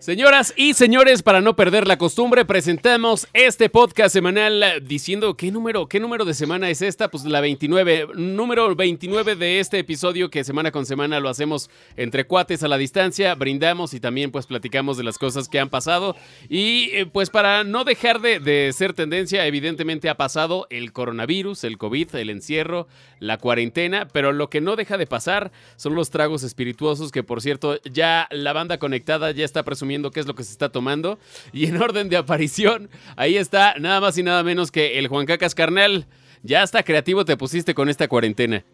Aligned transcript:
Señoras 0.00 0.54
y 0.56 0.74
señores, 0.74 1.24
para 1.24 1.40
no 1.40 1.56
perder 1.56 1.88
la 1.88 1.98
costumbre, 1.98 2.44
presentamos 2.44 3.26
este 3.32 3.68
podcast 3.68 4.12
semanal 4.12 4.64
diciendo 4.86 5.36
qué 5.36 5.50
número, 5.50 5.88
qué 5.88 5.98
número 5.98 6.24
de 6.24 6.34
semana 6.34 6.70
es 6.70 6.82
esta, 6.82 7.10
pues 7.10 7.24
la 7.24 7.40
29, 7.40 8.06
número 8.14 8.76
29 8.76 9.34
de 9.34 9.58
este 9.58 9.80
episodio 9.80 10.30
que 10.30 10.44
semana 10.44 10.70
con 10.70 10.86
semana 10.86 11.18
lo 11.18 11.28
hacemos 11.28 11.68
entre 11.96 12.28
cuates 12.28 12.62
a 12.62 12.68
la 12.68 12.78
distancia, 12.78 13.34
brindamos 13.34 13.92
y 13.92 13.98
también 13.98 14.30
pues 14.30 14.46
platicamos 14.46 14.96
de 14.98 15.02
las 15.02 15.18
cosas 15.18 15.48
que 15.48 15.58
han 15.58 15.68
pasado. 15.68 16.14
Y 16.48 16.90
eh, 16.92 17.06
pues 17.06 17.28
para 17.28 17.64
no 17.64 17.82
dejar 17.82 18.20
de, 18.20 18.38
de 18.38 18.72
ser 18.72 18.92
tendencia, 18.92 19.46
evidentemente 19.46 20.08
ha 20.08 20.16
pasado 20.16 20.68
el 20.70 20.92
coronavirus, 20.92 21.64
el 21.64 21.76
COVID, 21.76 22.14
el 22.14 22.30
encierro, 22.30 22.86
la 23.18 23.38
cuarentena, 23.38 24.06
pero 24.12 24.32
lo 24.32 24.48
que 24.48 24.60
no 24.60 24.76
deja 24.76 24.96
de 24.96 25.08
pasar 25.08 25.50
son 25.74 25.96
los 25.96 26.10
tragos 26.10 26.44
espirituosos 26.44 27.10
que 27.10 27.24
por 27.24 27.42
cierto 27.42 27.82
ya 27.82 28.28
la 28.30 28.52
banda 28.52 28.78
conectada 28.78 29.32
ya 29.32 29.44
está 29.44 29.64
presumiendo 29.64 29.87
qué 30.12 30.20
es 30.20 30.26
lo 30.26 30.34
que 30.34 30.44
se 30.44 30.52
está 30.52 30.70
tomando. 30.70 31.18
Y 31.52 31.66
en 31.66 31.80
orden 31.80 32.08
de 32.08 32.16
aparición, 32.16 32.90
ahí 33.16 33.36
está 33.36 33.74
nada 33.78 34.00
más 34.00 34.18
y 34.18 34.22
nada 34.22 34.42
menos 34.42 34.70
que 34.70 34.98
el 34.98 35.08
Juan 35.08 35.26
Cacas 35.26 35.54
Carnal. 35.54 36.06
Ya 36.42 36.62
está 36.62 36.82
creativo 36.82 37.24
te 37.24 37.36
pusiste 37.36 37.74
con 37.74 37.88
esta 37.88 38.08
cuarentena. 38.08 38.64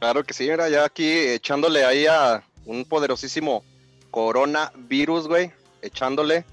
Claro 0.00 0.22
que 0.24 0.34
sí, 0.34 0.48
mira, 0.48 0.68
ya 0.68 0.84
aquí 0.84 1.08
echándole 1.08 1.84
ahí 1.84 2.06
a 2.06 2.44
un 2.66 2.84
poderosísimo 2.84 3.64
coronavirus, 4.10 5.28
güey, 5.28 5.52
echándole. 5.82 6.44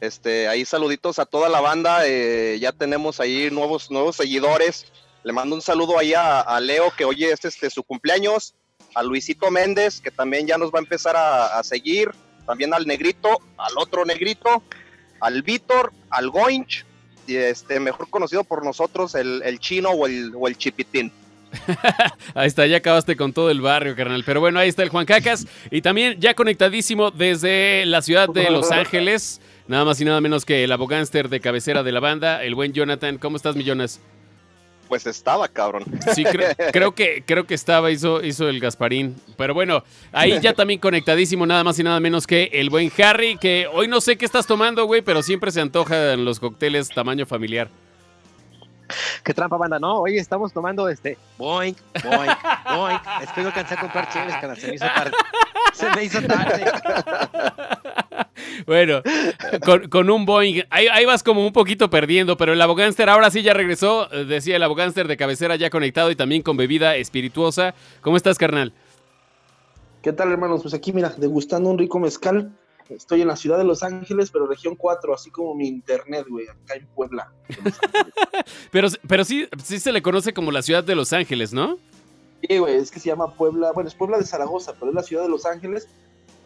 Este, 0.00 0.46
ahí 0.46 0.64
saluditos 0.64 1.18
a 1.18 1.26
toda 1.26 1.48
la 1.48 1.60
banda, 1.60 2.06
eh, 2.06 2.58
ya 2.60 2.72
tenemos 2.72 3.18
ahí 3.18 3.50
nuevos, 3.50 3.90
nuevos 3.90 4.16
seguidores. 4.16 4.86
Le 5.24 5.32
mando 5.32 5.56
un 5.56 5.62
saludo 5.62 5.98
ahí 5.98 6.12
a, 6.14 6.60
Leo, 6.60 6.92
que 6.96 7.04
hoy 7.04 7.24
es 7.24 7.44
este, 7.44 7.70
su 7.70 7.82
cumpleaños, 7.82 8.54
a 8.94 9.02
Luisito 9.02 9.50
Méndez, 9.50 10.00
que 10.00 10.10
también 10.10 10.46
ya 10.46 10.58
nos 10.58 10.70
va 10.70 10.78
a 10.78 10.82
empezar 10.82 11.16
a 11.16 11.62
seguir, 11.64 12.10
también 12.48 12.72
al 12.72 12.86
negrito, 12.86 13.28
al 13.58 13.76
otro 13.76 14.06
negrito, 14.06 14.62
al 15.20 15.42
Víctor, 15.42 15.92
al 16.08 16.30
Goinch, 16.30 16.86
y 17.26 17.36
este, 17.36 17.78
mejor 17.78 18.08
conocido 18.08 18.42
por 18.42 18.64
nosotros, 18.64 19.14
el, 19.14 19.58
chino 19.58 19.90
o 19.90 20.06
el, 20.06 20.32
el 20.46 20.56
chipitín. 20.56 21.12
ahí 22.34 22.46
está, 22.46 22.66
ya 22.66 22.78
acabaste 22.78 23.16
con 23.16 23.34
todo 23.34 23.50
el 23.50 23.60
barrio, 23.60 23.94
carnal. 23.94 24.22
Pero 24.24 24.40
bueno, 24.40 24.58
ahí 24.58 24.70
está 24.70 24.82
el 24.82 24.88
Juan 24.88 25.04
Cacas. 25.04 25.46
Y 25.70 25.82
también 25.82 26.18
ya 26.20 26.32
conectadísimo 26.32 27.10
desde 27.10 27.84
la 27.84 28.00
ciudad 28.00 28.30
de 28.30 28.50
Los 28.50 28.70
Ángeles. 28.70 29.42
Nada 29.66 29.84
más 29.84 30.00
y 30.00 30.06
nada 30.06 30.22
menos 30.22 30.46
que 30.46 30.64
el 30.64 30.72
abogánster 30.72 31.28
de 31.28 31.40
cabecera 31.40 31.82
de 31.82 31.92
la 31.92 32.00
banda, 32.00 32.42
el 32.42 32.54
buen 32.54 32.72
Jonathan. 32.72 33.18
¿Cómo 33.18 33.36
estás, 33.36 33.56
mi 33.56 33.64
Jonas? 33.64 34.00
Pues 34.88 35.06
estaba, 35.06 35.48
cabrón. 35.48 35.84
Sí, 36.14 36.24
creo, 36.72 36.94
que, 36.94 37.22
creo 37.26 37.46
que 37.46 37.54
estaba, 37.54 37.90
hizo, 37.90 38.24
hizo 38.24 38.48
el 38.48 38.58
Gasparín. 38.60 39.16
Pero 39.36 39.54
bueno, 39.54 39.84
ahí 40.12 40.40
ya 40.40 40.54
también 40.54 40.80
conectadísimo, 40.80 41.46
nada 41.46 41.62
más 41.62 41.78
y 41.78 41.82
nada 41.82 42.00
menos 42.00 42.26
que 42.26 42.50
el 42.54 42.70
buen 42.70 42.90
Harry, 42.98 43.36
que 43.36 43.66
hoy 43.72 43.88
no 43.88 44.00
sé 44.00 44.16
qué 44.16 44.24
estás 44.24 44.46
tomando, 44.46 44.86
güey, 44.86 45.02
pero 45.02 45.22
siempre 45.22 45.50
se 45.50 45.60
antoja 45.60 46.14
en 46.14 46.24
los 46.24 46.40
cócteles 46.40 46.88
tamaño 46.88 47.26
familiar. 47.26 47.68
Qué 49.22 49.34
trampa, 49.34 49.56
banda. 49.56 49.78
No, 49.78 50.00
hoy 50.00 50.18
estamos 50.18 50.52
tomando 50.52 50.88
este. 50.88 51.18
Boink, 51.36 51.78
boink, 52.02 52.38
boink. 52.76 53.00
Es 53.22 53.32
que 53.32 53.40
no 53.42 53.48
alcancé 53.48 53.74
a 53.74 53.80
comprar 53.80 54.08
chéveres, 54.10 54.58
Se 54.60 54.68
me 54.68 54.74
hizo 54.74 54.86
tarde. 54.86 55.12
Se 55.72 55.90
me 55.90 56.04
hizo 56.04 56.22
tarde. 56.22 56.64
Bueno, 58.66 59.02
con, 59.90 60.10
un 60.10 60.26
Boeing. 60.26 60.64
Ahí, 60.70 61.04
vas 61.04 61.22
como 61.22 61.46
un 61.46 61.52
poquito 61.52 61.90
perdiendo, 61.90 62.36
pero 62.36 62.52
el 62.52 62.60
abogánster 62.60 63.08
ahora 63.08 63.30
sí 63.30 63.42
ya 63.42 63.54
regresó. 63.54 64.08
Decía 64.08 64.56
el 64.56 64.62
abogánster 64.62 65.08
de 65.08 65.16
cabecera 65.16 65.56
ya 65.56 65.70
conectado 65.70 66.10
y 66.10 66.16
también 66.16 66.42
con 66.42 66.56
bebida 66.56 66.96
espirituosa. 66.96 67.74
¿Cómo 68.00 68.16
estás, 68.16 68.38
carnal? 68.38 68.72
¿Qué 70.02 70.12
tal, 70.12 70.30
hermanos? 70.30 70.62
Pues 70.62 70.74
aquí, 70.74 70.92
mira, 70.92 71.12
degustando 71.16 71.70
un 71.70 71.78
rico 71.78 71.98
mezcal. 71.98 72.52
Estoy 72.90 73.22
en 73.22 73.28
la 73.28 73.36
ciudad 73.36 73.58
de 73.58 73.64
Los 73.64 73.82
Ángeles, 73.82 74.30
pero 74.30 74.46
región 74.46 74.76
4, 74.76 75.14
así 75.14 75.30
como 75.30 75.54
mi 75.54 75.68
internet, 75.68 76.26
güey, 76.28 76.46
acá 76.48 76.74
en 76.74 76.86
Puebla. 76.86 77.32
pero 78.70 78.88
pero 79.06 79.24
sí, 79.24 79.48
sí 79.62 79.78
se 79.78 79.92
le 79.92 80.02
conoce 80.02 80.32
como 80.32 80.50
la 80.50 80.62
ciudad 80.62 80.84
de 80.84 80.94
Los 80.94 81.12
Ángeles, 81.12 81.52
¿no? 81.52 81.78
Sí, 82.46 82.58
güey, 82.58 82.76
es 82.76 82.90
que 82.90 83.00
se 83.00 83.08
llama 83.08 83.34
Puebla, 83.34 83.72
bueno, 83.72 83.88
es 83.88 83.94
Puebla 83.94 84.18
de 84.18 84.24
Zaragoza, 84.24 84.74
pero 84.74 84.90
es 84.90 84.94
la 84.94 85.02
ciudad 85.02 85.22
de 85.22 85.28
Los 85.28 85.44
Ángeles 85.44 85.88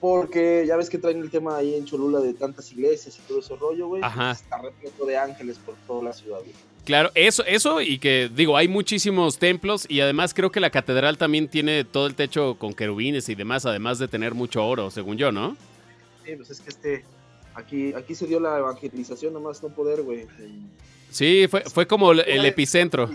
porque 0.02 0.64
ya 0.66 0.76
ves 0.76 0.90
que 0.90 0.98
traen 0.98 1.20
el 1.20 1.30
tema 1.30 1.56
ahí 1.56 1.76
en 1.76 1.84
Cholula 1.84 2.18
de 2.18 2.34
tantas 2.34 2.72
iglesias 2.72 3.16
y 3.16 3.28
todo 3.28 3.38
ese 3.38 3.54
rollo, 3.54 3.86
güey. 3.86 4.02
Ajá. 4.02 4.32
Está 4.32 4.60
repleto 4.60 5.06
de 5.06 5.16
ángeles 5.16 5.58
por 5.58 5.76
toda 5.86 6.02
la 6.02 6.12
ciudad, 6.12 6.38
güey. 6.40 6.52
Claro, 6.84 7.12
eso, 7.14 7.44
eso 7.44 7.80
y 7.80 7.98
que 8.00 8.28
digo, 8.34 8.56
hay 8.56 8.66
muchísimos 8.66 9.38
templos 9.38 9.86
y 9.88 10.00
además 10.00 10.34
creo 10.34 10.50
que 10.50 10.58
la 10.58 10.70
catedral 10.70 11.16
también 11.16 11.46
tiene 11.46 11.84
todo 11.84 12.08
el 12.08 12.16
techo 12.16 12.56
con 12.58 12.74
querubines 12.74 13.28
y 13.28 13.36
demás, 13.36 13.64
además 13.64 14.00
de 14.00 14.08
tener 14.08 14.34
mucho 14.34 14.66
oro, 14.66 14.90
según 14.90 15.16
yo, 15.16 15.30
¿no? 15.30 15.56
Sí, 16.24 16.36
pues 16.36 16.50
es 16.50 16.60
que 16.60 16.70
este, 16.70 17.04
aquí, 17.54 17.92
aquí 17.94 18.14
se 18.14 18.26
dio 18.26 18.40
la 18.40 18.58
evangelización, 18.58 19.32
nomás 19.32 19.62
no 19.62 19.68
poder, 19.70 20.02
güey. 20.02 20.26
Sí, 21.10 21.46
fue, 21.48 21.62
fue 21.62 21.86
como 21.86 22.12
el, 22.12 22.44
epicentro. 22.44 23.08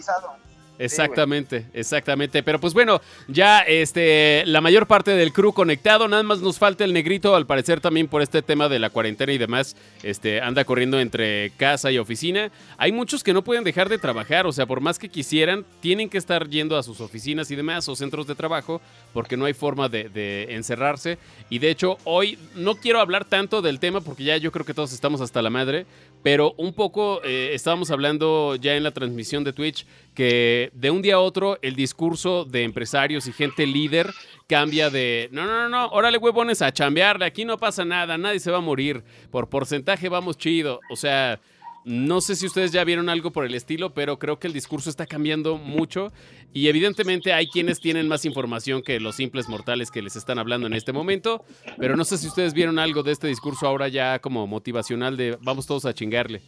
Exactamente, 0.80 1.66
exactamente. 1.74 2.44
Pero 2.44 2.60
pues 2.60 2.74
bueno, 2.74 3.02
ya 3.28 3.60
este, 3.62 4.44
la 4.46 4.62
mayor 4.62 4.88
parte 4.88 5.12
del 5.12 5.34
crew 5.34 5.54
conectado, 5.54 6.08
nada 6.08 6.24
más 6.24 6.40
nos 6.40 6.60
falta 6.60 6.84
el 6.84 6.94
negrito, 6.94 7.36
al 7.36 7.46
parecer 7.46 7.82
también 7.82 8.08
por 8.08 8.22
este 8.22 8.42
tema 8.42 8.70
de 8.70 8.80
la 8.80 8.90
cuarentena 8.90 9.32
y 9.34 9.38
demás, 9.38 9.76
este, 10.04 10.42
anda 10.42 10.66
corriendo 10.66 11.00
entre 11.00 11.52
casa 11.58 11.92
y 11.92 11.98
oficina. 11.98 12.52
Hay 12.78 12.92
muchos 12.92 13.24
que 13.24 13.34
no 13.34 13.44
pueden 13.44 13.64
dejar 13.64 13.90
de 13.90 13.98
trabajar, 13.98 14.46
o 14.46 14.52
sea, 14.52 14.66
por 14.66 14.82
más 14.82 15.00
que 15.00 15.10
quisieran, 15.10 15.66
tienen 15.80 16.10
que 16.10 16.18
estar 16.18 16.48
yendo 16.48 16.78
a 16.78 16.84
sus 16.84 17.02
oficinas 17.02 17.50
y 17.52 17.56
demás, 17.56 17.88
o 17.90 17.96
centros 17.96 18.28
de 18.28 18.36
trabajo, 18.36 18.82
porque 19.14 19.38
no 19.38 19.46
hay 19.46 19.54
forma 19.54 19.90
de, 19.90 20.10
de 20.10 20.56
encerrarse. 20.56 21.18
Y 21.50 21.60
de 21.60 21.70
hecho, 21.70 21.98
hoy 22.04 22.38
no 22.56 22.76
quiero 22.76 23.00
hablar 23.00 23.26
tanto 23.26 23.62
del 23.62 23.80
tema, 23.80 24.02
porque 24.02 24.24
ya 24.24 24.38
yo 24.38 24.52
creo 24.52 24.66
que 24.66 24.74
todos 24.74 24.94
estamos 24.94 25.22
hasta 25.22 25.42
la 25.42 25.50
madre, 25.50 25.86
pero 26.24 26.54
un 26.58 26.74
poco 26.74 27.22
eh, 27.24 27.52
estábamos 27.54 27.92
hablando 27.92 28.56
ya 28.56 28.76
en 28.76 28.84
la 28.84 28.92
transmisión 28.92 29.44
de 29.44 29.54
Twitch 29.54 29.86
que 30.14 30.72
de 30.74 30.92
un 30.92 31.02
día 31.02 31.16
a 31.16 31.20
otro 31.20 31.60
el 31.62 31.76
discurso 31.76 32.46
de 32.46 32.64
empresarios 32.64 33.28
y 33.28 33.34
gente 33.34 33.66
líder 33.66 34.14
cambia 34.48 34.90
de, 34.90 35.30
no, 35.32 35.46
no, 35.46 35.64
no, 35.64 35.70
no, 35.70 35.88
órale 35.88 36.18
huevones 36.18 36.62
a 36.62 36.72
chambearle, 36.72 37.26
aquí 37.26 37.46
no 37.46 37.58
pasa 37.58 37.86
nada, 37.86 38.18
nadie 38.18 38.40
se 38.40 38.52
va 38.52 38.58
a 38.58 38.62
morir, 38.62 39.04
por 39.32 39.50
porcentaje 39.50 40.10
vamos 40.10 40.38
chido, 40.38 40.80
o 40.90 40.96
sea... 40.96 41.40
No 41.88 42.20
sé 42.20 42.36
si 42.36 42.46
ustedes 42.46 42.74
ya 42.74 42.84
vieron 42.84 43.08
algo 43.08 43.32
por 43.32 43.46
el 43.46 43.56
estilo, 43.56 43.94
pero 43.94 44.20
creo 44.20 44.40
que 44.40 44.48
el 44.48 44.52
discurso 44.52 44.90
está 44.90 45.06
cambiando 45.06 45.56
mucho 45.56 46.12
y 46.52 46.68
evidentemente 46.68 47.32
hay 47.32 47.48
quienes 47.48 47.80
tienen 47.80 48.10
más 48.10 48.26
información 48.26 48.82
que 48.82 49.00
los 49.00 49.16
simples 49.16 49.48
mortales 49.48 49.90
que 49.90 50.02
les 50.02 50.18
están 50.18 50.38
hablando 50.38 50.68
en 50.68 50.74
este 50.74 50.92
momento, 50.92 51.46
pero 51.78 51.96
no 51.96 52.04
sé 52.04 52.18
si 52.18 52.28
ustedes 52.28 52.54
vieron 52.54 52.78
algo 52.78 53.04
de 53.04 53.14
este 53.14 53.28
discurso 53.28 53.66
ahora 53.66 53.88
ya 53.88 54.20
como 54.20 54.46
motivacional 54.48 55.16
de 55.16 55.38
vamos 55.40 55.66
todos 55.66 55.86
a 55.86 55.94
chingarle. 55.94 56.42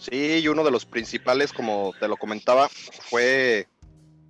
Sí, 0.00 0.38
y 0.42 0.48
uno 0.48 0.64
de 0.64 0.70
los 0.70 0.86
principales, 0.86 1.52
como 1.52 1.92
te 2.00 2.08
lo 2.08 2.16
comentaba, 2.16 2.70
fue 2.70 3.68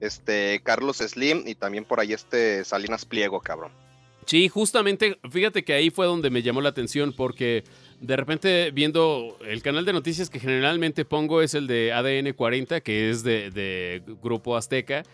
este 0.01 0.61
Carlos 0.65 0.97
Slim 0.97 1.45
y 1.47 1.55
también 1.55 1.85
por 1.85 2.01
ahí 2.01 2.13
este 2.13 2.65
Salinas 2.65 3.05
Pliego, 3.05 3.39
cabrón. 3.39 3.86
Sí, 4.27 4.49
justamente, 4.49 5.19
fíjate 5.31 5.65
que 5.65 5.73
ahí 5.73 5.91
fue 5.91 6.07
donde 6.07 6.31
me 6.31 6.43
llamó 6.43 6.61
la 6.61 6.71
atención 6.71 7.13
porque 7.13 7.63
de 8.01 8.17
repente 8.17 8.73
viendo 8.73 9.39
el 9.47 9.63
canal 9.63 9.85
de 9.85 9.93
noticias 9.93 10.29
que 10.29 10.41
generalmente 10.41 11.05
pongo 11.05 11.43
es 11.43 11.55
el 11.55 11.69
de 11.69 11.93
ADN 11.93 12.33
40, 12.33 12.81
que 12.81 13.09
es 13.09 13.23
de, 13.23 14.03
Grupo 14.25 14.57
Azteca, 14.57 15.05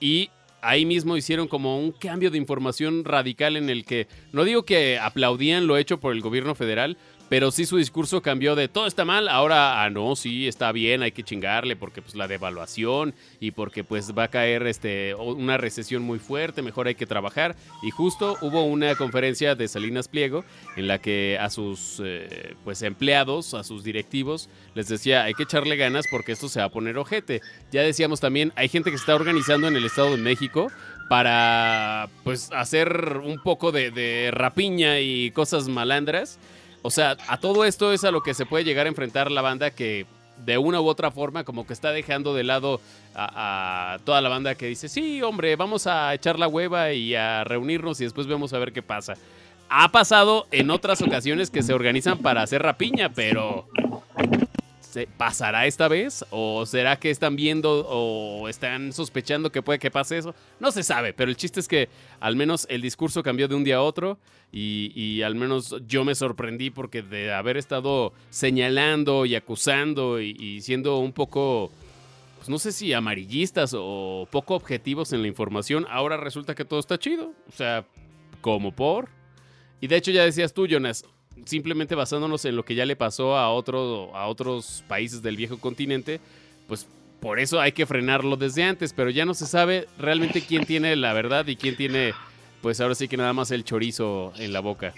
y 0.00 0.30
ahí 0.62 0.86
mismo 0.86 1.18
hicieron 1.18 1.48
como 1.48 1.78
un 1.78 1.92
cambio 1.92 2.30
de 2.30 2.38
información 2.38 3.04
radical 3.04 3.58
en 3.58 3.68
el 3.68 3.84
que, 3.84 4.08
no 4.32 4.42
digo 4.42 4.64
que 4.64 4.98
aplaudían 4.98 5.66
lo 5.66 5.76
hecho 5.76 6.00
por 6.00 6.14
el 6.14 6.22
gobierno 6.22 6.54
federal, 6.54 6.96
pero 7.32 7.50
sí 7.50 7.64
su 7.64 7.78
discurso 7.78 8.20
cambió 8.20 8.54
de 8.54 8.68
todo 8.68 8.86
está 8.86 9.06
mal, 9.06 9.26
ahora, 9.26 9.82
ah, 9.82 9.88
no, 9.88 10.16
sí, 10.16 10.46
está 10.46 10.70
bien, 10.70 11.02
hay 11.02 11.12
que 11.12 11.22
chingarle 11.22 11.76
porque 11.76 12.02
pues 12.02 12.14
la 12.14 12.28
devaluación 12.28 13.14
y 13.40 13.52
porque 13.52 13.84
pues 13.84 14.12
va 14.12 14.24
a 14.24 14.28
caer 14.28 14.66
este, 14.66 15.14
una 15.14 15.56
recesión 15.56 16.02
muy 16.02 16.18
fuerte, 16.18 16.60
mejor 16.60 16.88
hay 16.88 16.94
que 16.94 17.06
trabajar. 17.06 17.56
Y 17.82 17.90
justo 17.90 18.36
hubo 18.42 18.64
una 18.64 18.96
conferencia 18.96 19.54
de 19.54 19.66
Salinas 19.66 20.08
Pliego 20.08 20.44
en 20.76 20.86
la 20.86 20.98
que 20.98 21.38
a 21.40 21.48
sus 21.48 22.02
eh, 22.04 22.54
pues 22.64 22.82
empleados, 22.82 23.54
a 23.54 23.64
sus 23.64 23.82
directivos, 23.82 24.50
les 24.74 24.88
decía, 24.88 25.24
hay 25.24 25.32
que 25.32 25.44
echarle 25.44 25.76
ganas 25.76 26.04
porque 26.10 26.32
esto 26.32 26.50
se 26.50 26.60
va 26.60 26.66
a 26.66 26.70
poner 26.70 26.98
ojete. 26.98 27.40
Ya 27.70 27.80
decíamos 27.80 28.20
también, 28.20 28.52
hay 28.56 28.68
gente 28.68 28.90
que 28.90 28.98
se 28.98 29.04
está 29.04 29.14
organizando 29.14 29.68
en 29.68 29.76
el 29.76 29.86
Estado 29.86 30.10
de 30.10 30.18
México 30.18 30.70
para 31.08 32.10
pues 32.24 32.50
hacer 32.52 33.22
un 33.24 33.42
poco 33.42 33.72
de, 33.72 33.90
de 33.90 34.30
rapiña 34.32 35.00
y 35.00 35.30
cosas 35.30 35.66
malandras. 35.68 36.38
O 36.82 36.90
sea, 36.90 37.16
a 37.28 37.38
todo 37.38 37.64
esto 37.64 37.92
es 37.92 38.04
a 38.04 38.10
lo 38.10 38.22
que 38.22 38.34
se 38.34 38.44
puede 38.44 38.64
llegar 38.64 38.86
a 38.86 38.88
enfrentar 38.88 39.30
la 39.30 39.40
banda 39.40 39.70
que 39.70 40.06
de 40.44 40.58
una 40.58 40.80
u 40.80 40.86
otra 40.88 41.10
forma 41.10 41.44
como 41.44 41.66
que 41.66 41.72
está 41.72 41.92
dejando 41.92 42.34
de 42.34 42.42
lado 42.42 42.80
a, 43.14 43.98
toda 44.04 44.20
la 44.20 44.28
banda 44.28 44.54
que 44.56 44.66
dice, 44.66 44.88
sí, 44.88 45.22
hombre, 45.22 45.54
vamos 45.56 45.86
a 45.86 46.12
echar 46.14 46.38
la 46.38 46.48
hueva 46.48 46.92
y 46.92 47.14
a 47.14 47.44
reunirnos 47.44 48.00
y 48.00 48.04
después 48.04 48.26
vemos 48.26 48.52
a 48.52 48.58
ver 48.58 48.72
qué 48.72 48.82
pasa. 48.82 49.14
Ha 49.68 49.88
pasado 49.90 50.46
en 50.50 50.70
otras 50.70 51.00
ocasiones 51.00 51.50
que 51.50 51.62
se 51.62 51.72
organizan 51.72 52.18
para 52.18 52.42
hacer 52.42 52.62
rapiña, 52.62 53.10
pero 53.10 53.66
¿pasará 55.16 55.66
esta 55.66 55.88
vez? 55.88 56.24
¿O 56.30 56.66
será 56.66 56.98
que 56.98 57.10
están 57.10 57.36
viendo 57.36 57.86
o 57.88 58.48
están 58.48 58.92
sospechando 58.92 59.50
que 59.50 59.62
puede 59.62 59.78
que 59.78 59.90
pase 59.90 60.18
eso? 60.18 60.34
No 60.60 60.70
se 60.70 60.82
sabe, 60.82 61.12
pero 61.12 61.30
el 61.30 61.36
chiste 61.36 61.60
es 61.60 61.68
que 61.68 61.88
al 62.20 62.36
menos 62.36 62.66
el 62.70 62.82
discurso 62.82 63.22
cambió 63.22 63.48
de 63.48 63.54
un 63.54 63.64
día 63.64 63.76
a 63.76 63.82
otro 63.82 64.18
y, 64.52 65.22
al 65.22 65.34
menos 65.34 65.74
yo 65.86 66.04
me 66.04 66.14
sorprendí 66.14 66.70
porque 66.70 67.02
de 67.02 67.32
haber 67.32 67.56
estado 67.56 68.12
señalando 68.28 69.24
y 69.24 69.34
acusando 69.34 70.20
y, 70.20 70.60
siendo 70.60 70.98
un 70.98 71.12
poco, 71.12 71.70
pues 72.36 72.48
no 72.50 72.58
sé 72.58 72.72
si 72.72 72.92
amarillistas 72.92 73.74
o 73.74 74.28
poco 74.30 74.54
objetivos 74.54 75.12
en 75.14 75.22
la 75.22 75.28
información, 75.28 75.86
ahora 75.88 76.18
resulta 76.18 76.54
que 76.54 76.66
todo 76.66 76.80
está 76.80 76.98
chido. 76.98 77.32
O 77.48 77.52
sea, 77.52 77.86
como 78.40 78.72
por... 78.72 79.08
Y 79.80 79.88
de 79.88 79.96
hecho 79.96 80.12
ya 80.12 80.24
decías 80.24 80.52
tú, 80.52 80.68
Jonas, 80.68 81.04
simplemente 81.44 81.94
basándonos 81.94 82.44
en 82.44 82.56
lo 82.56 82.64
que 82.64 82.74
ya 82.74 82.86
le 82.86 82.96
pasó 82.96 83.36
a, 83.36 83.50
otro, 83.50 84.14
a 84.16 84.26
otros 84.26 84.84
países 84.88 85.22
del 85.22 85.36
viejo 85.36 85.58
continente, 85.58 86.20
pues 86.68 86.86
por 87.20 87.38
eso 87.38 87.60
hay 87.60 87.72
que 87.72 87.86
frenarlo 87.86 88.36
desde 88.36 88.64
antes, 88.64 88.92
pero 88.92 89.10
ya 89.10 89.24
no 89.24 89.34
se 89.34 89.46
sabe 89.46 89.86
realmente 89.98 90.42
quién 90.42 90.66
tiene 90.66 90.96
la 90.96 91.12
verdad 91.12 91.46
y 91.46 91.56
quién 91.56 91.76
tiene, 91.76 92.14
pues 92.60 92.80
ahora 92.80 92.94
sí 92.94 93.08
que 93.08 93.16
nada 93.16 93.32
más 93.32 93.50
el 93.50 93.64
chorizo 93.64 94.32
en 94.36 94.52
la 94.52 94.60
boca. 94.60 94.92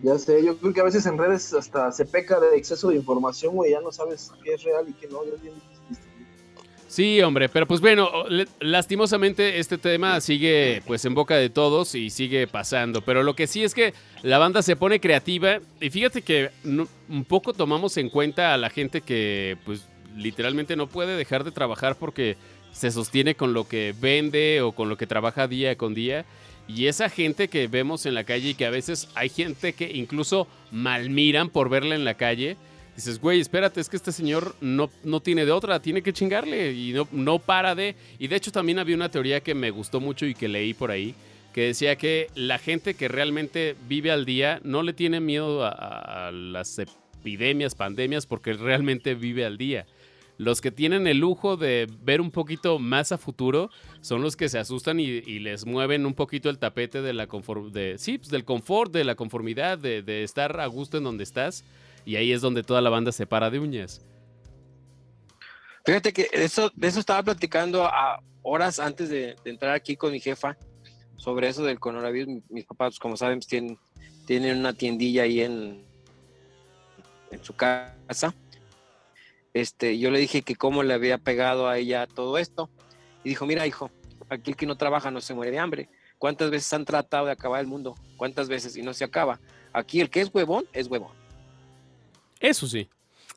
Ya 0.00 0.18
sé, 0.18 0.44
yo 0.44 0.58
creo 0.58 0.72
que 0.72 0.80
a 0.80 0.84
veces 0.84 1.06
en 1.06 1.16
redes 1.16 1.54
hasta 1.54 1.92
se 1.92 2.04
peca 2.04 2.40
de 2.40 2.56
exceso 2.56 2.88
de 2.88 2.96
información, 2.96 3.54
güey, 3.54 3.70
ya 3.70 3.80
no 3.80 3.92
sabes 3.92 4.32
qué 4.42 4.54
es 4.54 4.62
real 4.64 4.86
y 4.88 4.92
qué 4.92 5.06
no, 5.06 5.24
ya 5.24 5.34
es 5.34 5.42
bien 5.42 5.54
Sí, 6.86 7.20
hombre, 7.22 7.48
pero 7.48 7.66
pues 7.66 7.80
bueno, 7.80 8.10
lastimosamente 8.60 9.58
este 9.58 9.78
tema 9.78 10.20
sigue 10.20 10.82
pues 10.86 11.04
en 11.04 11.14
boca 11.14 11.36
de 11.36 11.50
todos 11.50 11.94
y 11.94 12.10
sigue 12.10 12.46
pasando, 12.46 13.02
pero 13.02 13.22
lo 13.22 13.34
que 13.34 13.46
sí 13.46 13.64
es 13.64 13.74
que 13.74 13.94
la 14.22 14.38
banda 14.38 14.62
se 14.62 14.76
pone 14.76 15.00
creativa 15.00 15.58
y 15.80 15.90
fíjate 15.90 16.22
que 16.22 16.50
un 16.64 17.24
poco 17.24 17.52
tomamos 17.52 17.96
en 17.96 18.10
cuenta 18.10 18.54
a 18.54 18.58
la 18.58 18.70
gente 18.70 19.00
que 19.00 19.56
pues 19.64 19.88
literalmente 20.16 20.76
no 20.76 20.86
puede 20.86 21.16
dejar 21.16 21.42
de 21.42 21.50
trabajar 21.50 21.96
porque 21.96 22.36
se 22.72 22.90
sostiene 22.90 23.34
con 23.34 23.54
lo 23.54 23.66
que 23.66 23.94
vende 23.98 24.60
o 24.60 24.72
con 24.72 24.88
lo 24.88 24.96
que 24.96 25.06
trabaja 25.06 25.48
día 25.48 25.76
con 25.76 25.94
día. 25.94 26.24
Y 26.66 26.86
esa 26.86 27.08
gente 27.08 27.48
que 27.48 27.66
vemos 27.66 28.06
en 28.06 28.14
la 28.14 28.24
calle 28.24 28.50
y 28.50 28.54
que 28.54 28.66
a 28.66 28.70
veces 28.70 29.08
hay 29.14 29.28
gente 29.28 29.74
que 29.74 29.90
incluso 29.92 30.48
malmiran 30.70 31.50
por 31.50 31.68
verla 31.68 31.94
en 31.94 32.04
la 32.04 32.14
calle 32.14 32.56
dices, 32.96 33.20
güey, 33.20 33.40
espérate, 33.40 33.80
es 33.80 33.88
que 33.88 33.96
este 33.96 34.12
señor 34.12 34.54
no, 34.60 34.90
no 35.02 35.20
tiene 35.20 35.44
de 35.44 35.52
otra, 35.52 35.80
tiene 35.80 36.02
que 36.02 36.12
chingarle 36.12 36.72
y 36.72 36.92
no, 36.92 37.08
no 37.12 37.38
para 37.38 37.74
de... 37.74 37.96
Y 38.18 38.28
de 38.28 38.36
hecho 38.36 38.52
también 38.52 38.78
había 38.78 38.96
una 38.96 39.10
teoría 39.10 39.40
que 39.40 39.54
me 39.54 39.70
gustó 39.70 40.00
mucho 40.00 40.26
y 40.26 40.34
que 40.34 40.48
leí 40.48 40.74
por 40.74 40.90
ahí, 40.90 41.14
que 41.52 41.62
decía 41.62 41.96
que 41.96 42.28
la 42.34 42.58
gente 42.58 42.94
que 42.94 43.08
realmente 43.08 43.76
vive 43.88 44.10
al 44.10 44.24
día 44.24 44.60
no 44.64 44.82
le 44.82 44.92
tiene 44.92 45.20
miedo 45.20 45.64
a, 45.64 46.30
las 46.32 46.78
epidemias, 46.78 47.74
pandemias, 47.74 48.26
porque 48.26 48.52
realmente 48.52 49.14
vive 49.14 49.44
al 49.44 49.58
día. 49.58 49.86
Los 50.36 50.60
que 50.60 50.72
tienen 50.72 51.06
el 51.06 51.18
lujo 51.18 51.56
de 51.56 51.88
ver 52.02 52.20
un 52.20 52.32
poquito 52.32 52.80
más 52.80 53.12
a 53.12 53.18
futuro 53.18 53.70
son 54.00 54.20
los 54.20 54.34
que 54.34 54.48
se 54.48 54.58
asustan 54.58 54.98
y, 54.98 55.20
les 55.38 55.64
mueven 55.64 56.06
un 56.06 56.14
poquito 56.14 56.50
el 56.50 56.58
tapete 56.58 57.02
de 57.02 57.12
la 57.12 57.28
de, 57.72 57.96
sí, 57.98 58.18
pues 58.18 58.30
del 58.30 58.44
confort, 58.44 58.92
de 58.92 59.04
la 59.04 59.14
conformidad, 59.14 59.78
de, 59.78 60.02
de 60.02 60.24
estar 60.24 60.60
a 60.60 60.66
gusto 60.66 60.98
en 60.98 61.04
donde 61.04 61.22
estás 61.22 61.64
y 62.04 62.16
ahí 62.16 62.32
es 62.32 62.40
donde 62.40 62.62
toda 62.62 62.80
la 62.80 62.90
banda 62.90 63.12
se 63.12 63.26
para 63.26 63.50
de 63.50 63.58
uñas. 63.58 64.04
Fíjate 65.84 66.12
que 66.12 66.28
eso, 66.32 66.70
de 66.74 66.88
eso 66.88 67.00
estaba 67.00 67.22
platicando 67.22 67.84
a 67.84 68.20
horas 68.42 68.78
antes 68.78 69.10
de, 69.10 69.36
entrar 69.44 69.74
aquí 69.74 69.96
con 69.96 70.12
mi 70.12 70.20
jefa 70.20 70.56
sobre 71.16 71.48
eso 71.48 71.62
del 71.62 71.78
coronavirus. 71.78 72.42
Mis 72.48 72.64
papás, 72.64 72.98
como 72.98 73.16
saben, 73.16 73.38
pues, 73.38 73.48
tienen, 73.48 73.78
tienen 74.26 74.58
una 74.58 74.72
tiendilla 74.72 75.24
ahí 75.24 75.40
en, 75.40 75.84
en 77.30 77.44
su 77.44 77.54
casa. 77.54 78.34
Este, 79.52 79.98
yo 79.98 80.10
le 80.10 80.18
dije 80.18 80.42
que 80.42 80.56
cómo 80.56 80.82
le 80.82 80.94
había 80.94 81.18
pegado 81.18 81.68
a 81.68 81.78
ella 81.78 82.06
todo 82.06 82.38
esto. 82.38 82.70
Y 83.22 83.30
dijo, 83.30 83.46
mira, 83.46 83.66
hijo, 83.66 83.90
aquí 84.28 84.52
el 84.52 84.56
que 84.56 84.66
no 84.66 84.76
trabaja 84.76 85.10
no 85.10 85.20
se 85.20 85.34
muere 85.34 85.52
de 85.52 85.58
hambre. 85.58 85.88
¿Cuántas 86.18 86.50
veces 86.50 86.72
han 86.72 86.84
tratado 86.84 87.26
de 87.26 87.32
acabar 87.32 87.60
el 87.60 87.66
mundo? 87.66 87.94
¿Cuántas 88.16 88.48
veces? 88.48 88.76
Y 88.76 88.82
no 88.82 88.94
se 88.94 89.04
acaba. 89.04 89.38
Aquí 89.72 90.00
el 90.00 90.08
que 90.08 90.22
es 90.22 90.30
huevón, 90.32 90.64
es 90.72 90.86
huevón. 90.86 91.23
Eso 92.40 92.66
sí, 92.66 92.88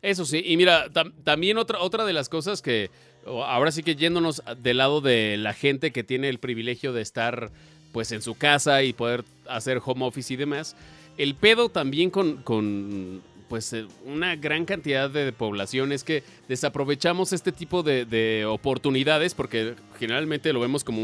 eso 0.01 0.25
sí. 0.25 0.41
Y 0.45 0.57
mira, 0.57 0.87
también 1.23 1.57
otra, 1.57 1.79
otra 1.79 2.05
de 2.05 2.13
las 2.13 2.29
cosas 2.29 2.61
que, 2.61 2.89
ahora 3.25 3.71
sí 3.71 3.83
que 3.83 3.95
yéndonos 3.95 4.41
del 4.57 4.77
lado 4.77 5.01
de 5.01 5.37
la 5.37 5.53
gente 5.53 5.91
que 5.91 6.03
tiene 6.03 6.29
el 6.29 6.39
privilegio 6.39 6.93
de 6.93 7.01
estar 7.01 7.51
pues 7.91 8.11
en 8.11 8.21
su 8.21 8.35
casa 8.35 8.83
y 8.83 8.93
poder 8.93 9.23
hacer 9.47 9.81
home 9.83 10.05
office 10.05 10.33
y 10.33 10.37
demás, 10.37 10.75
el 11.17 11.35
pedo 11.35 11.69
también 11.69 12.09
con, 12.09 12.37
con 12.43 13.21
pues 13.47 13.73
eh, 13.73 13.87
una 14.05 14.35
gran 14.35 14.65
cantidad 14.65 15.09
de 15.09 15.31
población 15.31 15.91
es 15.91 16.03
que 16.03 16.23
desaprovechamos 16.47 17.33
este 17.33 17.51
tipo 17.51 17.83
de, 17.83 18.45
oportunidades 18.47 19.33
porque 19.33 19.75
generalmente 19.99 20.53
lo 20.53 20.59
vemos 20.59 20.83
como 20.83 21.01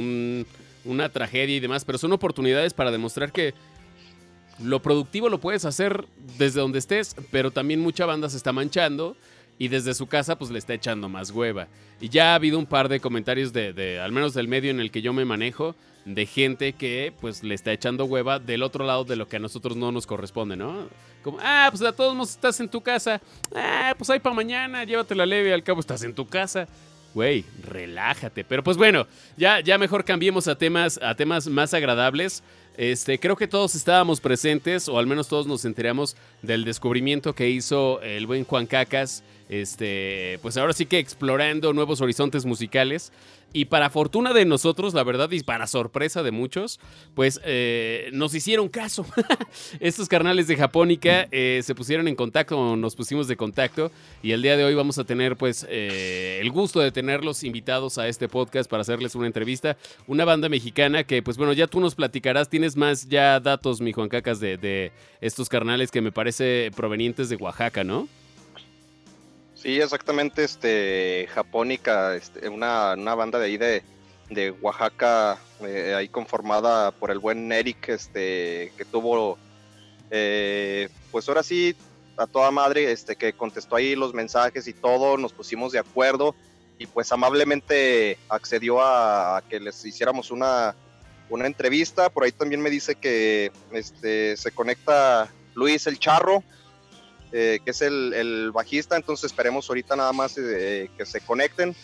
una 0.86 1.10
tragedia 1.10 1.56
y 1.56 1.60
demás, 1.60 1.86
pero 1.86 1.98
son 1.98 2.12
oportunidades 2.12 2.74
para 2.74 2.92
demostrar 2.92 3.32
que 3.32 3.54
lo 4.62 4.82
productivo 4.82 5.30
lo 5.30 5.40
puedes 5.40 5.66
hacer 5.66 6.06
desde 6.38 6.60
donde 6.60 6.80
estés, 6.80 7.16
pero 7.32 7.52
también 7.52 7.80
mucha 7.80 8.06
banda 8.06 8.30
se 8.30 8.38
está 8.38 8.52
manchando 8.52 9.16
y 9.58 9.68
desde 9.68 9.94
su 9.94 10.08
casa 10.08 10.38
pues 10.38 10.52
le 10.52 10.60
está 10.60 10.74
echando 10.74 11.10
más 11.10 11.32
hueva. 11.32 11.68
Y 12.02 12.10
ya 12.10 12.32
ha 12.32 12.36
habido 12.36 12.60
un 12.60 12.66
par 12.66 12.90
de 12.90 13.00
comentarios 13.00 13.54
de, 13.54 14.00
al 14.00 14.12
menos 14.12 14.34
del 14.34 14.48
medio 14.48 14.72
en 14.72 14.80
el 14.80 14.92
que 14.92 15.02
yo 15.02 15.14
me 15.14 15.26
manejo, 15.26 15.76
de 16.06 16.26
gente 16.26 16.74
que 16.74 17.14
pues 17.22 17.44
le 17.44 17.56
está 17.56 17.72
echando 17.72 18.06
hueva 18.06 18.40
del 18.40 18.62
otro 18.62 18.86
lado 18.86 19.06
de 19.06 19.16
lo 19.16 19.28
que 19.28 19.38
a 19.38 19.40
nosotros 19.40 19.78
no 19.78 19.92
nos 19.92 20.06
corresponde, 20.06 20.58
¿no? 20.58 20.90
Como, 21.24 21.38
ah, 21.42 21.68
pues 21.72 21.82
a 21.82 21.94
todos 21.94 22.14
modos 22.14 22.32
estás 22.32 22.60
en 22.60 22.68
tu 22.68 22.82
casa, 22.82 23.22
ah, 23.56 23.94
pues 23.98 24.10
ahí 24.10 24.20
para 24.20 24.36
mañana, 24.36 24.84
llévatela 24.84 25.26
leve, 25.26 25.54
al 25.54 25.64
cabo 25.64 25.80
estás 25.80 26.04
en 26.04 26.14
tu 26.14 26.28
casa. 26.28 26.68
Güey, 27.14 27.46
relájate. 27.64 28.44
Pero 28.44 28.64
pues 28.64 28.76
bueno, 28.76 29.08
ya, 29.38 29.60
ya 29.60 29.78
mejor 29.78 30.04
cambiemos 30.04 30.48
a 30.48 30.58
temas, 30.58 31.00
a 31.02 31.16
temas 31.16 31.48
más 31.48 31.74
agradables. 31.74 32.44
Este, 32.76 33.20
creo 33.20 33.36
que 33.36 33.48
todos 33.48 33.76
estábamos 33.76 34.20
presentes, 34.20 34.90
o 34.90 34.98
al 34.98 35.06
menos 35.06 35.28
todos 35.28 35.46
nos 35.46 35.64
enteramos 35.66 36.16
del 36.42 36.66
descubrimiento 36.66 37.34
que 37.34 37.50
hizo 37.50 38.02
el 38.02 38.26
buen 38.26 38.46
Juan 38.46 38.66
Cacas. 38.66 39.24
Este, 39.50 40.40
pues 40.42 40.58
ahora 40.58 40.74
sí 40.74 40.86
que 40.86 41.00
explorando 41.00 41.74
nuevos 41.74 42.02
horizontes 42.02 42.46
musicales. 42.46 43.12
Y 43.56 43.66
para 43.66 43.92
fortuna 43.92 44.34
de 44.34 44.46
nosotros, 44.46 44.96
la 44.96 45.04
verdad, 45.04 45.30
y 45.30 45.44
para 45.44 45.68
sorpresa 45.68 46.24
de 46.24 46.32
muchos, 46.32 46.80
pues 47.14 47.40
eh, 47.46 48.10
nos 48.12 48.34
hicieron 48.34 48.68
caso. 48.68 49.06
Estos 49.80 50.10
carnales 50.10 50.48
de 50.48 50.58
Japónica 50.58 51.28
eh, 51.32 51.62
se 51.64 51.76
pusieron 51.76 52.08
en 52.08 52.16
contacto, 52.16 52.76
nos 52.76 52.96
pusimos 52.96 53.28
de 53.28 53.38
contacto, 53.38 53.92
y 54.24 54.32
el 54.32 54.42
día 54.42 54.58
de 54.58 54.64
hoy 54.64 54.74
vamos 54.74 54.98
a 54.98 55.04
tener 55.04 55.38
pues 55.38 55.68
eh, 55.70 56.40
el 56.42 56.50
gusto 56.50 56.80
de 56.80 56.92
tenerlos 56.92 57.44
invitados 57.44 58.00
a 58.00 58.08
este 58.08 58.28
podcast 58.28 58.68
para 58.68 58.82
hacerles 58.82 59.14
una 59.14 59.28
entrevista. 59.28 59.78
Una 60.08 60.26
banda 60.26 60.50
mexicana 60.50 61.04
que, 61.04 61.22
pues 61.22 61.38
bueno, 61.38 61.54
ya 61.54 61.68
tú 61.68 61.80
nos 61.80 61.94
platicarás, 61.94 62.50
tienes 62.50 62.76
más 62.76 63.08
ya 63.08 63.40
datos, 63.40 63.82
mi 63.82 63.94
Juan 63.94 64.10
Cacas, 64.10 64.40
de, 64.40 64.58
de 64.58 64.92
estos 65.22 65.48
carnales 65.48 65.92
que 65.92 66.02
me 66.02 66.12
parece 66.12 66.72
provenientes 66.76 67.30
de 67.30 67.36
Oaxaca, 67.36 67.84
¿no? 67.84 68.08
Sí, 69.64 69.80
exactamente, 69.80 70.44
este, 70.44 71.26
Japónica, 71.34 72.16
este, 72.16 72.50
una, 72.50 72.96
banda 73.16 73.40
de 73.40 73.46
ahí 73.46 73.58
de, 73.58 74.52
Oaxaca, 74.62 75.38
eh, 75.62 75.94
ahí 75.96 76.10
conformada 76.10 76.92
por 76.92 77.12
el 77.12 77.20
buen 77.20 77.50
Eric, 77.50 77.88
este, 77.88 78.74
que 78.76 78.84
tuvo, 78.84 79.38
eh, 80.12 80.90
pues 81.14 81.30
ahora 81.30 81.44
sí, 81.44 81.78
a 82.18 82.28
toda 82.28 82.52
madre, 82.52 82.92
este, 82.92 83.16
que 83.16 83.32
contestó 83.32 83.78
ahí 83.78 83.96
los 83.96 84.14
mensajes 84.14 84.68
y 84.68 84.74
todo, 84.74 85.16
nos 85.16 85.32
pusimos 85.32 85.72
de 85.72 85.80
acuerdo 85.80 86.36
y 86.78 86.86
pues 86.86 87.10
amablemente 87.14 88.18
accedió 88.28 88.82
a, 88.82 89.42
que 89.50 89.62
les 89.62 89.86
hiciéramos 89.86 90.30
una, 90.30 90.76
una 91.30 91.48
entrevista. 91.48 92.10
Por 92.10 92.26
ahí 92.26 92.34
también 92.34 92.62
me 92.62 92.70
dice 92.70 92.96
que 92.96 93.54
este, 93.72 94.36
se 94.36 94.52
conecta 94.52 95.32
Luis 95.54 95.88
el 95.88 96.00
Charro, 96.00 96.44
eh, 97.36 97.60
que 97.66 97.72
es 97.72 97.82
el, 97.82 98.52
bajista, 98.54 98.96
entonces 98.96 99.26
esperemos 99.26 99.68
ahorita 99.68 99.96
nada 99.96 100.14
más 100.14 100.38
eh, 100.38 100.88
que 100.96 101.04
se 101.04 101.20
conecten 101.20 101.76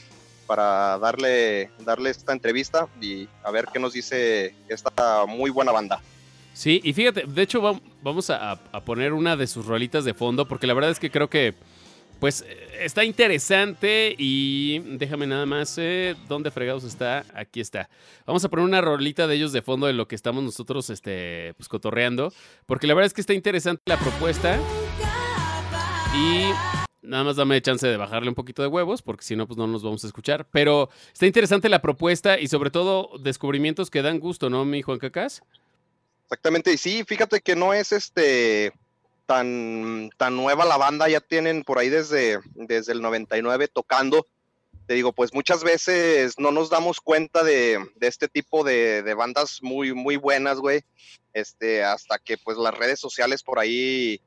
para 0.46 1.00
darle, 1.00 1.72
darle 1.80 2.12
esta 2.12 2.34
entrevista 2.34 2.88
y 3.02 3.28
a 3.44 3.50
ver 3.50 3.66
qué 3.74 3.80
nos 3.80 3.94
dice 3.94 4.54
esta 4.68 5.26
muy 5.28 5.50
buena 5.50 5.72
banda. 5.72 6.02
Sí, 6.54 6.82
y 6.84 6.94
fíjate, 6.94 7.24
de 7.26 7.42
hecho 7.42 7.62
vamos 8.04 8.30
a, 8.30 8.60
poner 8.86 9.14
una 9.14 9.36
de 9.36 9.48
sus 9.48 9.66
rolitas 9.66 10.06
de 10.06 10.14
fondo 10.14 10.48
porque 10.48 10.68
la 10.68 10.76
verdad 10.76 10.92
es 10.92 11.00
que 11.00 11.10
creo 11.10 11.32
que 11.32 11.56
pues 12.20 12.46
está 12.80 13.04
interesante 13.04 14.14
y 14.18 14.80
déjame 14.98 15.26
nada 15.26 15.48
más, 15.48 15.78
eh, 15.78 16.16
¿dónde 16.28 16.52
fregados 16.52 16.84
está? 16.84 17.26
Aquí 17.34 17.60
está. 17.60 17.90
Vamos 18.28 18.44
a 18.46 18.50
poner 18.50 18.66
una 18.66 18.82
rolita 18.82 19.26
de 19.26 19.36
ellos 19.36 19.52
de 19.52 19.64
fondo 19.64 19.88
de 19.88 19.94
lo 19.94 20.08
que 20.08 20.16
estamos 20.16 20.44
nosotros 20.44 20.92
este, 20.92 21.56
pues, 21.58 21.70
cotorreando, 21.70 22.34
porque 22.68 22.86
la 22.86 22.94
verdad 22.94 23.08
es 23.08 23.14
que 23.14 23.22
está 23.22 23.34
interesante 23.34 23.82
la 23.86 23.98
propuesta. 23.98 24.60
Y 26.14 26.52
nada 27.02 27.24
más 27.24 27.36
dame 27.36 27.62
chance 27.62 27.86
de 27.86 27.98
bajarle 27.98 28.30
un 28.30 28.36
poquito 28.36 28.62
de 28.62 28.68
huevos, 28.68 29.02
porque 29.02 29.24
si 29.24 29.36
no, 29.36 29.48
pues 29.48 29.58
no 29.58 29.68
nos 29.68 29.84
vamos 29.84 30.04
a 30.04 30.08
escuchar. 30.08 30.48
Pero 30.52 30.90
está 31.14 31.26
interesante 31.26 31.70
la 31.70 31.82
propuesta 31.82 32.40
y 32.40 32.48
sobre 32.48 32.72
todo 32.72 33.12
descubrimientos 33.20 33.90
que 33.90 34.02
dan 34.02 34.20
gusto, 34.20 34.50
¿no, 34.50 34.66
mi 34.66 34.82
Juan 34.82 35.00
Cacás? 35.00 35.42
Exactamente, 36.24 36.74
y 36.74 36.78
sí, 36.78 37.04
fíjate 37.08 37.42
que 37.42 37.56
no 37.56 37.74
es 37.74 37.92
este 37.92 38.72
tan, 39.26 40.10
tan 40.18 40.36
nueva 40.36 40.66
la 40.66 40.78
banda, 40.78 41.08
ya 41.08 41.20
tienen 41.20 41.64
por 41.64 41.78
ahí 41.78 41.90
desde, 41.90 42.40
desde 42.56 42.94
el 42.94 43.02
99 43.02 43.68
tocando. 43.68 44.26
Te 44.88 44.96
digo, 44.96 45.14
pues 45.14 45.36
muchas 45.36 45.64
veces 45.64 46.40
no 46.40 46.52
nos 46.52 46.72
damos 46.72 47.00
cuenta 47.00 47.44
de, 47.44 47.80
este 48.00 48.28
tipo 48.28 48.64
de, 48.64 49.14
bandas 49.16 49.60
muy, 49.62 49.94
muy 49.94 50.18
buenas, 50.18 50.58
güey. 50.58 50.82
Este, 51.34 51.84
hasta 51.84 52.18
que 52.18 52.40
pues 52.40 52.58
las 52.58 52.76
redes 52.76 53.00
sociales 53.00 53.44
por 53.44 53.60
ahí 53.60 54.20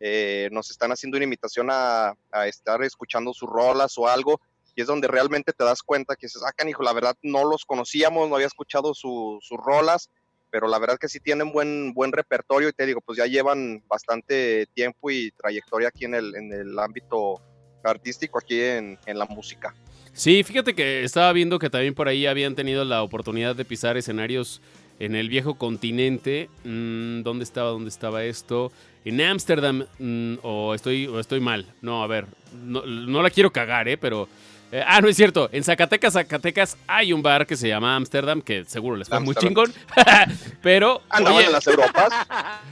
eh, 0.00 0.48
nos 0.52 0.70
están 0.70 0.92
haciendo 0.92 1.16
una 1.16 1.24
invitación 1.24 1.68
a, 1.70 2.14
estar 2.46 2.82
escuchando 2.82 3.32
sus 3.32 3.48
rolas 3.48 3.96
o 3.98 4.08
algo. 4.08 4.40
Y 4.74 4.82
es 4.82 4.86
donde 4.86 5.08
realmente 5.08 5.52
te 5.52 5.64
das 5.64 5.82
cuenta 5.82 6.14
que 6.14 6.28
sacan, 6.28 6.68
ah, 6.68 6.70
hijo, 6.70 6.84
la 6.84 6.92
verdad 6.92 7.16
no 7.22 7.44
los 7.44 7.64
conocíamos, 7.64 8.28
no 8.28 8.36
había 8.36 8.46
escuchado 8.46 8.94
sus 8.94 9.42
rolas 9.50 10.08
pero 10.50 10.68
la 10.68 10.78
verdad 10.78 10.98
que 10.98 11.08
sí 11.08 11.20
tienen 11.20 11.52
buen, 11.52 11.92
buen 11.92 12.12
repertorio 12.12 12.68
y 12.68 12.72
te 12.72 12.86
digo, 12.86 13.00
pues 13.00 13.18
ya 13.18 13.26
llevan 13.26 13.82
bastante 13.88 14.66
tiempo 14.74 15.10
y 15.10 15.30
trayectoria 15.32 15.88
aquí 15.88 16.04
en 16.04 16.14
el, 16.14 16.34
en 16.34 16.52
el 16.52 16.78
ámbito 16.78 17.40
artístico, 17.84 18.38
aquí 18.38 18.60
en, 18.60 18.98
en 19.06 19.18
la 19.18 19.26
música. 19.26 19.74
Sí, 20.12 20.42
fíjate 20.42 20.74
que 20.74 21.04
estaba 21.04 21.32
viendo 21.32 21.58
que 21.58 21.70
también 21.70 21.94
por 21.94 22.08
ahí 22.08 22.26
habían 22.26 22.54
tenido 22.54 22.84
la 22.84 23.02
oportunidad 23.02 23.54
de 23.54 23.64
pisar 23.64 23.96
escenarios 23.96 24.60
en 24.98 25.14
el 25.14 25.28
viejo 25.28 25.56
continente. 25.56 26.50
Mm, 26.64 27.22
¿Dónde 27.22 27.44
estaba? 27.44 27.70
¿Dónde 27.70 27.88
estaba 27.88 28.24
esto? 28.24 28.72
En 29.08 29.20
Ámsterdam. 29.20 29.86
Mm, 29.98 30.34
o 30.42 30.74
estoy, 30.74 31.06
o 31.06 31.18
estoy 31.18 31.40
mal. 31.40 31.66
No, 31.80 32.02
a 32.02 32.06
ver. 32.06 32.26
No, 32.64 32.84
no 32.84 33.22
la 33.22 33.30
quiero 33.30 33.50
cagar, 33.50 33.88
¿eh? 33.88 33.96
Pero 33.96 34.28
eh, 34.70 34.84
ah, 34.86 35.00
no 35.00 35.08
es 35.08 35.16
cierto. 35.16 35.48
En 35.50 35.64
Zacatecas, 35.64 36.12
Zacatecas 36.12 36.76
hay 36.86 37.12
un 37.12 37.22
bar 37.22 37.46
que 37.46 37.56
se 37.56 37.68
llama 37.68 37.96
Amsterdam, 37.96 38.42
que 38.42 38.64
seguro 38.66 38.96
les 38.96 39.08
fue 39.08 39.20
muy 39.20 39.34
chingón. 39.34 39.72
pero. 40.62 41.02
¿Andaban 41.08 41.44
en 41.44 41.52
las 41.52 41.66
Europas? 41.66 42.12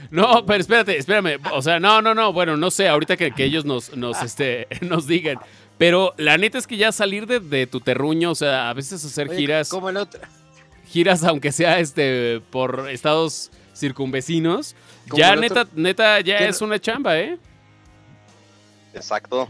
No, 0.09 0.45
pero 0.45 0.61
espérate, 0.61 0.97
espérame. 0.97 1.37
O 1.51 1.61
sea, 1.61 1.79
no, 1.79 2.01
no, 2.01 2.13
no. 2.13 2.31
Bueno, 2.31 2.55
no 2.55 2.71
sé. 2.71 2.87
Ahorita 2.87 3.17
que, 3.17 3.33
ellos 3.43 3.65
nos, 3.65 3.95
nos, 3.97 4.21
este, 4.21 4.67
nos 4.81 5.07
digan. 5.07 5.37
Pero 5.77 6.13
la 6.17 6.37
neta 6.37 6.57
es 6.57 6.65
que 6.65 6.77
ya 6.77 6.91
salir 6.91 7.27
de, 7.27 7.67
tu 7.67 7.81
terruño, 7.81 8.31
o 8.31 8.35
sea, 8.35 8.69
a 8.69 8.73
veces 8.73 9.03
hacer 9.03 9.35
giras. 9.35 9.69
Como 9.69 9.89
el 9.89 9.97
otro. 9.97 10.21
Giras, 10.87 11.23
aunque 11.23 11.51
sea 11.51 11.79
este 11.79 12.41
por 12.51 12.89
estados 12.89 13.51
circunvecinos. 13.77 14.75
Ya 15.13 15.35
neta, 15.35 15.67
neta, 15.75 16.19
ya 16.21 16.37
es 16.39 16.61
una 16.61 16.79
chamba, 16.79 17.19
¿eh? 17.19 17.37
Exacto. 18.93 19.47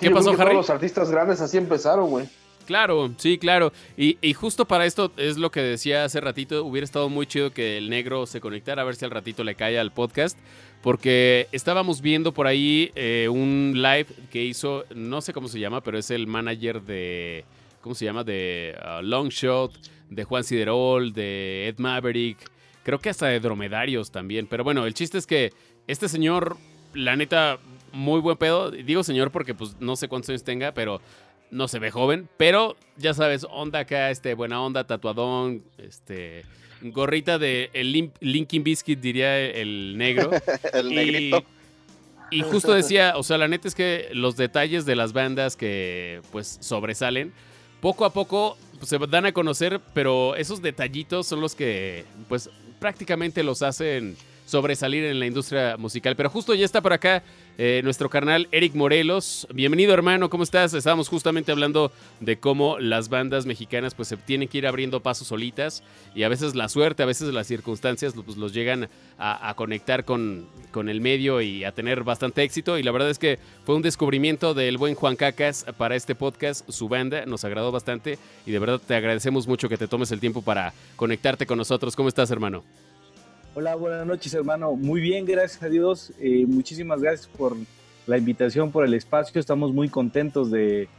¿Qué 0.00 0.10
pasó, 0.10 0.30
Harry? 0.30 0.38
Todos 0.38 0.54
los 0.54 0.70
artistas 0.70 1.10
grandes 1.10 1.40
así 1.40 1.56
empezaron, 1.56 2.10
güey. 2.10 2.28
Claro, 2.66 3.12
sí, 3.16 3.38
claro. 3.38 3.72
Y, 3.96 4.34
justo 4.34 4.66
para 4.66 4.84
esto 4.84 5.12
es 5.16 5.38
lo 5.38 5.50
que 5.50 5.60
decía 5.60 6.04
hace 6.04 6.20
ratito. 6.20 6.64
Hubiera 6.64 6.84
estado 6.84 7.08
muy 7.08 7.26
chido 7.26 7.52
que 7.52 7.78
el 7.78 7.88
negro 7.88 8.26
se 8.26 8.40
conectara 8.40 8.82
a 8.82 8.84
ver 8.84 8.96
si 8.96 9.04
al 9.04 9.12
ratito 9.12 9.44
le 9.44 9.54
cae 9.54 9.78
al 9.78 9.92
podcast. 9.92 10.36
Porque 10.82 11.48
estábamos 11.52 12.00
viendo 12.00 12.32
por 12.32 12.46
ahí 12.46 12.92
eh, 12.94 13.28
un 13.30 13.72
live 13.74 14.06
que 14.30 14.44
hizo, 14.44 14.84
no 14.94 15.20
sé 15.20 15.32
cómo 15.32 15.48
se 15.48 15.58
llama, 15.58 15.80
pero 15.80 15.96
es 15.98 16.10
el 16.10 16.26
manager 16.26 16.82
de, 16.82 17.44
¿cómo 17.80 17.94
se 17.94 18.04
llama? 18.04 18.24
De 18.24 18.76
uh, 18.78 19.02
Longshot, 19.02 19.72
de 20.10 20.24
Juan 20.24 20.44
Siderol, 20.44 21.12
de 21.12 21.68
Ed 21.68 21.78
Maverick. 21.78 22.38
Creo 22.86 23.00
que 23.00 23.08
hasta 23.08 23.26
de 23.26 23.40
Dromedarios 23.40 24.12
también. 24.12 24.46
Pero 24.46 24.62
bueno, 24.62 24.86
el 24.86 24.94
chiste 24.94 25.18
es 25.18 25.26
que 25.26 25.52
este 25.88 26.08
señor, 26.08 26.56
la 26.94 27.16
neta, 27.16 27.58
muy 27.90 28.20
buen 28.20 28.36
pedo. 28.36 28.70
Digo 28.70 29.02
señor 29.02 29.32
porque 29.32 29.54
pues 29.54 29.74
no 29.80 29.96
sé 29.96 30.06
cuántos 30.06 30.28
años 30.28 30.44
tenga, 30.44 30.70
pero 30.70 31.00
no 31.50 31.66
se 31.66 31.80
ve 31.80 31.90
joven. 31.90 32.28
Pero 32.36 32.76
ya 32.96 33.12
sabes, 33.12 33.44
onda 33.50 33.80
acá, 33.80 34.12
este, 34.12 34.34
buena 34.34 34.62
onda, 34.62 34.86
tatuadón, 34.86 35.64
este, 35.78 36.44
gorrita 36.80 37.40
de 37.40 37.70
el 37.72 38.12
Linkin 38.20 38.62
Biscuit, 38.62 39.00
diría 39.00 39.36
el 39.36 39.98
negro. 39.98 40.30
el 40.72 40.88
negrito. 40.94 41.42
Y 42.30 42.42
justo 42.42 42.72
decía, 42.72 43.14
o 43.16 43.24
sea, 43.24 43.36
la 43.36 43.48
neta 43.48 43.66
es 43.66 43.74
que 43.74 44.10
los 44.12 44.36
detalles 44.36 44.86
de 44.86 44.94
las 44.94 45.12
bandas 45.12 45.56
que 45.56 46.20
pues 46.30 46.58
sobresalen, 46.60 47.32
poco 47.80 48.04
a 48.04 48.12
poco 48.12 48.56
pues, 48.78 48.90
se 48.90 48.98
dan 48.98 49.26
a 49.26 49.32
conocer, 49.32 49.80
pero 49.92 50.36
esos 50.36 50.62
detallitos 50.62 51.26
son 51.26 51.40
los 51.40 51.56
que 51.56 52.04
pues 52.28 52.48
prácticamente 52.78 53.42
los 53.42 53.62
hacen 53.62 54.16
sobresalir 54.46 55.04
en 55.04 55.18
la 55.20 55.26
industria 55.26 55.76
musical. 55.76 56.16
Pero 56.16 56.30
justo 56.30 56.54
ya 56.54 56.64
está 56.64 56.80
por 56.80 56.94
acá 56.94 57.22
eh, 57.58 57.80
nuestro 57.84 58.08
carnal 58.08 58.48
Eric 58.52 58.74
Morelos. 58.74 59.46
Bienvenido 59.52 59.92
hermano, 59.92 60.30
¿cómo 60.30 60.44
estás? 60.44 60.72
Estábamos 60.72 61.08
justamente 61.08 61.52
hablando 61.52 61.92
de 62.20 62.38
cómo 62.38 62.78
las 62.78 63.08
bandas 63.08 63.44
mexicanas 63.44 63.94
pues 63.94 64.08
se 64.08 64.16
tienen 64.16 64.48
que 64.48 64.58
ir 64.58 64.66
abriendo 64.66 65.00
pasos 65.00 65.28
solitas 65.28 65.82
y 66.14 66.22
a 66.22 66.28
veces 66.28 66.54
la 66.54 66.68
suerte, 66.68 67.02
a 67.02 67.06
veces 67.06 67.34
las 67.34 67.46
circunstancias 67.46 68.14
pues, 68.14 68.36
los 68.36 68.54
llegan 68.54 68.88
a, 69.18 69.54
conectar 69.56 70.04
con, 70.04 70.46
con, 70.70 70.88
el 70.88 71.00
medio 71.00 71.40
y 71.40 71.64
a 71.64 71.72
tener 71.72 72.04
bastante 72.04 72.42
éxito. 72.42 72.78
Y 72.78 72.82
la 72.82 72.92
verdad 72.92 73.10
es 73.10 73.18
que 73.18 73.38
fue 73.64 73.74
un 73.74 73.82
descubrimiento 73.82 74.54
del 74.54 74.78
buen 74.78 74.94
Juan 74.94 75.16
Cacas 75.16 75.64
para 75.76 75.96
este 75.96 76.14
podcast, 76.14 76.68
su 76.70 76.88
banda, 76.88 77.26
nos 77.26 77.44
agradó 77.44 77.72
bastante 77.72 78.18
y 78.44 78.52
de 78.52 78.58
verdad 78.58 78.80
te 78.86 78.94
agradecemos 78.94 79.48
mucho 79.48 79.68
que 79.68 79.78
te 79.78 79.88
tomes 79.88 80.12
el 80.12 80.20
tiempo 80.20 80.42
para 80.42 80.72
conectarte 80.94 81.46
con 81.46 81.58
nosotros. 81.58 81.96
¿Cómo 81.96 82.08
estás 82.08 82.30
hermano? 82.30 82.62
Hola, 83.58 83.74
buenas 83.74 84.06
noches, 84.06 84.34
hermano. 84.34 84.76
Muy 84.76 85.00
bien, 85.00 85.24
gracias 85.24 85.62
a 85.62 85.70
Dios. 85.70 86.12
Eh, 86.20 86.44
muchísimas 86.46 87.00
gracias 87.00 87.26
por 87.26 87.56
la 88.06 88.18
invitación, 88.18 88.70
por 88.70 88.84
el 88.84 88.92
espacio. 88.92 89.40
Estamos 89.40 89.72
muy 89.72 89.88
contentos 89.88 90.50
de 90.50 90.90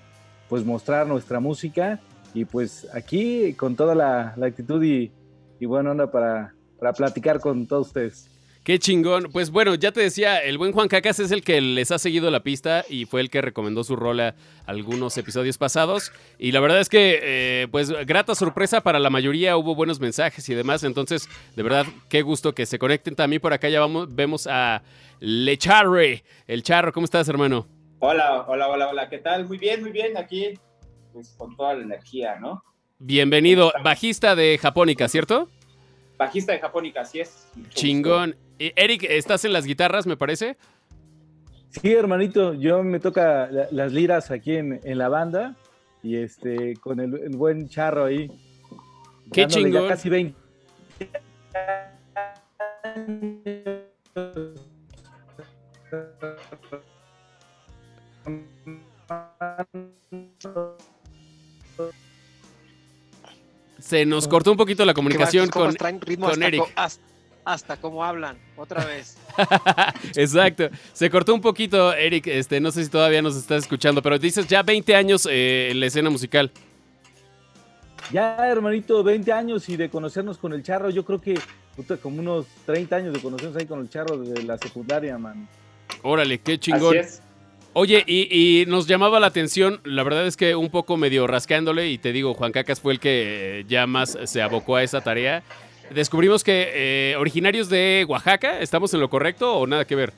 pues 0.50 0.66
mostrar 0.66 1.06
nuestra 1.06 1.40
música 1.40 2.00
y 2.34 2.46
pues 2.46 2.88
aquí 2.96 3.54
con 3.54 3.76
toda 3.76 3.94
la, 3.94 4.34
actitud 4.44 4.84
y, 4.84 5.12
y 5.60 5.66
buena 5.68 5.92
onda 5.92 6.10
para, 6.10 6.56
para 6.80 6.94
platicar 6.94 7.40
con 7.40 7.68
todos 7.68 7.90
ustedes. 7.90 8.28
Qué 8.68 8.80
chingón. 8.80 9.30
Pues 9.32 9.50
bueno, 9.50 9.76
ya 9.76 9.94
te 9.94 10.02
decía, 10.02 10.40
el 10.40 10.58
buen 10.58 10.74
Juan 10.74 10.90
Cacas 10.90 11.22
es 11.22 11.32
el 11.32 11.42
que 11.42 11.62
les 11.62 11.90
ha 11.92 11.98
seguido 11.98 12.30
la 12.30 12.42
pista 12.42 12.84
y 12.90 13.06
fue 13.06 13.22
el 13.22 13.30
que 13.30 13.42
recomendó 13.42 13.82
su 13.86 13.96
rola 13.96 14.36
algunos 14.66 15.18
episodios 15.18 15.58
pasados. 15.58 16.12
Y 16.38 16.52
la 16.52 16.60
verdad 16.60 16.82
es 16.82 16.90
que, 16.90 17.18
eh, 17.24 17.68
pues, 17.72 17.90
grata 18.06 18.36
sorpresa 18.36 18.82
para 18.82 19.00
la 19.00 19.10
mayoría, 19.10 19.56
hubo 19.56 19.74
buenos 19.74 20.02
mensajes 20.02 20.50
y 20.50 20.54
demás. 20.54 20.84
Entonces, 20.84 21.30
de 21.56 21.64
verdad, 21.64 21.86
qué 22.10 22.24
gusto 22.24 22.54
que 22.54 22.66
se 22.66 22.78
conecten 22.78 23.16
también 23.16 23.42
por 23.42 23.54
acá. 23.54 23.70
Ya 23.70 23.80
vamos, 23.80 24.14
vemos 24.14 24.48
a 24.52 24.84
Le 25.22 25.58
Charre. 25.58 26.26
El 26.46 26.62
Charro, 26.62 26.92
¿cómo 26.92 27.06
estás, 27.06 27.30
hermano? 27.30 27.68
Hola, 28.00 28.44
hola, 28.50 28.68
hola, 28.68 28.90
hola. 28.90 29.08
¿Qué 29.08 29.20
tal? 29.20 29.48
Muy 29.48 29.60
bien, 29.60 29.82
muy 29.82 29.92
bien. 29.92 30.18
Aquí, 30.18 30.60
pues, 31.14 31.34
con 31.38 31.56
toda 31.56 31.74
la 31.74 31.84
energía, 31.84 32.38
¿no? 32.42 32.66
Bienvenido, 33.00 33.72
bajista 33.82 34.36
de 34.36 34.58
Japónica, 34.58 35.08
¿cierto? 35.08 35.48
Bajista 36.18 36.52
de 36.52 36.60
Japónica, 36.60 37.02
así 37.02 37.20
es. 37.20 37.48
Chingón. 37.70 38.36
Eric, 38.60 39.04
¿estás 39.04 39.46
en 39.46 39.54
las 39.54 39.66
guitarras, 39.66 40.08
me 40.08 40.18
parece? 40.18 40.58
Sí, 41.70 41.94
hermanito, 41.94 42.54
yo 42.54 42.84
me 42.84 43.00
toca 43.00 43.50
las 43.72 43.92
liras 43.92 44.32
aquí 44.32 44.56
en, 44.56 44.98
la 44.98 45.10
banda 45.10 45.56
y 46.02 46.16
este 46.18 46.76
con 46.78 47.00
el, 47.00 47.30
buen 47.36 47.70
charro 47.70 48.06
ahí. 48.06 48.32
Qué 49.32 49.46
chingón. 49.46 49.88
casi 49.88 50.10
20 50.10 50.48
Se 63.80 64.06
nos 64.06 64.28
cortó 64.28 64.52
un 64.52 64.58
poquito 64.58 64.86
la 64.86 64.94
comunicación 64.94 65.50
con, 65.50 65.76
con 65.76 66.44
Eric 66.44 66.64
hasta 67.48 67.78
cómo 67.78 68.04
hablan, 68.04 68.38
otra 68.58 68.84
vez. 68.84 69.18
Exacto. 70.16 70.70
Se 70.92 71.10
cortó 71.10 71.34
un 71.34 71.40
poquito, 71.40 71.94
Eric. 71.94 72.28
Este, 72.28 72.60
no 72.60 72.72
sé 72.72 72.84
si 72.84 72.90
todavía 72.90 73.22
nos 73.22 73.38
estás 73.38 73.64
escuchando, 73.64 74.02
pero 74.02 74.20
dices 74.20 74.48
ya 74.48 74.64
20 74.64 74.94
años 74.96 75.26
eh, 75.32 75.70
en 75.72 75.80
la 75.80 75.86
escena 75.86 76.10
musical. 76.10 76.52
Ya, 78.12 78.36
hermanito, 78.50 79.02
20 79.02 79.32
años 79.32 79.70
y 79.70 79.78
de 79.78 79.90
conocernos 79.90 80.38
con 80.38 80.52
el 80.52 80.62
charro, 80.62 80.90
yo 80.90 81.06
creo 81.06 81.22
que 81.22 81.40
como 82.02 82.20
unos 82.20 82.48
30 82.66 82.96
años 82.96 83.14
de 83.14 83.22
conocernos 83.22 83.56
ahí 83.56 83.66
con 83.66 83.80
el 83.80 83.90
charro 83.90 84.18
desde 84.18 84.44
la 84.44 84.58
secundaria, 84.58 85.18
man. 85.18 85.48
Órale, 86.02 86.40
qué 86.40 86.60
chingón. 86.60 86.98
Oye, 87.80 88.04
y, 88.08 88.66
nos 88.68 88.88
llamaba 88.88 89.20
la 89.20 89.28
atención, 89.28 89.82
la 89.84 90.02
verdad 90.02 90.26
es 90.26 90.36
que 90.36 90.56
un 90.56 90.72
poco 90.72 90.98
medio 90.98 91.28
rascándole, 91.28 91.92
y 91.92 92.00
te 92.00 92.12
digo, 92.12 92.34
Juan 92.34 92.52
Cacas 92.52 92.82
fue 92.82 92.92
el 92.94 93.00
que 93.00 93.66
ya 93.68 93.86
más 93.86 94.18
se 94.24 94.42
abocó 94.42 94.78
a 94.78 94.82
esa 94.82 95.02
tarea. 95.02 95.44
Descubrimos 95.94 96.44
que 96.44 96.72
eh, 96.74 97.16
originarios 97.18 97.70
de 97.70 98.04
Oaxaca, 98.10 98.62
¿estamos 98.62 98.96
en 98.96 99.00
lo 99.00 99.12
correcto 99.12 99.56
o 99.56 99.68
nada 99.68 99.86
que 99.86 99.96
ver? 99.96 100.12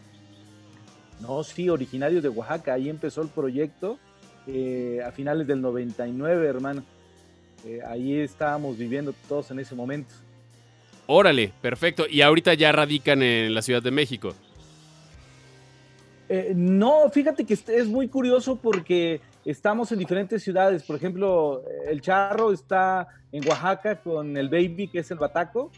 No, 1.19 1.43
sí, 1.43 1.67
originarios 1.67 2.23
de 2.23 2.29
Oaxaca. 2.29 2.75
Ahí 2.75 2.87
empezó 2.87 3.23
el 3.23 3.27
proyecto 3.27 3.99
eh, 4.47 5.01
a 5.05 5.11
finales 5.11 5.45
del 5.45 5.59
99, 5.59 6.47
hermano. 6.47 6.85
Eh, 7.65 7.81
ahí 7.85 8.21
estábamos 8.21 8.77
viviendo 8.77 9.13
todos 9.27 9.51
en 9.51 9.59
ese 9.59 9.75
momento. 9.75 10.13
Órale, 11.07 11.51
perfecto. 11.61 12.05
¿Y 12.09 12.21
ahorita 12.21 12.53
ya 12.53 12.71
radican 12.71 13.21
en 13.21 13.53
la 13.53 13.61
Ciudad 13.61 13.83
de 13.83 13.91
México? 13.91 14.33
No, 16.55 17.09
fíjate 17.09 17.45
que 17.45 17.53
es 17.53 17.87
muy 17.87 18.07
curioso 18.07 18.55
porque 18.55 19.21
estamos 19.45 19.91
en 19.91 19.99
diferentes 19.99 20.43
ciudades. 20.43 20.83
Por 20.83 20.95
ejemplo, 20.95 21.63
el 21.87 22.01
Charro 22.01 22.51
está 22.51 23.07
en 23.31 23.47
Oaxaca 23.47 23.99
con 24.01 24.35
el 24.37 24.49
Baby, 24.49 24.87
que 24.87 24.99
es 24.99 25.11
el 25.11 25.17
Bataco. 25.17 25.71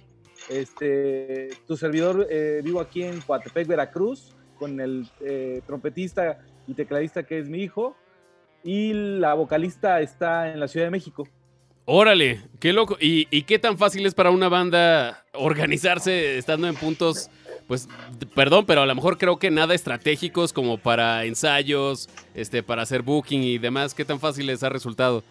Este, 0.50 1.50
tu 1.67 1.77
servidor 1.77 2.27
eh, 2.29 2.62
vivo 2.63 2.79
aquí 2.79 3.03
en 3.03 3.22
Coatepec, 3.22 3.67
Veracruz, 3.67 4.36
con 4.58 4.79
el 4.79 5.08
eh, 5.22 5.62
trompetista 5.65 6.39
y 6.67 6.74
tecladista 6.74 7.24
que 7.24 7.39
es 7.39 7.50
mi 7.50 7.60
hijo, 7.60 7.96
y 8.63 8.93
la 8.93 9.34
vocalista 9.34 10.01
está 10.01 10.51
en 10.51 10.60
la 10.60 10.67
Ciudad 10.67 10.88
de 10.88 10.91
México. 10.91 11.27
Órale, 11.86 12.41
qué 12.60 12.74
loco. 12.74 12.98
¿Y, 13.00 13.27
¿Y, 13.31 13.43
qué 13.43 13.60
tan 13.60 13.77
fácil 13.77 14.05
es 14.05 14.13
para 14.13 14.29
una 14.29 14.50
banda 14.50 15.25
organizarse 15.34 16.38
estando 16.38 16.67
en 16.67 16.75
puntos, 16.75 17.29
pues, 17.68 17.88
perdón, 18.36 18.65
pero 18.65 18.82
a 18.82 18.86
lo 18.86 18.96
mejor 18.96 19.18
creo 19.18 19.38
que 19.39 19.51
nada 19.51 19.74
estratégicos 19.74 20.53
como 20.53 20.77
para 20.77 21.25
ensayos, 21.25 22.10
este, 22.34 22.63
para 22.63 22.82
hacer 22.82 23.01
booking 23.01 23.44
y 23.44 23.58
demás? 23.58 23.94
¿Qué 23.94 24.06
tan 24.06 24.20
fácil 24.20 24.48
les 24.48 24.63
ha 24.63 24.70
resultado? 24.70 25.24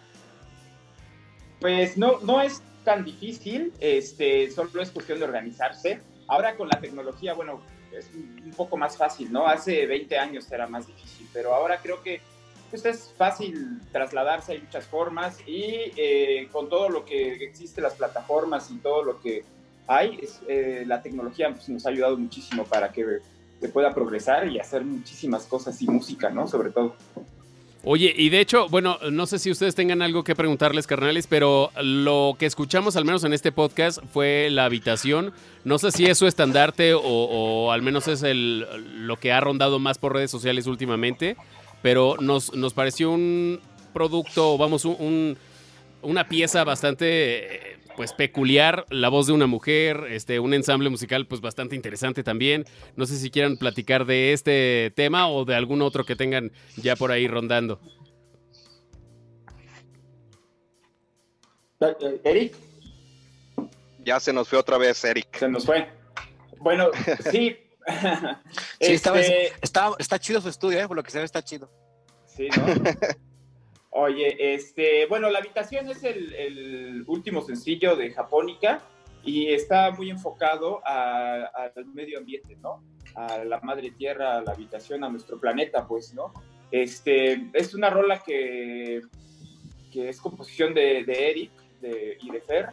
Pues 1.59 1.97
no, 1.97 2.19
no 2.21 2.41
es 2.41 2.61
tan 2.83 3.05
difícil, 3.05 3.71
este, 3.79 4.49
solo 4.51 4.81
es 4.81 4.89
cuestión 4.89 5.19
de 5.19 5.25
organizarse. 5.25 6.01
Ahora 6.27 6.55
con 6.55 6.67
la 6.67 6.79
tecnología, 6.79 7.33
bueno, 7.33 7.61
es 7.95 8.09
un 8.13 8.53
poco 8.55 8.77
más 8.77 8.97
fácil, 8.97 9.31
¿no? 9.31 9.47
Hace 9.47 9.85
20 9.85 10.17
años 10.17 10.51
era 10.51 10.67
más 10.67 10.87
difícil, 10.87 11.27
pero 11.33 11.53
ahora 11.53 11.79
creo 11.81 12.01
que 12.01 12.21
pues, 12.69 12.85
es 12.85 13.13
fácil 13.17 13.81
trasladarse, 13.91 14.53
hay 14.53 14.61
muchas 14.61 14.85
formas 14.85 15.37
y 15.45 15.91
eh, 15.97 16.47
con 16.51 16.69
todo 16.69 16.89
lo 16.89 17.05
que 17.05 17.33
existe, 17.43 17.81
las 17.81 17.93
plataformas 17.95 18.71
y 18.71 18.77
todo 18.77 19.03
lo 19.03 19.19
que 19.19 19.43
hay, 19.87 20.19
eh, 20.47 20.83
la 20.87 21.01
tecnología 21.01 21.49
pues, 21.51 21.69
nos 21.69 21.85
ha 21.85 21.89
ayudado 21.89 22.17
muchísimo 22.17 22.63
para 22.65 22.91
que 22.91 23.19
se 23.59 23.69
pueda 23.69 23.93
progresar 23.93 24.47
y 24.47 24.59
hacer 24.59 24.83
muchísimas 24.83 25.45
cosas 25.45 25.81
y 25.81 25.87
música, 25.87 26.29
¿no? 26.29 26.47
Sobre 26.47 26.71
todo. 26.71 26.95
Oye, 27.83 28.13
y 28.15 28.29
de 28.29 28.39
hecho, 28.39 28.69
bueno, 28.69 28.99
no 29.11 29.25
sé 29.25 29.39
si 29.39 29.49
ustedes 29.49 29.73
tengan 29.73 30.03
algo 30.03 30.23
que 30.23 30.35
preguntarles, 30.35 30.85
carnales, 30.85 31.25
pero 31.25 31.71
lo 31.81 32.35
que 32.37 32.45
escuchamos 32.45 32.95
al 32.95 33.05
menos 33.05 33.23
en 33.23 33.33
este 33.33 33.51
podcast 33.51 33.99
fue 34.13 34.49
la 34.51 34.65
habitación. 34.65 35.33
No 35.63 35.79
sé 35.79 35.89
si 35.91 36.05
es 36.05 36.19
su 36.19 36.27
estandarte 36.27 36.93
o, 36.93 37.71
al 37.71 37.81
menos 37.81 38.07
es 38.07 38.21
el, 38.21 38.67
lo 39.07 39.17
que 39.17 39.31
ha 39.31 39.39
rondado 39.39 39.79
más 39.79 39.97
por 39.97 40.13
redes 40.13 40.29
sociales 40.29 40.67
últimamente, 40.67 41.37
pero 41.81 42.17
nos, 42.19 42.53
nos 42.53 42.73
pareció 42.73 43.09
un 43.09 43.59
producto, 43.93 44.59
vamos, 44.59 44.85
un, 44.85 45.35
una 46.03 46.27
pieza 46.27 46.63
bastante 46.63 47.79
pues 47.95 48.13
peculiar, 48.13 48.85
la 48.89 49.09
voz 49.09 49.27
de 49.27 49.33
una 49.33 49.47
mujer, 49.47 50.05
este, 50.09 50.39
un 50.39 50.53
ensamble 50.53 50.89
musical 50.89 51.27
pues 51.27 51.41
bastante 51.41 51.75
interesante 51.75 52.23
también. 52.23 52.65
No 52.95 53.05
sé 53.05 53.17
si 53.17 53.29
quieran 53.29 53.57
platicar 53.57 54.05
de 54.05 54.33
este 54.33 54.91
tema 54.95 55.29
o 55.29 55.45
de 55.45 55.55
algún 55.55 55.81
otro 55.81 56.05
que 56.05 56.15
tengan 56.15 56.51
ya 56.77 56.95
por 56.95 57.11
ahí 57.11 57.27
rondando. 57.27 57.79
Eh, 61.79 62.21
Eric. 62.23 62.55
Ya 63.99 64.19
se 64.19 64.33
nos 64.33 64.47
fue 64.47 64.59
otra 64.59 64.77
vez, 64.77 65.03
Eric. 65.03 65.37
Se 65.37 65.47
nos 65.47 65.65
fue. 65.65 65.87
Bueno, 66.59 66.89
sí. 67.31 67.57
sí, 68.79 68.93
este 68.93 69.53
está, 69.61 69.91
está, 69.97 70.19
chido 70.19 70.39
su 70.39 70.49
estudio, 70.49 70.79
¿eh? 70.79 70.87
por 70.87 70.95
lo 70.95 71.03
que 71.03 71.11
se 71.11 71.17
ve 71.17 71.25
está 71.25 71.43
chido. 71.43 71.69
Sí, 72.27 72.47
¿no? 72.55 72.65
Oye, 73.93 74.53
este, 74.53 75.05
bueno, 75.07 75.29
La 75.29 75.39
Habitación 75.39 75.89
es 75.89 76.03
el, 76.05 77.03
último 77.07 77.41
sencillo 77.41 77.97
de 77.97 78.11
Japónica 78.11 78.81
y 79.21 79.47
está 79.47 79.91
muy 79.91 80.09
enfocado 80.09 80.81
al 80.85 81.85
medio 81.93 82.19
ambiente, 82.19 82.55
¿no? 82.55 82.81
A 83.15 83.43
la 83.43 83.59
madre 83.59 83.91
tierra, 83.91 84.37
a 84.37 84.41
la 84.41 84.53
habitación, 84.53 85.03
a 85.03 85.09
nuestro 85.09 85.39
planeta, 85.41 85.85
pues, 85.85 86.13
¿no? 86.13 86.31
Este, 86.71 87.49
es 87.51 87.73
una 87.73 87.89
rola 87.89 88.23
que, 88.25 89.01
que 89.91 90.07
es 90.07 90.21
composición 90.21 90.73
de, 90.73 90.99
Eric 91.01 91.51
y 92.21 92.31
de 92.31 92.41
Fer, 92.47 92.69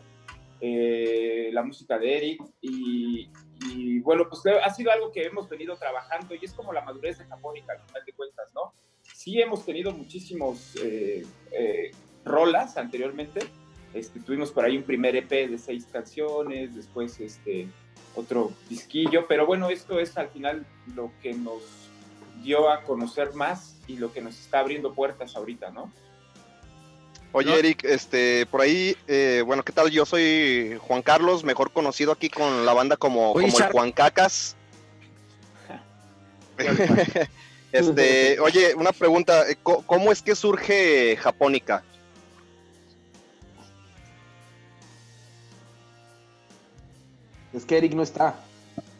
eh, 0.61 1.51
la 1.53 1.65
música 1.65 1.99
de 1.99 2.17
Eric 2.17 2.43
y, 2.61 3.29
y, 3.67 3.99
bueno, 3.99 4.29
pues 4.29 4.43
ha 4.63 4.71
sido 4.71 4.93
algo 4.93 5.11
que 5.11 5.25
hemos 5.25 5.49
venido 5.49 5.77
trabajando 5.77 6.37
y 6.37 6.45
es 6.45 6.55
como 6.55 6.73
la 6.73 6.83
madurez 6.83 7.19
de 7.19 7.25
Japónica, 7.25 7.73
al 7.73 7.81
final 7.81 8.05
de 8.07 8.13
cuentas, 8.13 8.53
¿no? 8.55 8.73
Sí 9.19 9.41
hemos 9.41 9.67
tenido 9.67 9.91
muchísimos 9.91 10.77
eh, 10.81 11.27
eh, 11.51 11.91
rolas 12.25 12.77
anteriormente. 12.77 13.41
Este, 13.93 14.21
tuvimos 14.21 14.53
por 14.53 14.65
ahí 14.65 14.77
un 14.77 14.85
primer 14.85 15.17
EP 15.17 15.29
de 15.29 15.59
seis 15.59 15.87
canciones, 15.91 16.77
después 16.77 17.19
este, 17.19 17.67
otro 18.15 18.53
disquillo, 18.69 19.27
pero 19.27 19.45
bueno, 19.45 19.71
esto 19.71 19.99
es 19.99 20.17
al 20.17 20.29
final 20.29 20.65
lo 20.95 21.11
que 21.21 21.35
nos 21.35 21.63
dio 22.45 22.71
a 22.71 22.83
conocer 22.83 23.35
más 23.35 23.75
y 23.89 23.97
lo 23.97 24.13
que 24.13 24.21
nos 24.21 24.39
está 24.39 24.61
abriendo 24.61 24.95
puertas 24.95 25.35
ahorita, 25.35 25.71
¿no? 25.71 25.93
Oye, 27.33 27.59
Eric, 27.59 27.85
este, 27.85 28.47
por 28.47 28.61
ahí, 28.61 28.97
eh, 29.09 29.43
bueno, 29.45 29.65
¿qué 29.65 29.73
tal? 29.73 29.91
Yo 29.91 30.07
soy 30.07 30.79
Juan 30.81 31.03
Carlos, 31.03 31.43
mejor 31.43 31.73
conocido 31.73 32.13
aquí 32.13 32.31
con 32.31 32.65
la 32.65 32.73
banda 32.73 32.97
como, 32.97 33.33
como 33.33 33.45
el 33.45 33.73
Juan 33.73 33.91
Cacas. 33.91 34.57
Este, 37.71 38.41
oye, 38.41 38.75
una 38.75 38.93
pregunta, 38.93 39.49
eh, 39.49 39.57
¿cómo 39.63 40.11
es 40.11 40.23
que 40.23 40.35
surge 40.35 41.17
Japónica? 41.17 41.83
Es 47.53 47.65
que 47.65 47.77
Eric 47.77 47.93
no 47.93 48.03
está. 48.03 48.37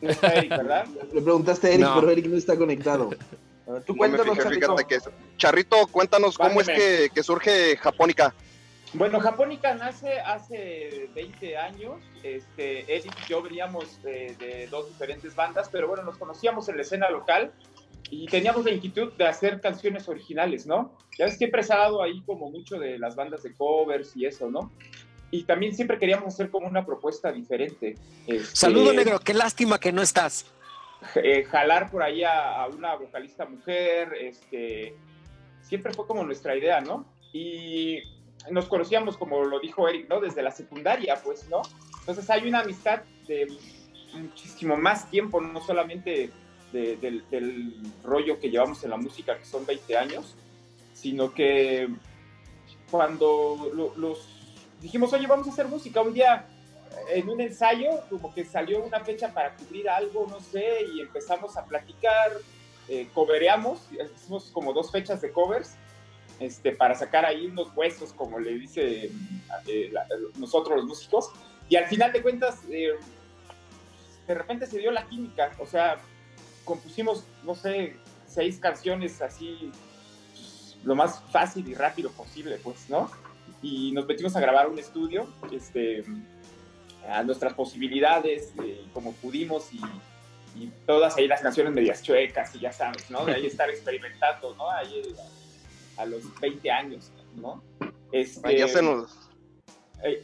No 0.03 0.11
está 0.11 0.35
Eric, 0.35 0.51
¿verdad? 0.51 0.87
Le 1.13 1.23
preguntaste 1.23 1.69
a 1.69 1.71
Eric, 1.71 1.89
pero 1.95 2.11
Eric 2.11 2.27
no 2.27 2.37
está 2.37 2.57
conectado. 2.57 3.11
tú 3.87 3.97
cuéntanos, 3.97 4.37
Charrito. 4.37 4.77
Charrito, 5.39 5.87
cuéntanos 5.87 6.37
cómo 6.37 6.61
es 6.61 6.69
que, 6.69 7.23
surge 7.23 7.77
Japónica. 7.79 8.35
Bueno, 8.95 9.21
Japónica 9.21 9.75
nace 9.75 10.19
hace 10.21 11.11
20 11.15 11.57
años. 11.57 12.03
Este, 12.23 12.81
Eric 12.95 13.15
y 13.25 13.29
yo 13.29 13.43
veníamos 13.43 14.03
de, 14.03 14.35
de, 14.39 14.67
dos 14.69 14.89
diferentes 14.89 15.35
bandas, 15.35 15.69
pero 15.71 15.89
bueno, 15.89 16.03
nos 16.05 16.17
conocíamos 16.17 16.69
en 16.69 16.77
la 16.77 16.83
escena 16.83 17.11
local 17.11 17.53
y 18.11 18.27
teníamos 18.27 18.65
la 18.65 18.73
inquietud 18.73 19.13
de 19.15 19.27
hacer 19.27 19.61
canciones 19.61 20.09
originales, 20.09 20.67
¿no? 20.67 20.97
Ya 21.19 21.27
ves 21.27 21.37
que 21.37 21.47
he 21.47 21.49
presado 21.49 22.03
ahí 22.03 22.23
como 22.25 22.51
mucho 22.51 22.79
de 22.79 22.99
las 22.99 23.17
bandas 23.17 23.43
de 23.43 23.55
covers 23.55 24.17
y 24.17 24.27
eso, 24.27 24.51
¿no? 24.51 24.73
Y 25.31 25.45
también 25.45 25.75
siempre 25.75 25.99
queríamos 25.99 26.29
hacer 26.29 26.51
como 26.51 26.67
una 26.67 26.87
propuesta 26.87 27.31
diferente. 27.31 27.97
Este, 28.27 28.57
Saludo 28.57 28.93
negro, 28.95 29.19
qué 29.19 29.35
lástima 29.35 29.79
que 29.79 29.93
no 29.93 30.01
estás. 30.01 30.47
Eh, 31.17 31.45
jalar 31.45 31.91
por 31.91 32.03
ahí 32.03 32.25
a, 32.25 32.67
una 32.73 32.97
vocalista 32.97 33.45
mujer, 33.45 34.15
este, 34.21 34.95
siempre 35.61 35.93
fue 35.93 36.07
como 36.07 36.25
nuestra 36.25 36.57
idea, 36.57 36.81
¿no? 36.81 37.07
Y 37.33 37.99
nos 38.51 38.67
conocíamos, 38.67 39.19
como 39.19 39.45
lo 39.45 39.61
dijo 39.61 39.87
Eric, 39.87 40.09
¿no? 40.09 40.21
Desde 40.21 40.43
la 40.43 40.51
secundaria, 40.51 41.21
pues, 41.23 41.49
¿no? 41.49 41.61
Entonces 42.01 42.29
hay 42.31 42.49
una 42.49 42.61
amistad 42.61 43.03
de 43.27 43.49
muchísimo 44.15 44.77
más 44.77 45.11
tiempo, 45.11 45.41
no 45.41 45.61
solamente 45.61 46.31
del, 46.73 47.75
rollo 48.03 48.39
que 48.39 48.51
llevamos 48.51 48.83
en 48.85 48.91
la 48.91 48.97
música, 48.97 49.39
que 49.39 49.45
son 49.45 49.65
20 49.67 49.97
años, 49.97 50.35
sino 50.95 51.33
que 51.33 51.89
cuando 52.91 53.71
los 53.97 54.27
dijimos, 54.81 55.13
oye, 55.13 55.27
vamos 55.27 55.47
a 55.49 55.51
hacer 55.51 55.67
música, 55.67 56.01
un 56.01 56.15
día 56.15 56.47
en 57.11 57.29
un 57.29 57.41
ensayo, 57.41 57.89
como 58.09 58.35
que 58.35 58.45
salió 58.45 58.83
una 58.83 59.01
fecha 59.01 59.33
para 59.33 59.55
cubrir 59.55 59.89
algo, 59.89 60.27
no 60.29 60.41
sé, 60.41 60.85
y 60.95 61.01
empezamos 61.01 61.57
a 61.57 61.65
platicar, 61.65 62.33
eh, 62.89 63.09
covereamos, 63.15 63.81
hicimos 64.17 64.51
como 64.51 64.73
dos 64.73 64.91
fechas 64.91 65.21
de 65.21 65.31
covers, 65.31 65.77
este, 66.41 66.73
para 66.73 66.95
sacar 66.95 67.25
ahí 67.25 67.47
unos 67.47 67.69
huesos, 67.77 68.13
como 68.13 68.39
le 68.39 68.55
dice 68.55 69.11
eh, 69.67 69.93
nosotros 70.37 70.77
los 70.79 70.87
músicos, 70.87 71.31
y 71.69 71.77
al 71.77 71.87
final 71.87 72.13
de 72.13 72.23
cuentas, 72.23 72.61
eh, 72.71 72.93
de 74.27 74.35
repente 74.35 74.67
se 74.67 74.79
dio 74.79 74.91
la 74.91 75.07
química, 75.07 75.53
o 75.59 75.67
sea, 75.67 75.99
compusimos, 76.69 77.25
no 77.45 77.55
sé, 77.55 77.97
seis 78.27 78.59
canciones 78.59 79.23
así, 79.23 79.73
lo 80.85 80.95
más 80.95 81.23
fácil 81.33 81.67
y 81.67 81.75
rápido 81.75 82.11
posible, 82.11 82.59
pues, 82.63 82.91
¿no? 82.91 83.11
Y 83.63 83.91
nos 83.93 84.07
metimos 84.07 84.37
a 84.37 84.41
grabar 84.41 84.69
un 84.69 84.79
estudio, 84.79 85.27
este, 85.51 86.05
a 87.09 87.23
nuestras 87.23 87.55
posibilidades, 87.55 88.53
eh, 88.63 88.85
como 88.93 89.15
pudimos, 89.15 89.73
y, 89.73 89.81
todas 90.87 91.17
ahí 91.17 91.29
las 91.29 91.41
canciones 91.41 91.73
medias 91.73 92.03
chuecas, 92.03 92.55
y 92.57 92.59
ya 92.59 92.73
sabes, 92.73 93.11
¿no? 93.11 93.25
De 93.25 93.33
ahí 93.33 93.47
estar 93.55 93.71
experimentando, 93.71 94.55
¿no? 94.57 94.71
Ahí 94.71 95.15
a, 95.97 96.05
los 96.05 96.23
20 96.41 96.71
años, 96.71 97.11
¿no? 97.35 97.63
Este, 98.13 98.59
ya 98.59 98.69
se 98.69 98.83
nos... 98.83 99.31
Eh, 100.03 100.23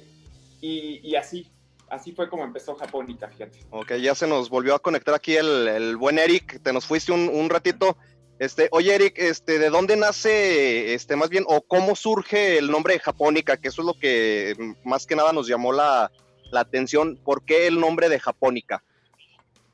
y, 0.60 1.00
y 1.08 1.16
así, 1.16 1.53
así 1.88 2.12
fue 2.12 2.28
como 2.28 2.44
empezó 2.44 2.74
Japónica, 2.74 3.28
fíjate. 3.28 3.60
Ok, 3.70 3.94
ya 3.94 4.14
se 4.14 4.26
nos 4.26 4.50
volvió 4.50 4.74
a 4.74 4.78
conectar 4.78 5.14
aquí 5.14 5.36
el, 5.36 5.96
buen 5.96 6.18
Eric, 6.18 6.62
te 6.62 6.72
nos 6.72 6.86
fuiste 6.86 7.12
un, 7.12 7.50
ratito. 7.50 7.96
Este, 8.38 8.68
oye 8.72 8.94
Eric, 8.94 9.14
este, 9.18 9.58
¿de 9.58 9.70
dónde 9.70 9.96
nace, 9.96 10.94
este, 10.94 11.16
más 11.16 11.30
bien, 11.30 11.44
o 11.46 11.62
cómo 11.62 11.94
surge 11.94 12.58
el 12.58 12.70
nombre 12.70 12.94
de 12.94 13.00
Japónica? 13.00 13.56
Que 13.56 13.68
eso 13.68 13.82
es 13.82 13.86
lo 13.86 13.94
que 13.94 14.74
más 14.84 15.06
que 15.06 15.16
nada 15.16 15.32
nos 15.32 15.46
llamó 15.46 15.72
la, 15.72 16.10
atención. 16.52 17.18
¿Por 17.24 17.44
qué 17.44 17.66
el 17.66 17.80
nombre 17.80 18.08
de 18.08 18.20
Japónica? 18.20 18.84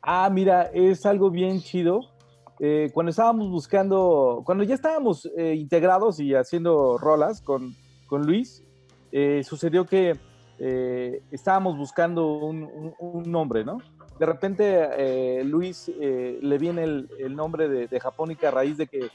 Ah, 0.00 0.30
mira, 0.32 0.70
es 0.72 1.04
algo 1.04 1.30
bien 1.30 1.60
chido. 1.60 2.00
Eh, 2.58 2.90
cuando 2.94 3.10
estábamos 3.10 3.50
buscando, 3.50 4.42
cuando 4.46 4.64
ya 4.64 4.74
estábamos 4.74 5.28
eh, 5.36 5.54
integrados 5.54 6.20
y 6.20 6.34
haciendo 6.34 6.96
rolas 6.96 7.42
con, 7.42 7.74
con 8.06 8.22
Luis, 8.22 8.64
eh, 9.12 9.42
sucedió 9.44 9.84
que 9.84 10.18
eh, 10.62 11.22
estábamos 11.30 11.78
buscando 11.78 12.26
un, 12.36 12.94
nombre, 13.24 13.64
¿no? 13.64 13.78
De 14.18 14.26
repente 14.26 14.88
eh, 14.98 15.42
Luis 15.42 15.90
eh, 15.98 16.38
le 16.42 16.58
viene 16.58 16.84
el, 16.84 17.34
nombre 17.34 17.66
de, 17.68 18.00
Japónica 18.00 18.48
a 18.48 18.50
raíz 18.50 18.76
de 18.76 18.86
que 18.86 19.08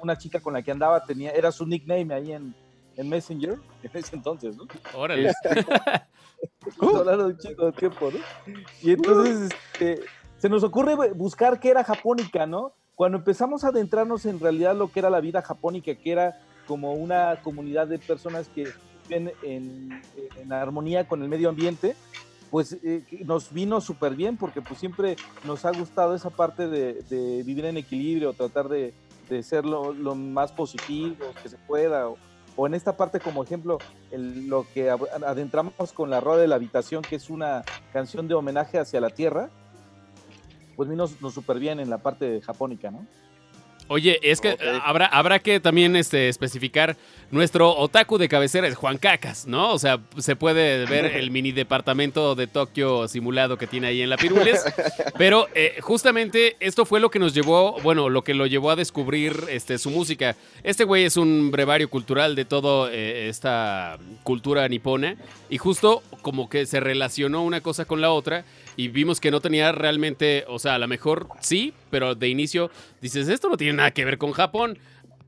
una 0.00 0.16
chica 0.16 0.38
con 0.38 0.54
la 0.54 0.62
que 0.62 0.70
andaba 0.70 1.04
tenía, 1.04 1.32
era 1.32 1.50
su 1.50 1.66
nickname 1.66 2.14
ahí 2.14 2.32
en, 2.32 2.54
Messenger, 2.96 3.58
en 3.82 3.90
ese 3.92 4.14
entonces, 4.14 4.56
¿no? 4.56 4.64
Órale. 4.96 5.30
Este, 5.30 5.48
hablando 6.80 7.26
de 7.26 7.32
un 7.34 7.38
chico 7.38 7.66
de 7.66 7.72
tiempo, 7.72 8.10
¿no? 8.12 8.54
Y 8.80 8.92
entonces 8.92 9.50
este, 9.72 10.02
se 10.36 10.48
nos 10.48 10.62
ocurre 10.62 10.94
buscar 11.14 11.58
qué 11.58 11.70
era 11.70 11.82
Japónica, 11.82 12.46
¿no? 12.46 12.74
Cuando 12.94 13.18
empezamos 13.18 13.64
a 13.64 13.68
adentrarnos 13.68 14.24
en 14.24 14.38
realidad 14.38 14.76
lo 14.76 14.92
que 14.92 15.00
era 15.00 15.10
la 15.10 15.20
vida 15.20 15.42
japónica, 15.42 15.96
que 15.96 16.12
era 16.12 16.38
como 16.68 16.92
una 16.92 17.40
comunidad 17.42 17.88
de 17.88 17.98
personas 17.98 18.48
que 18.48 18.68
viven 19.08 19.32
en, 19.42 20.52
armonía 20.52 21.06
con 21.06 21.22
el 21.22 21.28
medio 21.28 21.48
ambiente, 21.48 21.96
pues 22.50 22.76
eh, 22.84 23.02
nos 23.24 23.52
vino 23.52 23.80
súper 23.80 24.14
bien 24.14 24.36
porque 24.36 24.62
pues 24.62 24.78
siempre 24.78 25.16
nos 25.44 25.64
ha 25.64 25.72
gustado 25.72 26.14
esa 26.14 26.30
parte 26.30 26.68
de, 26.68 27.42
vivir 27.44 27.64
en 27.64 27.76
equilibrio, 27.76 28.32
tratar 28.32 28.68
de, 28.68 28.94
ser 29.42 29.64
lo, 29.64 29.92
más 30.14 30.52
positivo 30.52 31.16
que 31.42 31.48
se 31.48 31.56
pueda. 31.58 32.08
O, 32.56 32.66
en 32.66 32.74
esta 32.74 32.96
parte, 32.96 33.18
como 33.18 33.42
ejemplo, 33.42 33.78
lo 34.12 34.64
que 34.72 34.90
adentramos 34.90 35.92
con 35.92 36.10
la 36.10 36.20
rueda 36.20 36.42
de 36.42 36.48
la 36.48 36.54
habitación, 36.54 37.02
que 37.02 37.16
es 37.16 37.28
una 37.28 37.64
canción 37.92 38.28
de 38.28 38.34
homenaje 38.34 38.78
hacia 38.78 39.00
la 39.00 39.10
tierra, 39.10 39.50
pues 40.76 40.88
vino 40.88 41.06
nos 41.20 41.34
súper 41.34 41.58
bien 41.58 41.80
en 41.80 41.90
la 41.90 41.98
parte 41.98 42.40
japónica, 42.40 42.90
¿no? 42.90 43.06
Oye, 43.88 44.18
es 44.22 44.40
que 44.40 44.56
habrá, 44.82 45.06
habrá 45.06 45.38
que 45.40 45.60
también 45.60 45.94
este, 45.94 46.28
especificar, 46.28 46.96
nuestro 47.30 47.76
otaku 47.76 48.16
de 48.16 48.28
cabecera 48.28 48.66
es 48.66 48.76
Juan 48.76 48.96
Cacas, 48.96 49.46
¿no? 49.46 49.72
O 49.72 49.78
sea, 49.78 50.00
se 50.18 50.36
puede 50.36 50.86
ver 50.86 51.04
el 51.04 51.30
mini 51.30 51.52
departamento 51.52 52.34
de 52.34 52.46
Tokio 52.46 53.08
simulado 53.08 53.58
que 53.58 53.66
tiene 53.66 53.88
ahí 53.88 54.02
en 54.02 54.10
la 54.10 54.16
Pirules. 54.16 54.64
Pero 55.18 55.48
eh, 55.54 55.78
justamente 55.80 56.56
esto 56.60 56.86
fue 56.86 57.00
lo 57.00 57.10
que 57.10 57.18
nos 57.18 57.34
llevó, 57.34 57.78
bueno, 57.82 58.08
lo 58.08 58.22
que 58.22 58.34
lo 58.34 58.46
llevó 58.46 58.70
a 58.70 58.76
descubrir 58.76 59.36
este, 59.50 59.78
su 59.78 59.90
música. 59.90 60.36
Este 60.62 60.84
güey 60.84 61.04
es 61.04 61.16
un 61.16 61.50
brevario 61.50 61.90
cultural 61.90 62.36
de 62.36 62.44
toda 62.44 62.90
eh, 62.92 63.28
esta 63.28 63.98
cultura 64.22 64.66
nipona 64.68 65.16
y 65.50 65.58
justo 65.58 66.02
como 66.22 66.48
que 66.48 66.66
se 66.66 66.80
relacionó 66.80 67.42
una 67.42 67.60
cosa 67.60 67.84
con 67.84 68.00
la 68.00 68.12
otra 68.12 68.44
y 68.76 68.88
vimos 68.88 69.20
que 69.20 69.30
no 69.30 69.40
tenía 69.40 69.72
realmente, 69.72 70.44
o 70.48 70.58
sea, 70.58 70.74
a 70.74 70.78
lo 70.78 70.88
mejor 70.88 71.28
sí, 71.40 71.72
pero 71.90 72.14
de 72.14 72.28
inicio 72.28 72.70
dices, 73.00 73.28
esto 73.28 73.48
no 73.48 73.56
tiene 73.56 73.74
nada 73.74 73.90
que 73.92 74.04
ver 74.04 74.18
con 74.18 74.32
Japón. 74.32 74.78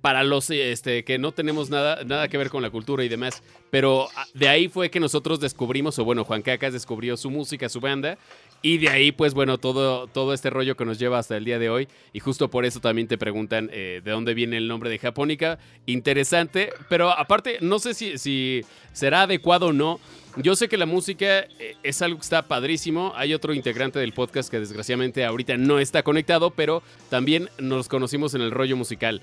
Para 0.06 0.22
los 0.22 0.50
este, 0.50 1.02
que 1.02 1.18
no 1.18 1.32
tenemos 1.32 1.68
nada, 1.68 2.04
nada 2.04 2.28
que 2.28 2.38
ver 2.38 2.48
con 2.48 2.62
la 2.62 2.70
cultura 2.70 3.02
y 3.02 3.08
demás. 3.08 3.42
Pero 3.70 4.06
ah, 4.14 4.24
de 4.34 4.48
ahí 4.48 4.68
fue 4.68 4.88
que 4.88 5.00
nosotros 5.00 5.40
descubrimos, 5.40 5.98
o 5.98 6.04
bueno, 6.04 6.22
Juan 6.22 6.42
Cacas 6.42 6.72
descubrió 6.72 7.16
su 7.16 7.28
música, 7.28 7.68
su 7.68 7.80
banda. 7.80 8.16
Y 8.62 8.78
de 8.78 8.88
ahí, 8.88 9.10
pues 9.10 9.34
bueno, 9.34 9.58
todo, 9.58 10.06
todo 10.06 10.32
este 10.32 10.48
rollo 10.48 10.76
que 10.76 10.84
nos 10.84 11.00
lleva 11.00 11.18
hasta 11.18 11.36
el 11.36 11.44
día 11.44 11.58
de 11.58 11.70
hoy. 11.70 11.88
Y 12.12 12.20
justo 12.20 12.48
por 12.48 12.64
eso 12.64 12.78
también 12.78 13.08
te 13.08 13.18
preguntan 13.18 13.68
eh, 13.72 14.00
de 14.04 14.10
dónde 14.12 14.34
viene 14.34 14.58
el 14.58 14.68
nombre 14.68 14.90
de 14.90 15.00
Japónica. 15.00 15.58
Interesante, 15.86 16.70
pero 16.88 17.10
aparte, 17.10 17.58
no 17.60 17.80
sé 17.80 17.92
si, 17.92 18.16
si 18.16 18.60
será 18.92 19.22
adecuado 19.22 19.66
o 19.66 19.72
no 19.72 19.98
yo 20.36 20.54
sé 20.54 20.68
que 20.68 20.76
la 20.76 20.84
música 20.84 21.40
eh, 21.58 21.76
es 21.82 22.02
algo 22.02 22.18
que 22.18 22.24
está 22.24 22.42
padrísimo. 22.42 23.12
Hay 23.16 23.32
otro 23.32 23.54
integrante 23.54 23.98
del 23.98 24.12
podcast 24.12 24.50
que 24.50 24.60
desgraciadamente 24.60 25.24
ahorita 25.24 25.56
no 25.56 25.78
está 25.78 26.02
conectado, 26.02 26.50
pero 26.50 26.82
también 27.08 27.48
nos 27.58 27.88
conocimos 27.88 28.34
en 28.34 28.42
el 28.42 28.50
rollo 28.50 28.76
musical. 28.76 29.22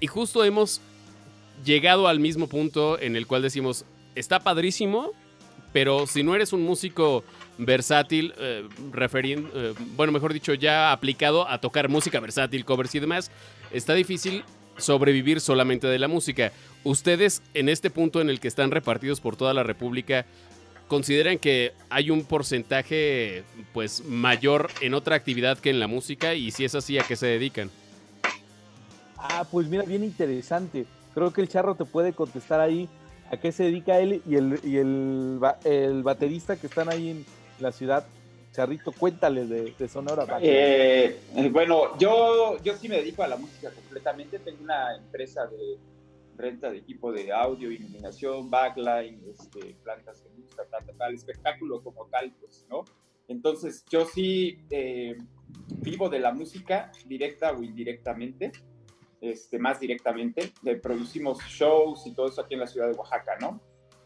Y 0.00 0.06
justo 0.06 0.44
hemos 0.44 0.80
llegado 1.64 2.08
al 2.08 2.20
mismo 2.20 2.48
punto 2.48 2.98
en 3.00 3.16
el 3.16 3.26
cual 3.26 3.42
decimos, 3.42 3.84
está 4.14 4.40
padrísimo, 4.40 5.12
pero 5.72 6.06
si 6.06 6.22
no 6.22 6.34
eres 6.34 6.52
un 6.52 6.62
músico 6.62 7.24
versátil, 7.58 8.32
eh, 8.38 8.66
eh, 8.94 9.74
bueno, 9.96 10.12
mejor 10.12 10.32
dicho, 10.32 10.54
ya 10.54 10.92
aplicado 10.92 11.48
a 11.48 11.60
tocar 11.60 11.88
música 11.88 12.20
versátil, 12.20 12.64
covers 12.64 12.94
y 12.94 13.00
demás, 13.00 13.30
está 13.72 13.94
difícil 13.94 14.44
sobrevivir 14.76 15.40
solamente 15.40 15.86
de 15.88 15.98
la 15.98 16.08
música. 16.08 16.52
Ustedes, 16.84 17.42
en 17.54 17.68
este 17.68 17.90
punto 17.90 18.20
en 18.20 18.30
el 18.30 18.40
que 18.40 18.48
están 18.48 18.70
repartidos 18.70 19.20
por 19.20 19.36
toda 19.36 19.52
la 19.52 19.64
República, 19.64 20.24
¿consideran 20.86 21.38
que 21.38 21.72
hay 21.90 22.10
un 22.10 22.24
porcentaje 22.24 23.42
pues 23.74 24.04
mayor 24.04 24.70
en 24.80 24.94
otra 24.94 25.16
actividad 25.16 25.58
que 25.58 25.70
en 25.70 25.80
la 25.80 25.88
música? 25.88 26.34
Y 26.34 26.52
si 26.52 26.64
es 26.64 26.76
así, 26.76 26.96
¿a 26.98 27.02
qué 27.02 27.16
se 27.16 27.26
dedican? 27.26 27.70
Ah, 29.18 29.46
pues 29.50 29.68
mira, 29.68 29.82
bien 29.82 30.04
interesante. 30.04 30.86
Creo 31.14 31.32
que 31.32 31.40
el 31.40 31.48
charro 31.48 31.74
te 31.74 31.84
puede 31.84 32.12
contestar 32.12 32.60
ahí 32.60 32.88
a 33.30 33.36
qué 33.36 33.52
se 33.52 33.64
dedica 33.64 33.98
él 33.98 34.22
y 34.26 34.36
el, 34.36 34.60
y 34.62 34.76
el, 34.76 35.40
el 35.64 36.02
baterista 36.02 36.56
que 36.56 36.68
están 36.68 36.88
ahí 36.88 37.10
en 37.10 37.26
la 37.60 37.72
ciudad. 37.72 38.06
Charrito, 38.52 38.92
cuéntale 38.92 39.46
de, 39.46 39.88
Sonora. 39.88 40.38
Eh, 40.40 41.20
bueno, 41.52 41.98
yo, 41.98 42.60
yo 42.62 42.74
sí 42.76 42.88
me 42.88 42.96
dedico 42.96 43.22
a 43.22 43.28
la 43.28 43.36
música 43.36 43.70
completamente. 43.70 44.38
Tengo 44.38 44.62
una 44.62 44.96
empresa 44.96 45.46
de 45.46 45.78
renta 46.36 46.70
de 46.70 46.78
equipo 46.78 47.12
de 47.12 47.32
audio, 47.32 47.70
iluminación, 47.70 48.48
backline, 48.48 49.20
este, 49.28 49.76
plantas 49.82 50.22
de 50.22 50.30
luz, 50.30 50.48
tal, 50.56 50.96
tal, 50.96 51.14
espectáculo 51.14 51.82
como 51.82 52.06
tal, 52.06 52.32
pues, 52.40 52.64
¿no? 52.70 52.84
Entonces, 53.26 53.84
yo 53.90 54.06
sí 54.06 54.58
eh, 54.70 55.16
vivo 55.80 56.08
de 56.08 56.20
la 56.20 56.32
música, 56.32 56.90
directa 57.06 57.52
o 57.52 57.62
indirectamente, 57.62 58.52
este, 59.20 59.58
más 59.58 59.80
directamente. 59.80 60.52
Producimos 60.82 61.38
shows 61.44 62.06
y 62.06 62.14
todo 62.14 62.28
eso 62.28 62.40
aquí 62.40 62.54
en 62.54 62.60
la 62.60 62.66
ciudad 62.66 62.88
de 62.88 62.94
Oaxaca, 62.94 63.36
¿no? 63.40 63.60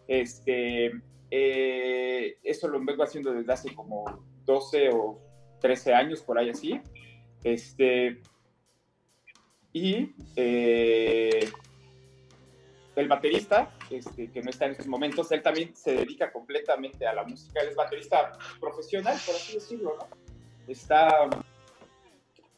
Este, 0.07 0.92
eh, 1.31 2.37
eso 2.42 2.68
lo 2.68 2.85
vengo 2.85 3.03
haciendo 3.03 3.33
desde 3.33 3.53
hace 3.53 3.75
como 3.75 4.05
12 4.44 4.90
o 4.92 5.20
13 5.61 5.94
años, 5.94 6.20
por 6.22 6.38
ahí 6.38 6.51
así. 6.51 6.81
Este, 7.42 8.20
y 9.72 10.14
eh, 10.37 11.48
el 12.94 13.09
baterista, 13.09 13.75
este, 13.90 14.31
que 14.31 14.42
no 14.42 14.51
está 14.51 14.66
en 14.66 14.72
estos 14.72 14.87
momentos, 14.87 15.33
él 15.33 15.42
también 15.42 15.75
se 15.75 15.94
dedica 15.94 16.31
completamente 16.31 17.07
a 17.07 17.14
la 17.14 17.25
música, 17.25 17.61
él 17.62 17.68
es 17.68 17.77
baterista 17.77 18.33
profesional, 18.61 19.16
por 19.25 19.35
así 19.35 19.55
decirlo, 19.55 19.96
¿no? 19.98 20.09
Está 20.68 21.29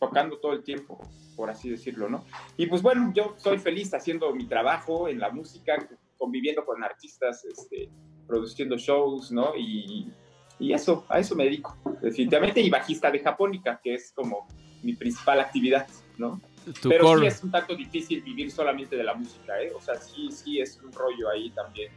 tocando 0.05 0.39
todo 0.39 0.53
el 0.53 0.63
tiempo, 0.63 1.01
por 1.37 1.51
así 1.51 1.71
decirlo, 1.71 2.09
¿no? 2.09 2.25
Y 2.57 2.67
pues 2.67 2.83
bueno, 2.83 3.13
yo 3.15 3.35
soy 3.39 3.59
feliz 3.59 3.93
haciendo 3.95 4.33
mi 4.35 4.47
trabajo 4.47 5.09
en 5.09 5.19
la 5.19 5.31
música, 5.31 5.89
conviviendo 6.19 6.65
con 6.65 6.83
artistas, 6.83 7.45
este, 7.45 7.89
produciendo 8.27 8.77
shows, 8.77 9.33
¿no? 9.33 9.55
Y, 9.57 10.13
y 10.59 10.73
eso, 10.73 11.05
a 11.09 11.19
eso 11.19 11.35
me 11.35 11.45
dedico, 11.45 11.77
definitivamente, 12.01 12.61
y 12.61 12.71
bajista 12.71 13.11
de 13.11 13.21
Japónica, 13.21 13.81
que 13.83 13.95
es 13.95 14.13
como 14.13 14.47
mi 14.83 14.95
principal 14.95 15.41
actividad, 15.41 15.87
¿no? 16.19 16.41
Pero 16.83 17.19
sí 17.19 17.27
es 17.27 17.43
un 17.43 17.51
tanto 17.51 17.75
difícil 17.75 18.23
vivir 18.23 18.51
solamente 18.51 18.97
de 18.97 19.05
la 19.05 19.15
música, 19.15 19.61
¿eh? 19.61 19.73
O 19.75 19.81
sea, 19.81 19.97
sí, 19.97 20.31
sí 20.31 20.61
es 20.61 20.81
un 20.83 20.93
rollo 20.93 21.29
ahí 21.29 21.51
también. 21.51 21.93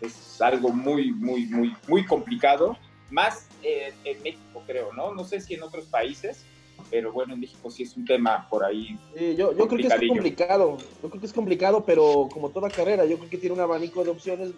Es 0.00 0.40
algo 0.40 0.70
muy, 0.70 1.12
muy, 1.12 1.46
muy, 1.46 1.76
muy 1.86 2.04
complicado. 2.04 2.76
Más 3.10 3.48
en 3.62 4.22
México, 4.22 4.62
creo, 4.66 4.92
¿no? 4.92 5.14
No 5.14 5.24
sé 5.24 5.40
si 5.40 5.54
en 5.54 5.62
otros 5.62 5.86
países, 5.86 6.44
pero 6.90 7.12
bueno, 7.12 7.34
en 7.34 7.40
México 7.40 7.70
sí 7.70 7.82
es 7.82 7.96
un 7.96 8.04
tema 8.04 8.48
por 8.48 8.64
ahí. 8.64 8.98
yo, 9.14 9.52
yo 9.52 9.68
creo 9.68 9.68
que 9.68 9.86
es 9.86 10.08
complicado. 10.08 10.78
Yo 11.02 11.08
creo 11.08 11.20
que 11.20 11.26
es 11.26 11.32
complicado, 11.32 11.84
pero 11.84 12.28
como 12.32 12.50
toda 12.50 12.70
carrera, 12.70 13.04
yo 13.04 13.18
creo 13.18 13.30
que 13.30 13.38
tiene 13.38 13.54
un 13.54 13.60
abanico 13.60 14.04
de 14.04 14.10
opciones. 14.10 14.50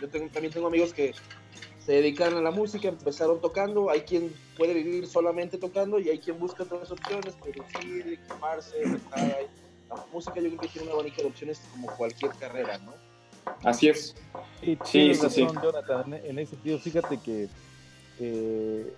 Yo 0.00 0.08
también 0.08 0.52
tengo 0.52 0.66
amigos 0.66 0.92
que 0.92 1.14
se 1.84 1.92
dedican 1.92 2.34
a 2.34 2.40
la 2.40 2.50
música, 2.50 2.88
empezaron 2.88 3.40
tocando, 3.40 3.90
hay 3.90 4.02
quien 4.02 4.32
puede 4.56 4.74
vivir 4.74 5.06
solamente 5.06 5.58
tocando 5.58 5.98
y 5.98 6.08
hay 6.08 6.18
quien 6.18 6.38
busca 6.38 6.62
otras 6.62 6.90
opciones, 6.90 7.34
producir, 7.34 8.18
equiparse, 8.20 8.76
La 9.88 10.06
música 10.12 10.36
yo 10.36 10.48
creo 10.48 10.60
que 10.60 10.68
tiene 10.68 10.86
una 10.86 10.94
abanico 10.94 11.22
de 11.22 11.28
opciones 11.28 11.60
como 11.72 11.88
cualquier 11.96 12.32
carrera, 12.32 12.78
¿no? 12.78 12.94
Así 13.64 13.88
es. 13.88 14.14
Sí, 14.60 14.78
sí, 14.84 15.14
sí, 15.14 15.46
Jonathan, 15.62 16.14
en 16.14 16.38
ese 16.38 16.52
sentido, 16.52 16.78
fíjate 16.78 17.18
que 17.18 17.48
eh, 18.20 18.94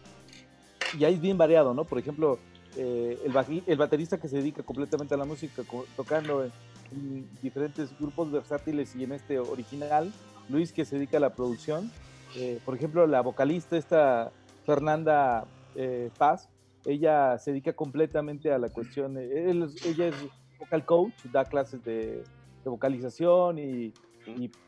ya 0.98 1.09
es 1.09 1.20
bien 1.20 1.38
variado, 1.38 1.74
¿no? 1.74 1.85
Por 1.85 1.98
ejemplo, 1.98 2.38
eh, 2.76 3.18
el, 3.24 3.62
el 3.66 3.76
baterista 3.76 4.18
que 4.18 4.28
se 4.28 4.37
dedica 4.37 4.62
completamente 4.62 5.14
a 5.14 5.16
la 5.16 5.24
música, 5.24 5.62
tocando 5.96 6.44
en 6.44 7.28
diferentes 7.42 7.96
grupos 7.98 8.30
versátiles 8.30 8.94
y 8.96 9.04
en 9.04 9.12
este 9.12 9.38
original, 9.38 10.12
Luis 10.48 10.72
que 10.72 10.85
se 10.85 10.96
dedica 10.96 11.16
a 11.16 11.20
la 11.20 11.35
producción, 11.35 11.90
eh, 12.37 12.61
por 12.64 12.74
ejemplo, 12.74 13.07
la 13.07 13.20
vocalista 13.20 13.76
esta 13.76 14.33
Fernanda 14.66 15.46
eh, 15.76 16.11
Paz, 16.18 16.48
ella 16.85 17.38
se 17.38 17.52
dedica 17.52 17.72
completamente 17.72 18.52
a 18.52 18.59
la 18.59 18.68
cuestión, 18.68 19.16
ella 19.16 20.07
es 20.07 20.14
vocal 20.59 20.85
coach, 20.85 21.14
da 21.33 21.44
clases 21.44 21.83
de, 21.85 22.22
vocalización 22.64 23.59
y, 23.59 23.92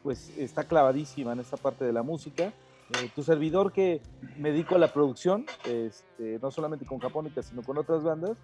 pues 0.02 0.36
está 0.36 0.64
clavadísima 0.64 1.32
en 1.32 1.40
esta 1.40 1.56
parte 1.56 1.84
de 1.86 1.92
la 1.92 2.02
música. 2.02 2.52
Eh, 2.94 3.10
tu 3.14 3.22
servidor 3.22 3.72
que 3.72 4.00
me 4.36 4.52
dedico 4.52 4.76
a 4.76 4.78
la 4.78 4.92
producción, 4.92 5.44
este, 5.64 6.38
no 6.40 6.50
solamente 6.50 6.86
con 6.86 6.98
Japónica, 6.98 7.42
sino 7.42 7.62
con 7.62 7.78
otras 7.78 8.02
bandas. 8.02 8.36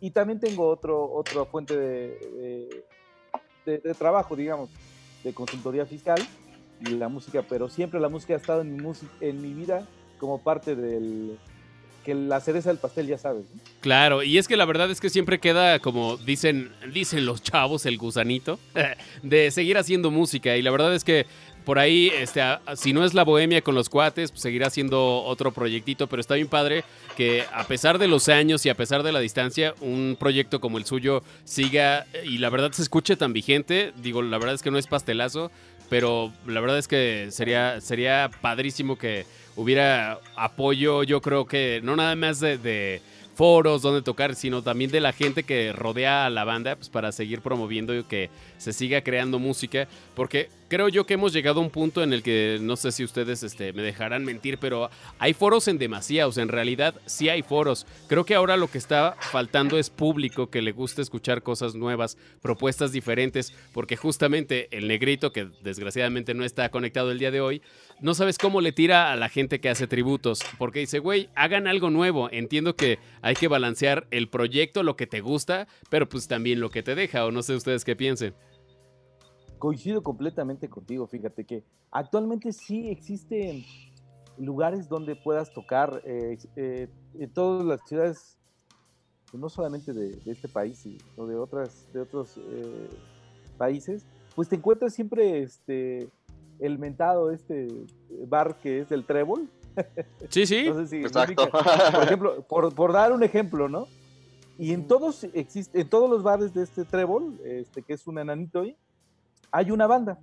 y 0.00 0.10
también 0.10 0.40
tengo 0.40 0.68
otro, 0.68 1.10
otra 1.10 1.44
fuente 1.44 1.76
de, 1.76 2.84
de, 3.64 3.94
trabajo, 3.94 4.36
digamos, 4.36 4.68
de 5.24 5.32
consultoría 5.32 5.86
fiscal 5.86 6.18
y 6.80 6.90
la 6.90 7.08
música, 7.08 7.42
pero 7.48 7.68
siempre 7.68 8.00
la 8.00 8.08
música 8.08 8.34
ha 8.34 8.36
estado 8.36 8.60
en 8.60 8.76
mi, 8.76 8.92
en 9.20 9.42
mi 9.42 9.54
vida 9.54 9.86
como 10.18 10.42
parte 10.42 10.74
del, 10.76 11.38
que 12.08 12.14
la 12.14 12.40
cereza 12.40 12.70
del 12.70 12.78
pastel, 12.78 13.06
ya 13.06 13.18
sabes. 13.18 13.44
Claro, 13.82 14.22
y 14.22 14.38
es 14.38 14.48
que 14.48 14.56
la 14.56 14.64
verdad 14.64 14.90
es 14.90 14.98
que 14.98 15.10
siempre 15.10 15.38
queda, 15.40 15.78
como 15.78 16.16
dicen, 16.16 16.72
dicen 16.90 17.26
los 17.26 17.42
chavos, 17.42 17.84
el 17.84 17.98
gusanito, 17.98 18.58
de 19.22 19.50
seguir 19.50 19.76
haciendo 19.76 20.10
música. 20.10 20.56
Y 20.56 20.62
la 20.62 20.70
verdad 20.70 20.94
es 20.94 21.04
que 21.04 21.26
por 21.66 21.78
ahí, 21.78 22.10
este, 22.16 22.40
si 22.76 22.94
no 22.94 23.04
es 23.04 23.12
la 23.12 23.24
bohemia 23.24 23.60
con 23.60 23.74
los 23.74 23.90
cuates, 23.90 24.30
pues 24.30 24.40
seguirá 24.40 24.70
siendo 24.70 25.22
otro 25.22 25.52
proyectito, 25.52 26.06
pero 26.06 26.20
está 26.20 26.34
bien 26.36 26.48
padre 26.48 26.82
que 27.14 27.44
a 27.52 27.64
pesar 27.64 27.98
de 27.98 28.08
los 28.08 28.30
años 28.30 28.64
y 28.64 28.70
a 28.70 28.74
pesar 28.74 29.02
de 29.02 29.12
la 29.12 29.20
distancia, 29.20 29.74
un 29.82 30.16
proyecto 30.18 30.62
como 30.62 30.78
el 30.78 30.86
suyo 30.86 31.22
siga 31.44 32.06
y 32.24 32.38
la 32.38 32.48
verdad 32.48 32.72
se 32.72 32.80
escuche 32.80 33.16
tan 33.16 33.34
vigente. 33.34 33.92
Digo, 34.02 34.22
la 34.22 34.38
verdad 34.38 34.54
es 34.54 34.62
que 34.62 34.70
no 34.70 34.78
es 34.78 34.86
pastelazo, 34.86 35.50
pero 35.90 36.32
la 36.46 36.62
verdad 36.62 36.78
es 36.78 36.88
que 36.88 37.28
sería, 37.32 37.82
sería 37.82 38.30
padrísimo 38.40 38.96
que 38.96 39.26
hubiera 39.58 40.20
apoyo, 40.36 41.02
yo 41.02 41.20
creo 41.20 41.44
que 41.44 41.80
no 41.82 41.96
nada 41.96 42.14
más 42.14 42.38
de, 42.38 43.02
foros 43.34 43.82
donde 43.82 44.02
tocar, 44.02 44.34
sino 44.34 44.62
también 44.62 44.90
de 44.90 45.00
la 45.00 45.12
gente 45.12 45.42
que 45.42 45.72
rodea 45.72 46.26
a 46.26 46.30
la 46.30 46.44
banda, 46.44 46.76
pues 46.76 46.88
para 46.88 47.12
seguir 47.12 47.40
promoviendo 47.40 47.96
y 47.96 48.02
que 48.04 48.30
se 48.56 48.72
siga 48.72 49.02
creando 49.02 49.38
música, 49.38 49.86
porque 50.14 50.48
creo 50.68 50.88
yo 50.88 51.06
que 51.06 51.14
hemos 51.14 51.32
llegado 51.32 51.60
a 51.60 51.62
un 51.62 51.70
punto 51.70 52.02
en 52.02 52.12
el 52.12 52.22
que 52.22 52.58
no 52.60 52.76
sé 52.76 52.92
si 52.92 53.04
ustedes 53.04 53.42
este, 53.42 53.72
me 53.72 53.82
dejarán 53.82 54.24
mentir, 54.24 54.58
pero 54.58 54.90
hay 55.18 55.34
foros 55.34 55.68
en 55.68 55.78
demasía, 55.78 56.26
o 56.26 56.32
sea, 56.32 56.42
en 56.42 56.48
realidad 56.48 56.94
sí 57.06 57.28
hay 57.28 57.42
foros. 57.42 57.86
Creo 58.06 58.24
que 58.24 58.34
ahora 58.34 58.56
lo 58.56 58.70
que 58.70 58.78
está 58.78 59.16
faltando 59.18 59.78
es 59.78 59.90
público 59.90 60.50
que 60.50 60.62
le 60.62 60.72
guste 60.72 61.02
escuchar 61.02 61.42
cosas 61.42 61.74
nuevas, 61.74 62.16
propuestas 62.42 62.92
diferentes, 62.92 63.52
porque 63.72 63.96
justamente 63.96 64.68
el 64.70 64.88
negrito, 64.88 65.32
que 65.32 65.48
desgraciadamente 65.62 66.34
no 66.34 66.44
está 66.44 66.68
conectado 66.70 67.10
el 67.10 67.18
día 67.18 67.30
de 67.30 67.40
hoy, 67.40 67.62
no 68.00 68.14
sabes 68.14 68.38
cómo 68.38 68.60
le 68.60 68.72
tira 68.72 69.12
a 69.12 69.16
la 69.16 69.28
gente 69.28 69.60
que 69.60 69.68
hace 69.70 69.86
tributos, 69.86 70.40
porque 70.58 70.80
dice, 70.80 70.98
güey, 70.98 71.28
hagan 71.34 71.66
algo 71.66 71.90
nuevo. 71.90 72.28
Entiendo 72.30 72.76
que 72.76 72.98
hay 73.22 73.34
que 73.34 73.48
balancear 73.48 74.06
el 74.10 74.28
proyecto, 74.28 74.82
lo 74.82 74.96
que 74.96 75.06
te 75.06 75.20
gusta, 75.20 75.66
pero 75.90 76.08
pues 76.08 76.28
también 76.28 76.60
lo 76.60 76.70
que 76.70 76.82
te 76.82 76.94
deja, 76.94 77.24
o 77.24 77.32
no 77.32 77.42
sé 77.42 77.54
ustedes 77.54 77.84
qué 77.84 77.96
piensen. 77.96 78.34
Coincido 79.58 80.02
completamente 80.02 80.68
contigo, 80.68 81.06
fíjate 81.06 81.44
que 81.44 81.64
actualmente 81.90 82.52
sí 82.52 82.88
existen 82.90 83.64
lugares 84.38 84.88
donde 84.88 85.16
puedas 85.16 85.52
tocar 85.52 86.00
eh, 86.04 86.38
eh, 86.56 86.88
en 87.18 87.30
todas 87.30 87.66
las 87.66 87.80
ciudades, 87.88 88.38
no 89.32 89.48
solamente 89.48 89.92
de, 89.92 90.18
este 90.26 90.48
país, 90.48 90.78
sino 90.78 91.26
de, 91.26 91.36
otras, 91.36 91.92
de 91.92 92.00
otros 92.00 92.38
eh, 92.38 92.88
países, 93.56 94.06
pues 94.34 94.48
te 94.48 94.56
encuentras 94.56 94.94
siempre 94.94 95.42
este, 95.42 96.08
el 96.60 96.78
mentado 96.78 97.30
este 97.30 97.68
bar 98.26 98.58
que 98.60 98.80
es 98.80 98.92
el 98.92 99.04
Trébol. 99.04 99.48
Sí, 100.28 100.44
sí. 100.44 100.66
Exacto. 100.66 101.48
por 101.50 102.02
ejemplo, 102.02 102.42
por, 102.42 102.92
dar 102.92 103.12
un 103.12 103.22
ejemplo, 103.22 103.68
¿no? 103.68 103.86
Y 104.58 104.72
en 104.72 104.88
todos 104.88 105.22
existe, 105.34 105.80
en 105.80 105.88
todos 105.88 106.10
los 106.10 106.24
bares 106.24 106.52
de 106.52 106.64
este 106.64 106.84
Trébol, 106.84 107.38
este, 107.44 107.82
que 107.82 107.92
es 107.92 108.04
un 108.08 108.18
enanito 108.18 108.62
ahí, 108.62 108.76
hay 109.50 109.70
una 109.70 109.86
banda. 109.86 110.18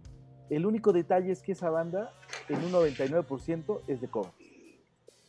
El 0.49 0.65
único 0.65 0.93
detalle 0.93 1.31
es 1.31 1.41
que 1.41 1.53
esa 1.53 1.69
banda, 1.69 2.11
en 2.49 2.63
un 2.63 2.71
99%, 2.71 3.81
es 3.87 4.01
de 4.01 4.07
covers. 4.07 4.33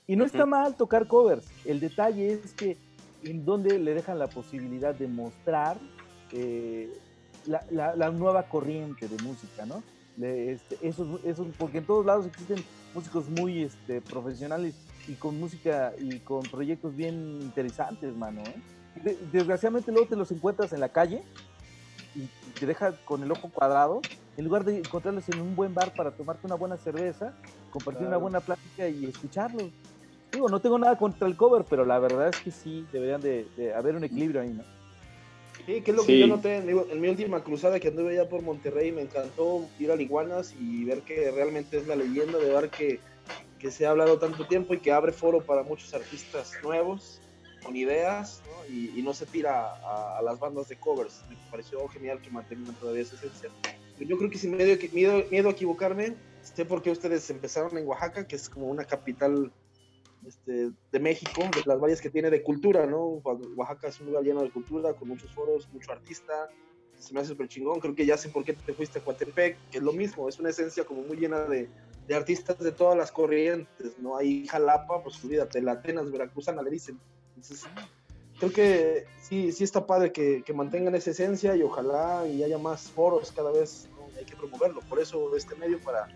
Y 0.06 0.16
no 0.16 0.24
está 0.24 0.46
mal 0.46 0.76
tocar 0.76 1.06
covers. 1.06 1.46
El 1.64 1.80
detalle 1.80 2.32
es 2.32 2.52
que 2.52 2.76
en 3.24 3.44
donde 3.44 3.78
le 3.78 3.94
dejan 3.94 4.18
la 4.18 4.28
posibilidad 4.28 4.94
de 4.94 5.08
mostrar 5.08 5.78
eh, 6.32 6.92
la, 7.46 8.10
nueva 8.10 8.44
corriente 8.44 9.08
de 9.08 9.22
música, 9.22 9.66
¿no? 9.66 9.82
Este, 10.20 10.78
eso, 10.82 11.20
eso, 11.24 11.46
porque 11.58 11.78
en 11.78 11.86
todos 11.86 12.06
lados 12.06 12.26
existen 12.26 12.64
músicos 12.94 13.28
muy 13.28 13.62
este, 13.62 14.00
profesionales 14.00 14.74
y 15.06 15.14
con 15.14 15.38
música 15.38 15.92
y 15.98 16.20
con 16.20 16.42
proyectos 16.42 16.96
bien 16.96 17.38
interesantes, 17.42 18.14
mano. 18.16 18.42
¿eh? 18.42 19.16
Desgraciadamente 19.30 19.92
luego 19.92 20.08
te 20.08 20.16
los 20.16 20.30
encuentras 20.30 20.72
en 20.72 20.80
la 20.80 20.88
calle 20.88 21.22
y 22.16 22.28
te 22.58 22.66
deja 22.66 22.92
con 23.04 23.22
el 23.22 23.30
ojo 23.30 23.50
cuadrado, 23.50 24.02
en 24.36 24.44
lugar 24.44 24.64
de 24.64 24.78
encontrarlos 24.78 25.28
en 25.28 25.40
un 25.40 25.54
buen 25.54 25.74
bar 25.74 25.94
para 25.94 26.10
tomarte 26.10 26.46
una 26.46 26.56
buena 26.56 26.76
cerveza, 26.76 27.34
compartir 27.70 28.06
una 28.06 28.16
buena 28.16 28.40
plática 28.40 28.88
y 28.88 29.04
escucharlos. 29.04 29.70
Digo, 30.32 30.48
no 30.48 30.60
tengo 30.60 30.78
nada 30.78 30.96
contra 30.98 31.26
el 31.26 31.36
cover, 31.36 31.64
pero 31.68 31.84
la 31.84 31.98
verdad 31.98 32.28
es 32.28 32.36
que 32.38 32.50
sí, 32.50 32.86
deberían 32.92 33.20
de, 33.20 33.74
haber 33.74 33.96
un 33.96 34.04
equilibrio 34.04 34.40
ahí, 34.40 34.50
¿no? 34.50 34.62
Sí, 35.64 35.80
que 35.80 35.90
es 35.90 35.96
lo 35.96 36.04
que 36.04 36.18
yo 36.18 36.26
noté 36.26 36.58
en, 36.58 37.00
mi 37.00 37.08
última 37.08 37.42
cruzada 37.42 37.80
que 37.80 37.88
anduve 37.88 38.12
allá 38.12 38.28
por 38.28 38.42
Monterrey, 38.42 38.92
me 38.92 39.02
encantó 39.02 39.66
ir 39.80 39.90
a 39.90 39.96
Liguanas 39.96 40.54
y 40.58 40.84
ver 40.84 41.02
que 41.02 41.30
realmente 41.30 41.78
es 41.78 41.86
la 41.88 41.96
leyenda 41.96 42.38
de 42.38 42.52
bar 42.52 42.70
que, 42.70 43.00
que 43.58 43.70
se 43.70 43.86
ha 43.86 43.90
hablado 43.90 44.18
tanto 44.18 44.46
tiempo 44.46 44.74
y 44.74 44.78
que 44.78 44.92
abre 44.92 45.12
foro 45.12 45.40
para 45.40 45.64
muchos 45.64 45.92
artistas 45.92 46.52
nuevos 46.62 47.20
con 47.62 47.76
ideas 47.76 48.42
Y, 48.68 49.02
no 49.02 49.14
se 49.14 49.26
tira 49.26 49.74
a, 50.18 50.20
las 50.22 50.38
bandas 50.38 50.68
de 50.68 50.76
covers. 50.76 51.22
Me 51.28 51.36
pareció 51.50 51.86
genial 51.88 52.20
que 52.20 52.30
mantengan 52.30 52.74
todavía 52.74 53.02
esa 53.02 53.14
esencia. 53.14 53.50
Yo 53.98 54.18
creo 54.18 54.28
que 54.30 54.38
sin 54.38 54.56
medio, 54.56 54.76
miedo, 54.92 55.24
miedo 55.30 55.48
a 55.48 55.52
equivocarme, 55.52 56.16
sé 56.42 56.64
por 56.64 56.82
qué 56.82 56.90
ustedes 56.90 57.30
empezaron 57.30 57.76
en 57.78 57.86
Oaxaca, 57.86 58.26
que 58.26 58.36
es 58.36 58.48
como 58.48 58.66
una 58.66 58.84
capital 58.84 59.52
este, 60.26 60.70
de 60.90 61.00
México, 61.00 61.42
de 61.54 61.62
las 61.64 61.80
valles 61.80 62.00
que 62.00 62.10
tiene 62.10 62.28
de 62.30 62.42
cultura, 62.42 62.86
¿no? 62.86 63.22
Oaxaca 63.56 63.88
es 63.88 64.00
un 64.00 64.06
lugar 64.06 64.24
lleno 64.24 64.42
de 64.42 64.50
cultura, 64.50 64.92
con 64.94 65.08
muchos 65.08 65.32
foros, 65.32 65.68
mucho 65.72 65.92
artista, 65.92 66.50
se 66.98 67.14
me 67.14 67.20
hace 67.20 67.28
súper 67.28 67.48
chingón, 67.48 67.80
creo 67.80 67.94
que 67.94 68.06
ya 68.06 68.16
sé 68.16 68.28
por 68.28 68.44
qué 68.44 68.54
te 68.54 68.72
fuiste 68.72 68.98
a 68.98 69.04
Coatepec, 69.04 69.56
que 69.70 69.78
es 69.78 69.84
lo 69.84 69.92
mismo, 69.92 70.28
es 70.28 70.38
una 70.38 70.50
esencia 70.50 70.84
como 70.84 71.02
muy 71.02 71.16
llena 71.16 71.40
de, 71.44 71.68
de 72.06 72.14
artistas 72.14 72.58
de 72.58 72.72
todas 72.72 72.96
las 72.96 73.12
corrientes, 73.12 73.98
¿no? 73.98 74.16
Hay 74.16 74.46
Jalapa, 74.46 75.02
pues 75.02 75.22
olvídate, 75.24 75.60
la 75.60 75.72
Atenas 75.72 76.10
Veracruzana 76.10 76.62
le 76.62 76.70
dicen, 76.70 76.98
entonces, 77.36 77.66
creo 78.38 78.52
que 78.52 79.06
sí, 79.22 79.52
sí 79.52 79.64
está 79.64 79.86
padre 79.86 80.12
que, 80.12 80.42
mantengan 80.54 80.94
esa 80.94 81.10
esencia 81.10 81.54
y 81.54 81.62
ojalá 81.62 82.26
y 82.26 82.42
haya 82.42 82.58
más 82.58 82.82
foros 82.90 83.32
cada 83.32 83.52
vez, 83.52 83.88
hay 84.16 84.24
que 84.24 84.34
promoverlo, 84.34 84.80
por 84.88 84.98
eso 84.98 85.36
este 85.36 85.54
medio 85.56 85.78
para 85.80 86.08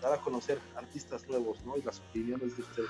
dar 0.00 0.12
a 0.12 0.18
conocer 0.18 0.58
artistas 0.76 1.28
nuevos, 1.28 1.58
¿no? 1.64 1.76
Y 1.76 1.82
las 1.82 1.98
opiniones 1.98 2.56
de 2.56 2.62
ustedes. 2.62 2.88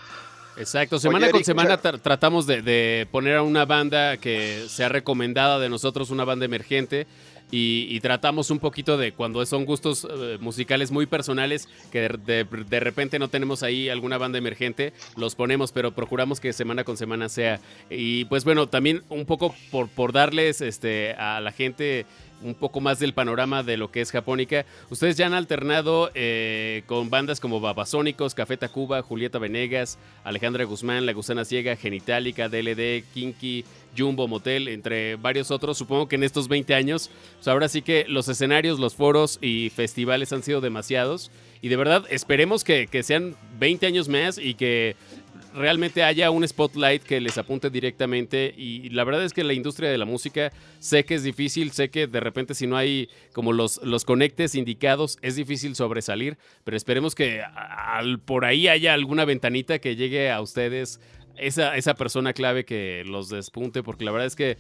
Exacto, 0.59 0.99
semana 0.99 1.31
con 1.31 1.45
semana 1.45 1.79
tratamos 1.79 2.47
de, 2.47 2.63
de, 2.63 3.07
poner 3.11 3.37
a 3.37 3.43
una 3.43 3.65
banda 3.65 4.17
que 4.17 4.67
sea 4.69 4.89
recomendada 4.89 5.59
de 5.59 5.69
nosotros, 5.69 6.11
una 6.11 6.25
banda 6.25 6.45
emergente, 6.45 7.07
y, 7.51 7.99
tratamos 8.01 8.51
un 8.51 8.59
poquito 8.59 8.97
de 8.97 9.13
cuando 9.13 9.45
son 9.45 9.65
gustos 9.65 10.07
eh, 10.09 10.39
musicales 10.41 10.91
muy 10.91 11.07
personales, 11.07 11.69
que 11.91 12.09
de, 12.09 12.45
de, 12.45 12.81
repente 12.81 13.19
no 13.19 13.29
tenemos 13.29 13.63
ahí 13.63 13.89
alguna 13.89 14.19
banda 14.19 14.39
emergente, 14.39 14.93
los 15.17 15.35
ponemos, 15.35 15.73
pero 15.73 15.93
procuramos 15.93 16.41
que 16.41 16.53
semana 16.53 16.85
con 16.85 16.97
semana 16.97 17.29
sea. 17.29 17.61
Y 17.91 18.25
pues 18.27 18.45
bueno, 18.45 18.69
también 18.69 19.03
un 19.09 19.25
poco 19.25 19.55
por, 19.71 19.89
por 19.89 20.13
darles 20.13 20.61
este, 20.61 21.15
a 21.15 21.41
la 21.41 21.53
gente 21.53 22.07
un 22.43 22.55
poco 22.55 22.81
más 22.81 22.99
del 22.99 23.15
panorama 23.15 23.63
de 23.63 23.77
lo 23.77 23.91
que 23.91 24.01
es 24.01 24.11
Japónica. 24.11 24.65
Ustedes 24.91 25.17
ya 25.17 25.27
han 25.27 25.35
alternado 25.35 26.11
eh, 26.15 26.83
con 26.87 27.11
bandas 27.11 27.41
como 27.41 27.61
Babasónicos, 27.61 28.35
Café 28.35 28.57
Tacuba, 28.57 29.03
Julieta 29.03 29.39
Venegas, 29.39 29.99
Alejandra 30.25 30.65
Guzmán, 30.65 31.07
La 31.07 31.13
Gusana 31.13 31.45
Ciega, 31.45 31.77
Genitalica, 31.77 32.49
DLD, 32.49 33.05
Kinky, 33.13 33.65
Jumbo 33.97 34.29
Motel, 34.29 34.69
entre 34.69 35.17
varios 35.17 35.51
otros. 35.51 35.79
Supongo 35.79 36.09
que 36.09 36.17
en 36.17 36.23
estos 36.23 36.49
20 36.49 36.75
años, 36.75 37.11
pues 37.35 37.49
ahora 37.49 37.69
sí 37.69 37.83
que 37.83 38.05
los 38.09 38.29
escenarios, 38.29 38.79
los 38.79 38.95
foros 38.95 39.39
y 39.41 39.71
festivales 39.71 40.33
han 40.33 40.43
sido 40.43 40.61
demasiados. 40.61 41.31
Y 41.61 41.69
de 41.69 41.77
verdad, 41.77 42.05
esperemos 42.09 42.63
que, 42.63 42.87
que 42.87 43.03
sean 43.03 43.35
20 43.59 43.87
años 43.87 44.09
más 44.09 44.39
y 44.39 44.55
que 44.55 44.95
realmente 45.55 46.03
haya 46.03 46.31
un 46.31 46.47
spotlight 46.47 47.03
que 47.03 47.21
les 47.21 47.39
apunte 47.39 47.71
directamente 47.71 48.55
y 48.57 48.91
la 48.91 49.05
verdad 49.05 49.25
es 49.25 49.33
que 49.33 49.45
la 49.45 49.53
industria 49.53 49.91
de 49.91 49.99
la 49.99 50.05
música 50.05 50.53
sé 50.79 51.05
que 51.05 51.15
es 51.15 51.23
difícil, 51.23 51.73
sé 51.73 51.91
que 51.91 52.07
de 52.07 52.21
repente 52.21 52.55
si 52.55 52.67
no 52.67 52.77
hay 52.77 53.09
como 53.33 53.53
los, 53.53 53.83
los 53.83 54.05
conectes 54.05 54.55
indicados 54.55 55.19
es 55.23 55.37
difícil 55.37 55.75
sobresalir, 55.75 56.39
pero 56.65 56.77
esperemos 56.77 57.15
que 57.15 57.43
al, 57.43 58.19
por 58.21 58.45
ahí 58.45 58.69
haya 58.69 58.95
alguna 58.95 59.25
ventanita 59.25 59.79
que 59.79 59.97
llegue 59.97 60.31
a 60.31 60.41
ustedes 60.41 61.01
esa, 61.41 61.77
esa 61.77 61.95
persona 61.95 62.33
clave 62.33 62.65
que 62.65 63.03
los 63.07 63.29
despunte, 63.29 63.83
porque 63.83 64.05
la 64.05 64.13
verdad 64.13 64.27
es 64.27 64.37
que 64.37 64.59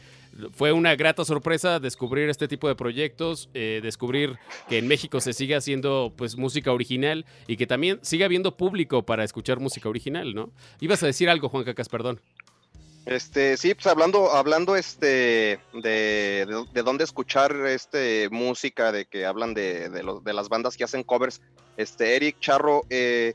fue 0.52 0.72
una 0.72 0.94
grata 0.96 1.24
sorpresa 1.24 1.80
descubrir 1.80 2.28
este 2.28 2.48
tipo 2.48 2.68
de 2.68 2.74
proyectos, 2.74 3.48
eh, 3.54 3.80
descubrir 3.82 4.38
que 4.68 4.78
en 4.78 4.86
México 4.86 5.20
se 5.20 5.32
sigue 5.32 5.54
haciendo 5.54 6.12
pues 6.16 6.36
música 6.36 6.72
original 6.72 7.26
y 7.46 7.56
que 7.56 7.66
también 7.66 7.98
sigue 8.02 8.24
habiendo 8.24 8.56
público 8.56 9.04
para 9.04 9.24
escuchar 9.24 9.60
música 9.60 9.88
original, 9.88 10.34
¿no? 10.34 10.50
Ibas 10.80 11.02
a 11.02 11.06
decir 11.06 11.28
algo, 11.28 11.48
Juan 11.48 11.64
Cacas, 11.64 11.88
perdón. 11.88 12.20
Este, 13.06 13.56
sí, 13.56 13.72
pues 13.74 13.86
hablando, 13.86 14.32
hablando 14.32 14.76
este 14.76 15.58
de, 15.72 16.64
de, 16.74 16.82
dónde 16.82 17.04
escuchar 17.04 17.56
este 17.66 18.28
música, 18.28 18.92
de 18.92 19.06
que 19.06 19.24
hablan 19.24 19.54
de, 19.54 19.88
de, 19.88 20.02
de 20.22 20.32
las 20.34 20.50
bandas 20.50 20.76
que 20.76 20.84
hacen 20.84 21.02
covers, 21.02 21.40
este, 21.78 22.16
Eric 22.16 22.38
Charro, 22.40 22.82
eh, 22.90 23.34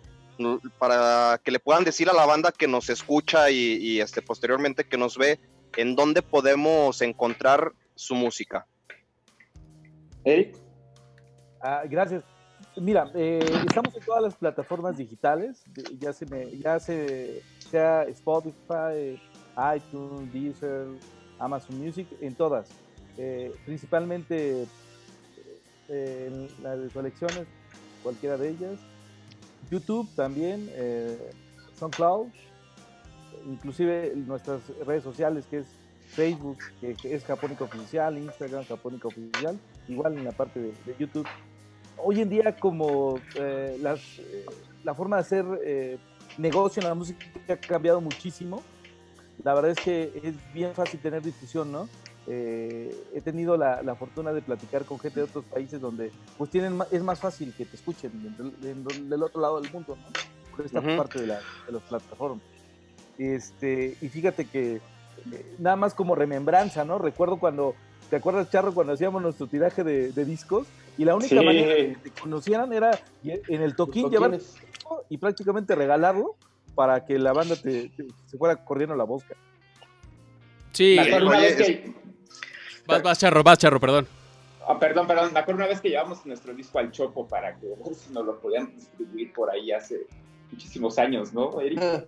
para 0.78 1.40
que 1.44 1.52
le 1.52 1.60
puedan 1.60 1.84
decir 1.84 2.10
a 2.10 2.14
la 2.14 2.26
banda 2.26 2.52
que 2.52 2.68
nos 2.68 2.90
escucha 2.90 3.50
y, 3.50 4.00
este, 4.00 4.22
posteriormente 4.22 4.86
que 4.86 4.98
nos 4.98 5.18
ve, 5.18 5.40
en 5.78 5.96
dónde 5.96 6.22
podemos 6.22 7.02
encontrar 7.02 7.72
su 7.96 8.16
música. 8.16 8.66
Eric. 10.24 10.58
Ah, 11.62 11.84
gracias. 11.86 12.24
Mira, 12.76 13.12
eh, 13.14 13.40
estamos 13.68 13.96
en 13.96 14.04
todas 14.04 14.24
las 14.24 14.36
plataformas 14.36 14.98
digitales, 14.98 15.64
ya 16.00 16.12
se 16.12 16.26
me, 16.26 16.58
ya 16.58 16.80
se, 16.80 17.42
sea 17.70 18.04
Spotify, 18.04 19.20
iTunes, 19.76 20.34
Deezer, 20.34 20.88
Amazon 21.40 21.78
Music, 21.80 22.08
en 22.22 22.34
todas. 22.36 22.70
Eh, 23.18 23.54
principalmente 23.66 24.66
eh, 25.90 26.30
en 26.32 26.64
las 26.64 26.92
colecciones, 26.92 27.46
cualquiera 28.02 28.38
de 28.38 28.50
ellas. 28.50 28.80
YouTube 29.70 30.08
también, 30.16 30.70
eh, 30.74 31.32
SoundCloud, 31.78 32.28
inclusive 33.46 34.14
nuestras 34.16 34.62
redes 34.86 35.04
sociales 35.04 35.46
que 35.50 35.60
es 35.60 35.66
Facebook, 36.10 36.58
que, 36.80 36.96
es 37.04 37.24
Japónica 37.24 37.64
Oficial, 37.64 38.18
Instagram 38.18 38.66
Japónica 38.66 39.08
Oficial, 39.08 39.60
igual 39.88 40.18
en 40.18 40.26
la 40.26 40.32
parte 40.32 40.60
de, 40.60 40.74
YouTube. 40.98 41.28
Hoy 41.98 42.22
en 42.22 42.30
día 42.30 42.56
como 42.58 43.20
eh, 43.36 43.78
las, 43.82 44.02
la 44.84 44.94
forma 44.94 45.18
de 45.18 45.22
hacer 45.22 45.46
negocio 46.38 46.82
en 46.82 46.90
la 46.90 46.96
música 46.96 47.26
ha 47.50 47.56
cambiado 47.58 48.02
muchísimo, 48.02 48.62
la 49.44 49.54
verdad 49.54 49.72
es 49.72 49.80
que 49.80 50.22
es 50.24 50.54
bien 50.54 50.74
fácil 50.74 51.00
tener 51.00 51.22
difusión, 51.22 51.72
¿no? 51.72 51.90
Eh, 52.26 52.96
he 53.14 53.22
tenido 53.22 53.58
la, 53.58 53.96
fortuna 53.96 54.32
de 54.32 54.42
platicar 54.42 54.86
con 54.86 54.98
gente 55.00 55.20
de 55.20 55.26
otros 55.26 55.44
países 55.46 55.82
donde 55.82 56.12
pues 56.38 56.50
tienen 56.50 56.80
es 56.92 57.04
más 57.04 57.20
fácil 57.20 57.54
que 57.58 57.66
te 57.66 57.76
escuchen 57.76 58.12
del, 58.62 59.24
otro 59.24 59.42
lado 59.42 59.60
del 59.60 59.72
mundo, 59.72 59.98
¿no? 59.98 60.56
Por 60.56 60.66
esta 60.66 60.82
parte 60.82 61.22
de, 61.22 61.28
la, 61.28 61.40
de 61.66 61.74
las 61.74 61.82
plataformas. 61.84 62.44
Este, 63.18 63.98
y 64.02 64.10
fíjate 64.10 64.46
que 64.46 64.76
eh, 65.32 65.56
nada 65.60 65.76
más 65.76 65.94
como 65.94 66.16
remembranza, 66.16 66.86
¿no? 66.86 66.98
Recuerdo 66.98 67.38
cuando, 67.38 67.76
¿te 68.10 68.16
acuerdas, 68.16 68.50
Charro, 68.50 68.74
cuando 68.74 68.94
hacíamos 68.94 69.22
nuestro 69.22 69.48
tiraje 69.48 69.84
de, 69.84 70.26
discos? 70.26 70.68
Y 70.98 71.06
la 71.06 71.16
única 71.16 71.36
manera 71.36 71.74
de 71.74 71.88
que 71.90 72.10
te 72.10 72.22
conocieran 72.22 72.72
era 72.72 73.00
en 73.24 73.62
el 73.62 73.76
toquín 73.76 74.10
llevar 74.10 74.40
y 75.10 75.18
prácticamente 75.18 75.74
regalarlo 75.74 76.36
para 76.76 77.04
que 77.06 77.18
la 77.18 77.34
banda 77.34 77.56
te, 77.56 77.92
se 78.28 78.38
fuera 78.38 78.64
corriendo 78.64 78.96
la 78.96 79.04
bosca. 79.04 79.36
Sí, 80.72 80.98
oye, 81.00 81.94
Vas, 82.86 83.20
charro, 83.20 83.44
vas, 83.44 83.58
charro, 83.58 83.80
perdón. 83.80 84.08
Ah, 84.68 84.78
perdón, 84.80 85.08
perdón. 85.08 85.34
Me 85.34 85.40
acuerdo 85.40 85.60
una 85.60 85.68
vez 85.68 85.82
que 85.82 85.90
llevamos 85.90 86.26
nuestro 86.26 86.54
disco 86.54 86.80
al 86.80 86.92
Chopo 86.92 87.28
para 87.28 87.56
que 87.56 87.68
nos 88.12 88.26
lo 88.26 88.40
podían 88.40 88.74
distribuir 88.76 89.34
por 89.34 89.50
ahí 89.50 89.72
hace 89.72 90.08
muchísimos 90.52 90.98
años, 90.98 91.34
¿no, 91.34 91.60
Eric? 91.62 91.80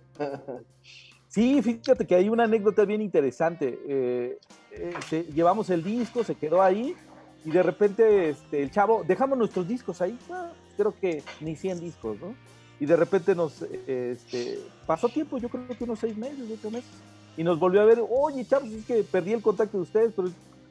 Sí, 1.28 1.60
fíjate 1.60 2.06
que 2.06 2.14
hay 2.14 2.30
una 2.30 2.44
anécdota 2.44 2.86
bien 2.86 3.02
interesante. 3.02 3.78
Eh, 3.86 4.38
eh, 4.70 5.26
llevamos 5.34 5.68
el 5.68 5.84
disco, 5.84 6.24
se 6.24 6.34
quedó 6.34 6.62
ahí 6.62 6.96
y 7.44 7.50
de 7.50 7.62
repente 7.62 8.30
este, 8.30 8.62
el 8.62 8.70
chavo, 8.70 9.04
dejamos 9.06 9.36
nuestros 9.36 9.68
discos 9.68 10.00
ahí, 10.00 10.18
ah, 10.30 10.50
creo 10.78 10.94
que 10.98 11.22
ni 11.40 11.54
100 11.54 11.80
discos, 11.80 12.18
¿no? 12.20 12.34
Y 12.80 12.86
de 12.86 12.96
repente 12.96 13.34
nos 13.34 13.60
este, 13.86 14.60
pasó 14.86 15.10
tiempo, 15.10 15.36
yo 15.36 15.50
creo 15.50 15.68
que 15.68 15.84
unos 15.84 15.98
seis 15.98 16.16
meses, 16.16 16.38
ocho 16.50 16.70
meses, 16.70 16.90
y 17.36 17.44
nos 17.44 17.58
volvió 17.58 17.82
a 17.82 17.84
ver, 17.84 18.02
oye, 18.08 18.44
chavos, 18.46 18.70
es 18.70 18.86
que 18.86 19.02
perdí 19.04 19.32
el 19.32 19.42
contacto 19.42 19.76
de 19.76 19.82
ustedes, 19.82 20.12
pero 20.16 20.28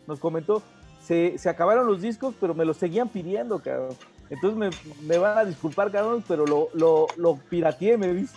nos 0.07 0.19
comentó, 0.19 0.61
se, 1.05 1.37
se, 1.37 1.49
acabaron 1.49 1.87
los 1.87 2.01
discos, 2.01 2.33
pero 2.39 2.53
me 2.53 2.65
los 2.65 2.77
seguían 2.77 3.09
pidiendo, 3.09 3.59
cabrón. 3.59 3.95
Entonces 4.29 4.57
me, 4.57 4.69
me 5.05 5.17
van 5.17 5.37
a 5.37 5.45
disculpar, 5.45 5.91
cabrón, 5.91 6.23
pero 6.27 6.45
lo, 6.45 6.69
lo, 6.73 7.07
lo 7.17 7.35
pirateé, 7.49 7.97
me 7.97 8.13
dice. 8.13 8.35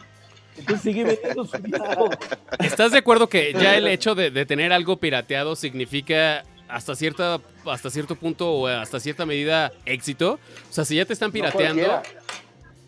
Entonces 0.59 0.83
sigue 0.83 1.05
vendiendo 1.05 1.45
su 1.47 1.57
disco. 1.59 2.11
¿Estás 2.59 2.93
de 2.93 2.99
acuerdo 2.99 3.29
que 3.29 3.53
ya 3.53 3.77
el 3.77 3.87
hecho 3.87 4.15
de, 4.15 4.31
de, 4.31 4.45
tener 4.45 4.73
algo 4.73 4.97
pirateado 4.97 5.57
significa 5.57 6.45
hasta, 6.69 6.95
cierta, 6.95 7.41
hasta 7.65 7.91
cierto 7.91 8.17
punto 8.17 8.53
o 8.53 8.67
hasta 8.67 9.01
cierta 9.01 9.25
medida 9.25 9.73
éxito? 9.87 10.39
O 10.69 10.73
sea, 10.73 10.85
si 10.85 10.97
ya 10.97 11.05
te 11.05 11.13
están 11.13 11.33
pirateando, 11.33 12.03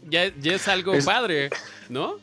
ya, 0.09 0.33
ya, 0.41 0.55
es 0.55 0.69
algo 0.69 0.93
padre, 1.05 1.51
¿no? 1.89 2.17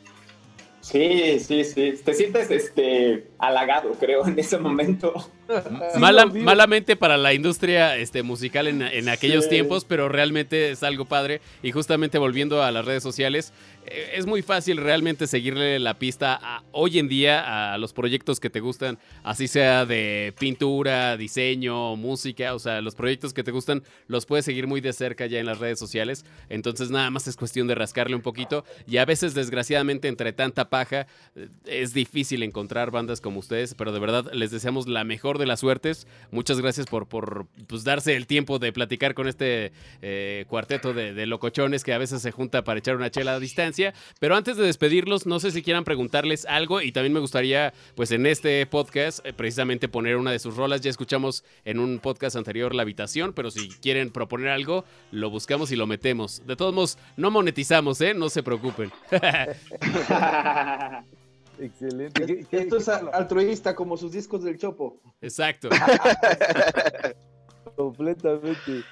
Sí, 0.80 1.40
sí, 1.40 1.64
sí. 1.64 1.94
Te 2.04 2.14
sientes 2.14 2.50
este 2.50 3.27
halagado, 3.38 3.92
creo, 3.98 4.26
en 4.26 4.38
ese 4.38 4.58
momento. 4.58 5.14
malamente 5.98 6.96
para 6.96 7.16
la 7.16 7.32
industria 7.32 7.96
este, 7.96 8.22
musical 8.22 8.66
en, 8.66 9.08
aquellos 9.08 9.48
tiempos, 9.48 9.84
pero 9.84 10.08
realmente 10.08 10.70
es 10.70 10.82
algo 10.82 11.04
padre. 11.06 11.40
Y 11.62 11.72
justamente 11.72 12.18
volviendo 12.18 12.62
a 12.62 12.70
las 12.70 12.84
redes 12.84 13.02
sociales, 13.02 13.52
eh, 13.86 14.12
es 14.14 14.26
muy 14.26 14.42
fácil 14.42 14.76
realmente 14.76 15.26
seguirle 15.26 15.78
la 15.78 15.94
pista 15.94 16.62
hoy 16.72 16.98
en 16.98 17.08
día 17.08 17.72
a 17.72 17.78
los 17.78 17.92
proyectos 17.92 18.40
que 18.40 18.50
te 18.50 18.60
gustan, 18.60 18.98
así 19.22 19.48
sea 19.48 19.86
de 19.86 20.34
pintura, 20.38 21.16
diseño, 21.16 21.96
música, 21.96 22.54
o 22.54 22.58
sea, 22.58 22.80
los 22.80 22.94
proyectos 22.94 23.32
que 23.32 23.44
te 23.44 23.50
gustan 23.50 23.82
los 24.06 24.26
puedes 24.26 24.44
seguir 24.44 24.66
muy 24.66 24.80
de 24.80 24.92
cerca 24.92 25.26
ya 25.26 25.38
en 25.38 25.46
las 25.46 25.58
redes 25.58 25.78
sociales. 25.78 26.24
Entonces 26.48 26.90
nada 26.90 27.10
más 27.10 27.26
es 27.26 27.36
cuestión 27.36 27.66
de 27.68 27.74
rascarle 27.74 28.16
un 28.16 28.22
poquito 28.22 28.64
y 28.86 28.98
a 28.98 29.04
veces 29.04 29.34
desgraciadamente 29.34 30.08
entre 30.08 30.32
tanta 30.32 30.68
paja 30.68 31.06
eh, 31.36 31.48
es 31.64 31.94
difícil 31.94 32.42
encontrar 32.42 32.90
bandas 32.90 33.20
como 33.20 33.27
ustedes, 33.36 33.74
pero 33.74 33.92
de 33.92 34.00
verdad 34.00 34.30
les 34.32 34.50
deseamos 34.50 34.88
la 34.88 35.04
mejor 35.04 35.38
de 35.38 35.46
las 35.46 35.60
suertes. 35.60 36.06
Muchas 36.30 36.60
gracias 36.60 36.86
por, 36.86 37.06
por 37.06 37.46
pues, 37.66 37.84
darse 37.84 38.16
el 38.16 38.26
tiempo 38.26 38.58
de 38.58 38.72
platicar 38.72 39.14
con 39.14 39.28
este 39.28 39.72
eh, 40.02 40.44
cuarteto 40.48 40.92
de, 40.94 41.14
de 41.14 41.26
locochones 41.26 41.84
que 41.84 41.92
a 41.92 41.98
veces 41.98 42.22
se 42.22 42.30
junta 42.30 42.64
para 42.64 42.78
echar 42.78 42.96
una 42.96 43.10
chela 43.10 43.34
a 43.34 43.40
distancia. 43.40 43.94
Pero 44.20 44.36
antes 44.36 44.56
de 44.56 44.64
despedirlos, 44.64 45.26
no 45.26 45.40
sé 45.40 45.50
si 45.50 45.62
quieran 45.62 45.84
preguntarles 45.84 46.46
algo 46.46 46.80
y 46.80 46.92
también 46.92 47.12
me 47.12 47.20
gustaría, 47.20 47.72
pues 47.94 48.10
en 48.10 48.26
este 48.26 48.64
podcast, 48.66 49.24
eh, 49.24 49.32
precisamente 49.32 49.88
poner 49.88 50.16
una 50.16 50.32
de 50.32 50.38
sus 50.38 50.56
rolas. 50.56 50.80
Ya 50.80 50.90
escuchamos 50.90 51.44
en 51.64 51.78
un 51.78 51.98
podcast 51.98 52.36
anterior 52.36 52.74
La 52.74 52.82
Habitación, 52.82 53.32
pero 53.32 53.50
si 53.50 53.68
quieren 53.68 54.10
proponer 54.10 54.48
algo, 54.48 54.84
lo 55.10 55.30
buscamos 55.30 55.72
y 55.72 55.76
lo 55.76 55.86
metemos. 55.86 56.42
De 56.46 56.56
todos 56.56 56.74
modos, 56.74 56.98
no 57.16 57.30
monetizamos, 57.30 58.00
¿eh? 58.00 58.14
No 58.14 58.28
se 58.28 58.42
preocupen. 58.42 58.90
Excelente. 61.58 62.46
Esto 62.50 62.76
es 62.76 62.88
altruista 62.88 63.74
como 63.74 63.96
sus 63.96 64.12
discos 64.12 64.44
del 64.44 64.58
Chopo. 64.58 65.00
Exacto. 65.20 65.68
Completamente. 67.76 68.84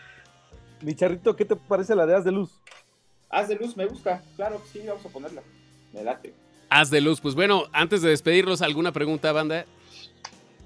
Mi 0.82 0.94
charrito, 0.94 1.34
¿qué 1.34 1.44
te 1.44 1.56
parece 1.56 1.94
la 1.94 2.06
de 2.06 2.14
As 2.14 2.24
de 2.24 2.32
Luz? 2.32 2.60
Haz 3.28 3.48
de 3.48 3.56
luz, 3.56 3.76
me 3.76 3.86
gusta. 3.86 4.22
Claro, 4.36 4.60
sí, 4.72 4.80
vamos 4.86 5.04
a 5.04 5.08
ponerla. 5.08 5.42
Me 5.92 6.02
late. 6.02 6.32
Haz 6.68 6.90
de 6.90 7.00
luz. 7.00 7.20
Pues 7.20 7.34
bueno, 7.34 7.64
antes 7.72 8.02
de 8.02 8.10
despedirlos, 8.10 8.62
¿alguna 8.62 8.92
pregunta, 8.92 9.32
banda? 9.32 9.66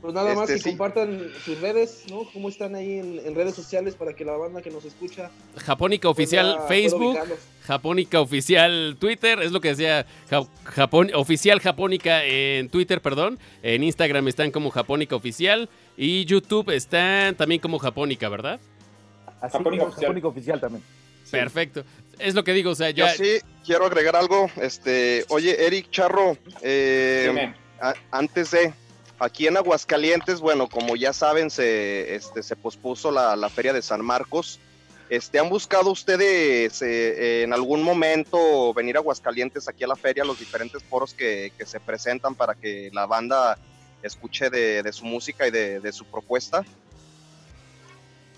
Pues 0.00 0.14
nada 0.14 0.34
más 0.34 0.48
este, 0.48 0.62
que 0.62 0.70
compartan 0.70 1.30
sus 1.44 1.60
redes, 1.60 2.04
¿no? 2.08 2.24
¿Cómo 2.32 2.48
están 2.48 2.74
ahí 2.74 2.98
en, 2.98 3.34
redes 3.34 3.54
sociales 3.54 3.94
para 3.94 4.14
que 4.14 4.24
la 4.24 4.32
banda 4.32 4.62
que 4.62 4.70
nos 4.70 4.84
escucha? 4.86 5.30
Japónica 5.58 6.08
Oficial 6.08 6.58
Facebook, 6.68 7.18
Japónica 7.64 8.20
Oficial 8.20 8.96
Twitter, 8.98 9.40
es 9.42 9.52
lo 9.52 9.60
que 9.60 9.68
decía 9.68 10.06
Japón, 10.64 11.10
Oficial 11.14 11.60
Japónica 11.60 12.24
en 12.24 12.70
Twitter, 12.70 13.02
perdón. 13.02 13.38
En 13.62 13.82
Instagram 13.82 14.26
están 14.28 14.50
como 14.50 14.70
Japónica 14.70 15.16
Oficial 15.16 15.68
y 15.98 16.24
YouTube 16.24 16.70
están 16.70 17.34
también 17.34 17.60
como 17.60 17.78
Japónica, 17.78 18.30
¿verdad? 18.30 18.58
Así 19.42 19.58
Japónica, 19.58 19.84
Oficial. 19.84 20.02
Japónica 20.06 20.28
Oficial 20.28 20.60
también. 20.60 20.82
Perfecto. 21.30 21.84
Es 22.18 22.34
lo 22.34 22.44
que 22.44 22.52
digo, 22.52 22.70
o 22.70 22.74
sea, 22.74 22.90
ya... 22.90 23.14
Yo 23.14 23.24
sí 23.24 23.40
quiero 23.64 23.86
agregar 23.86 24.16
algo. 24.16 24.50
Este, 24.60 25.24
oye, 25.28 25.66
Eric 25.66 25.90
Charro, 25.90 26.36
eh, 26.62 27.52
antes 28.10 28.50
de, 28.50 28.72
aquí 29.20 29.46
en 29.46 29.56
Aguascalientes, 29.56 30.40
bueno, 30.40 30.68
como 30.68 30.96
ya 30.96 31.12
saben, 31.12 31.50
se, 31.50 32.14
este, 32.14 32.42
se 32.42 32.56
pospuso 32.56 33.12
la, 33.12 33.48
Feria 33.48 33.72
de 33.72 33.82
San 33.82 34.04
Marcos. 34.04 34.58
Este, 35.08 35.38
¿Han 35.38 35.48
buscado 35.48 35.90
ustedes 35.90 36.82
eh, 36.82 37.42
en 37.42 37.52
algún 37.52 37.82
momento 37.82 38.72
venir 38.74 38.96
a 38.96 39.00
Aguascalientes 39.00 39.68
aquí 39.68 39.84
a 39.84 39.88
la 39.88 39.96
feria, 39.96 40.24
los 40.24 40.38
diferentes 40.38 40.82
foros 40.82 41.14
que, 41.14 41.52
se 41.64 41.80
presentan 41.80 42.34
para 42.34 42.54
que 42.54 42.90
la 42.92 43.06
banda 43.06 43.58
escuche 44.02 44.50
de, 44.50 44.92
su 44.92 45.04
música 45.04 45.46
y 45.46 45.50
de 45.50 45.92
su 45.92 46.04
propuesta? 46.06 46.64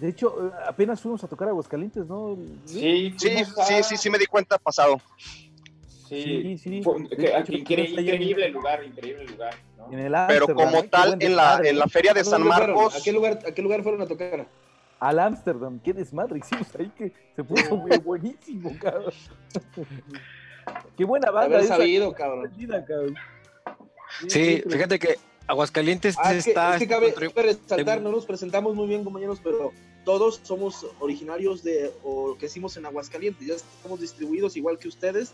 De 0.03 0.09
hecho, 0.09 0.53
apenas 0.67 1.01
fuimos 1.01 1.23
a 1.23 1.29
tocar 1.29 1.47
a 1.47 1.53
Aguascalientes, 1.53 2.05
¿no? 2.09 2.37
Sí, 2.65 3.15
sí, 3.17 3.45
sí, 3.45 3.83
sí, 3.85 3.97
sí, 3.97 4.11
me 4.11 4.19
di 4.19 4.27
cuenta 4.27 4.59
pasado. 4.59 5.01
Sí, 6.09 6.59
sí. 6.59 6.83
increíble, 7.49 8.49
lugar, 8.49 8.83
increíble 8.85 9.25
lugar. 9.27 9.55
Pero 10.29 10.55
como 10.55 10.83
tal, 10.85 11.17
en 11.21 11.37
la, 11.37 11.61
en 11.63 11.79
la 11.79 11.87
feria 11.87 12.15
de 12.15 12.25
San 12.25 12.47
Marcos. 12.47 12.97
¿A 12.97 13.03
qué, 13.03 13.13
lugar, 13.13 13.39
¿A 13.47 13.53
qué 13.53 13.63
lugar 13.63 13.83
fueron 13.83 14.03
a 14.03 14.07
tocar? 14.07 14.47
Al 15.01 15.19
Ámsterdam, 15.19 15.81
qué 15.81 15.93
desmadre 15.93 16.39
hicimos 16.39 16.69
ahí 16.79 16.91
que 16.97 17.13
se 17.35 17.43
puso 17.43 17.77
muy 17.77 17.91
buenísimo, 18.05 18.71
cabrón. 18.81 19.13
qué 20.97 21.05
buena 21.05 21.31
banda. 21.31 21.57
Haber 21.57 21.69
sabido, 21.69 22.13
cabrón. 22.13 22.53
Sí, 24.29 24.63
fíjate 24.69 24.99
que 24.99 25.19
Aguascalientes 25.49 26.17
ah, 26.19 26.35
está. 26.35 26.75
Es 26.75 26.83
que 26.83 26.89
cabe, 26.89 27.15
resaltar, 27.35 28.01
no 28.01 28.13
nos 28.13 28.27
presentamos 28.27 28.75
muy 28.75 28.87
bien, 28.87 29.03
compañeros, 29.03 29.41
pero 29.43 29.73
todos 30.05 30.41
somos 30.45 30.87
originarios 31.01 31.63
de, 31.63 31.93
o 32.05 32.37
crecimos 32.37 32.77
en 32.77 32.87
Aguascalientes, 32.87 33.47
ya 33.47 33.55
estamos 33.55 34.01
distribuidos 34.01 34.57
igual 34.57 34.79
que 34.79 34.89
ustedes 34.89 35.33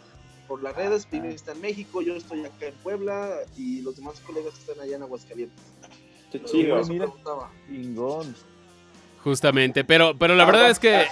por 0.49 0.63
las 0.63 0.75
redes, 0.75 1.07
Pime 1.07 1.29
está 1.29 1.53
en 1.53 1.61
México, 1.61 2.01
yo 2.01 2.17
estoy 2.17 2.45
acá 2.45 2.67
en 2.67 2.75
Puebla 2.77 3.37
y 3.57 3.83
los 3.83 3.97
demás 3.97 4.19
colegas 4.21 4.55
están 4.59 4.81
allá 4.81 4.97
en 4.97 5.03
Aguascalientes. 5.03 5.63
Qué 6.33 6.43
chido. 6.43 6.83
Mira, 6.85 7.09
Justamente, 9.23 9.85
pero, 9.85 10.17
pero 10.19 10.35
la 10.35 10.45
verdad 10.47 10.71
es 10.71 10.79
que 10.79 11.07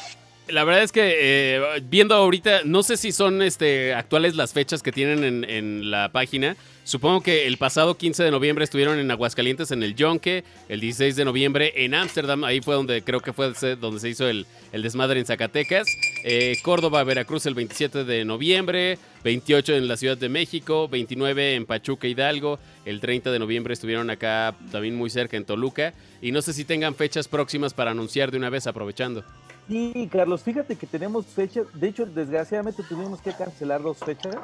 la 0.48 0.64
verdad 0.64 0.82
es 0.82 0.92
que 0.92 1.56
eh, 1.56 1.80
viendo 1.82 2.14
ahorita, 2.14 2.62
no 2.64 2.82
sé 2.82 2.96
si 2.96 3.12
son 3.12 3.42
este, 3.42 3.94
actuales 3.94 4.36
las 4.36 4.52
fechas 4.52 4.82
que 4.82 4.92
tienen 4.92 5.24
en, 5.24 5.44
en, 5.44 5.90
la 5.90 6.10
página. 6.12 6.56
Supongo 6.86 7.20
que 7.20 7.48
el 7.48 7.58
pasado 7.58 7.96
15 7.96 8.22
de 8.22 8.30
noviembre 8.30 8.62
estuvieron 8.62 9.00
en 9.00 9.10
Aguascalientes 9.10 9.72
en 9.72 9.82
el 9.82 9.96
Yonke, 9.96 10.44
el 10.68 10.78
16 10.78 11.16
de 11.16 11.24
noviembre 11.24 11.72
en 11.84 11.94
Ámsterdam, 11.94 12.44
ahí 12.44 12.60
fue 12.60 12.76
donde 12.76 13.02
creo 13.02 13.18
que 13.18 13.32
fue 13.32 13.52
donde 13.74 13.98
se 13.98 14.08
hizo 14.08 14.28
el, 14.28 14.46
el 14.70 14.82
desmadre 14.82 15.18
en 15.18 15.26
Zacatecas. 15.26 15.88
Eh, 16.22 16.56
Córdoba, 16.62 17.02
Veracruz 17.02 17.44
el 17.46 17.54
27 17.54 18.04
de 18.04 18.24
noviembre, 18.24 19.00
28 19.24 19.74
en 19.74 19.88
la 19.88 19.96
Ciudad 19.96 20.16
de 20.16 20.28
México, 20.28 20.86
29 20.86 21.56
en 21.56 21.66
Pachuca, 21.66 22.06
Hidalgo, 22.06 22.60
el 22.84 23.00
30 23.00 23.32
de 23.32 23.40
noviembre 23.40 23.74
estuvieron 23.74 24.08
acá 24.08 24.54
también 24.70 24.94
muy 24.94 25.10
cerca 25.10 25.36
en 25.36 25.44
Toluca. 25.44 25.92
Y 26.22 26.30
no 26.30 26.40
sé 26.40 26.52
si 26.52 26.64
tengan 26.64 26.94
fechas 26.94 27.26
próximas 27.26 27.74
para 27.74 27.90
anunciar 27.90 28.30
de 28.30 28.36
una 28.36 28.48
vez 28.48 28.68
aprovechando. 28.68 29.24
Sí, 29.66 30.08
Carlos, 30.12 30.44
fíjate 30.44 30.76
que 30.76 30.86
tenemos 30.86 31.26
fechas, 31.26 31.66
de 31.74 31.88
hecho, 31.88 32.06
desgraciadamente 32.06 32.84
tuvimos 32.84 33.20
que 33.20 33.32
cancelar 33.32 33.82
dos 33.82 33.98
fechas. 33.98 34.36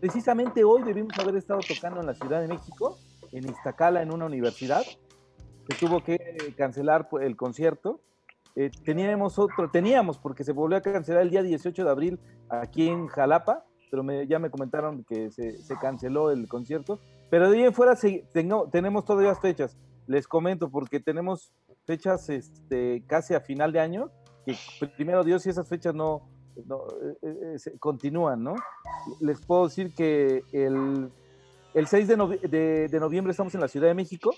Precisamente 0.00 0.64
hoy 0.64 0.82
debimos 0.82 1.18
haber 1.18 1.36
estado 1.36 1.60
tocando 1.66 2.00
en 2.00 2.06
la 2.06 2.14
Ciudad 2.14 2.40
de 2.40 2.48
México, 2.48 2.98
en 3.32 3.48
Iztacala, 3.48 4.02
en 4.02 4.12
una 4.12 4.26
universidad. 4.26 4.82
Se 4.82 5.76
tuvo 5.78 6.02
que 6.02 6.18
cancelar 6.56 7.08
pues, 7.08 7.26
el 7.26 7.36
concierto. 7.36 8.00
Eh, 8.56 8.70
teníamos 8.84 9.38
otro, 9.38 9.70
teníamos, 9.70 10.18
porque 10.18 10.44
se 10.44 10.52
volvió 10.52 10.78
a 10.78 10.80
cancelar 10.80 11.22
el 11.22 11.30
día 11.30 11.42
18 11.42 11.84
de 11.84 11.90
abril 11.90 12.20
aquí 12.48 12.88
en 12.88 13.06
Jalapa, 13.06 13.64
pero 13.90 14.04
ya 14.22 14.38
me 14.38 14.50
comentaron 14.50 15.04
que 15.04 15.30
se, 15.30 15.56
canceló 15.80 16.30
el 16.30 16.48
concierto. 16.48 17.00
Pero 17.30 17.50
de 17.50 17.58
ahí 17.58 17.64
en 17.64 17.74
fuera 17.74 17.94
tenemos 18.70 19.04
todavía 19.04 19.34
fechas. 19.34 19.76
Les 20.06 20.26
comento, 20.26 20.70
porque 20.70 20.98
tenemos 20.98 21.52
fechas 21.84 22.28
este, 22.28 23.04
casi 23.06 23.34
a 23.34 23.40
final 23.40 23.72
de 23.72 23.80
año, 23.80 24.10
que 24.44 24.56
primero 24.96 25.22
Dios 25.22 25.46
y 25.46 25.50
esas 25.50 25.68
fechas 25.68 25.94
no, 25.94 26.28
eh, 26.56 27.16
eh, 27.22 27.56
eh, 27.66 27.78
continúan, 27.78 28.42
¿no? 28.42 28.54
Les 29.20 29.40
puedo 29.40 29.68
decir 29.68 29.94
que 29.94 30.42
el, 30.52 31.10
el 31.74 31.86
6 31.86 32.08
de, 32.08 32.88
de, 32.90 33.00
noviembre 33.00 33.30
estamos 33.30 33.54
en 33.54 33.60
la 33.60 33.68
Ciudad 33.68 33.88
de 33.88 33.94
México, 33.94 34.34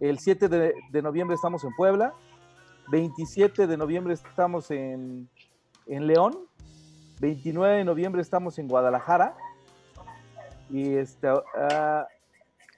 el 0.00 0.18
7 0.18 0.48
de, 0.48 0.74
de, 0.90 1.02
noviembre 1.02 1.34
estamos 1.34 1.64
en 1.64 1.70
Puebla, 1.76 2.14
27 2.90 3.66
de 3.66 3.76
noviembre 3.76 4.14
estamos 4.14 4.70
en, 4.70 5.28
en 5.86 6.06
León, 6.06 6.38
29 7.20 7.76
de 7.76 7.84
noviembre 7.84 8.20
estamos 8.20 8.58
en 8.58 8.68
Guadalajara, 8.68 9.36
y 10.68 10.94
este, 10.94 11.30
uh, 11.30 12.04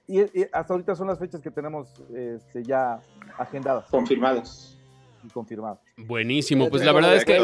y, 0.06 0.20
hasta 0.52 0.74
ahorita 0.74 0.94
son 0.94 1.06
las 1.06 1.18
fechas 1.18 1.40
que 1.40 1.50
tenemos 1.50 1.88
este, 2.14 2.62
ya 2.62 3.00
agendadas. 3.38 3.88
Confirmadas. 3.88 4.78
Y 5.22 5.28
confirmadas. 5.28 5.78
Buenísimo, 5.96 6.68
pues 6.68 6.84
la 6.84 6.92
verdad 6.92 7.16
es 7.16 7.24
que 7.24 7.38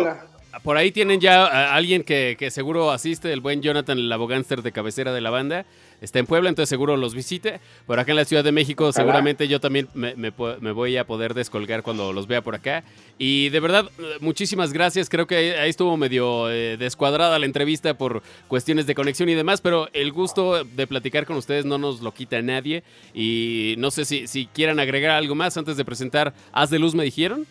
por 0.63 0.77
ahí 0.77 0.91
tienen 0.91 1.21
ya 1.21 1.47
a 1.47 1.75
alguien 1.75 2.03
que, 2.03 2.37
seguro 2.51 2.91
asiste, 2.91 3.33
el 3.33 3.41
buen 3.41 3.63
Jonathan, 3.63 3.99
el 3.99 4.13
abogánster 4.13 4.63
de 4.63 4.73
cabecera 4.73 5.13
de 5.13 5.21
la 5.21 5.31
banda. 5.31 5.65
Está 6.01 6.19
en 6.19 6.27
Puebla, 6.27 6.49
entonces 6.49 6.69
seguro 6.69 6.97
los 6.97 7.15
visite. 7.15 7.61
Por 7.87 7.99
acá 7.99 8.13
en 8.13 8.17
la 8.17 8.25
Ciudad 8.25 8.43
de 8.43 8.53
México, 8.53 8.93
seguramente 8.93 9.49
yo 9.49 9.61
también 9.61 9.89
me, 9.95 10.31
voy 10.31 10.97
a 10.97 11.07
poder 11.07 11.35
descolgar 11.35 11.83
cuando 11.83 12.13
los 12.13 12.27
vea 12.27 12.43
por 12.43 12.55
acá. 12.55 12.85
Y 13.19 13.51
de 13.51 13.61
verdad, 13.61 13.91
muchísimas 14.21 14.73
gracias. 14.73 15.09
Creo 15.09 15.27
que 15.27 15.59
ahí 15.59 15.71
estuvo 15.71 15.97
medio 15.97 16.51
eh, 16.51 16.77
descuadrada 16.79 17.39
la 17.39 17.47
entrevista 17.47 17.95
por 17.95 18.23
cuestiones 18.49 18.87
de 18.87 18.95
conexión 18.95 19.29
y 19.29 19.35
demás, 19.35 19.61
pero 19.61 19.89
el 19.93 20.11
gusto 20.11 20.65
de 20.65 20.87
platicar 20.87 21.27
con 21.27 21.37
ustedes 21.37 21.65
no 21.65 21.77
nos 21.77 22.01
lo 22.01 22.13
quita 22.13 22.41
nadie. 22.41 22.83
Y 23.15 23.75
no 23.79 23.91
sé 23.91 24.05
si, 24.05 24.27
si 24.27 24.47
quieran 24.47 24.81
agregar 24.81 25.11
algo 25.11 25.35
más 25.35 25.57
antes 25.57 25.77
de 25.77 25.85
presentar 25.85 26.33
Haz 26.53 26.71
de 26.71 26.79
Luz, 26.79 26.95
me 26.95 27.05
dijeron. 27.05 27.47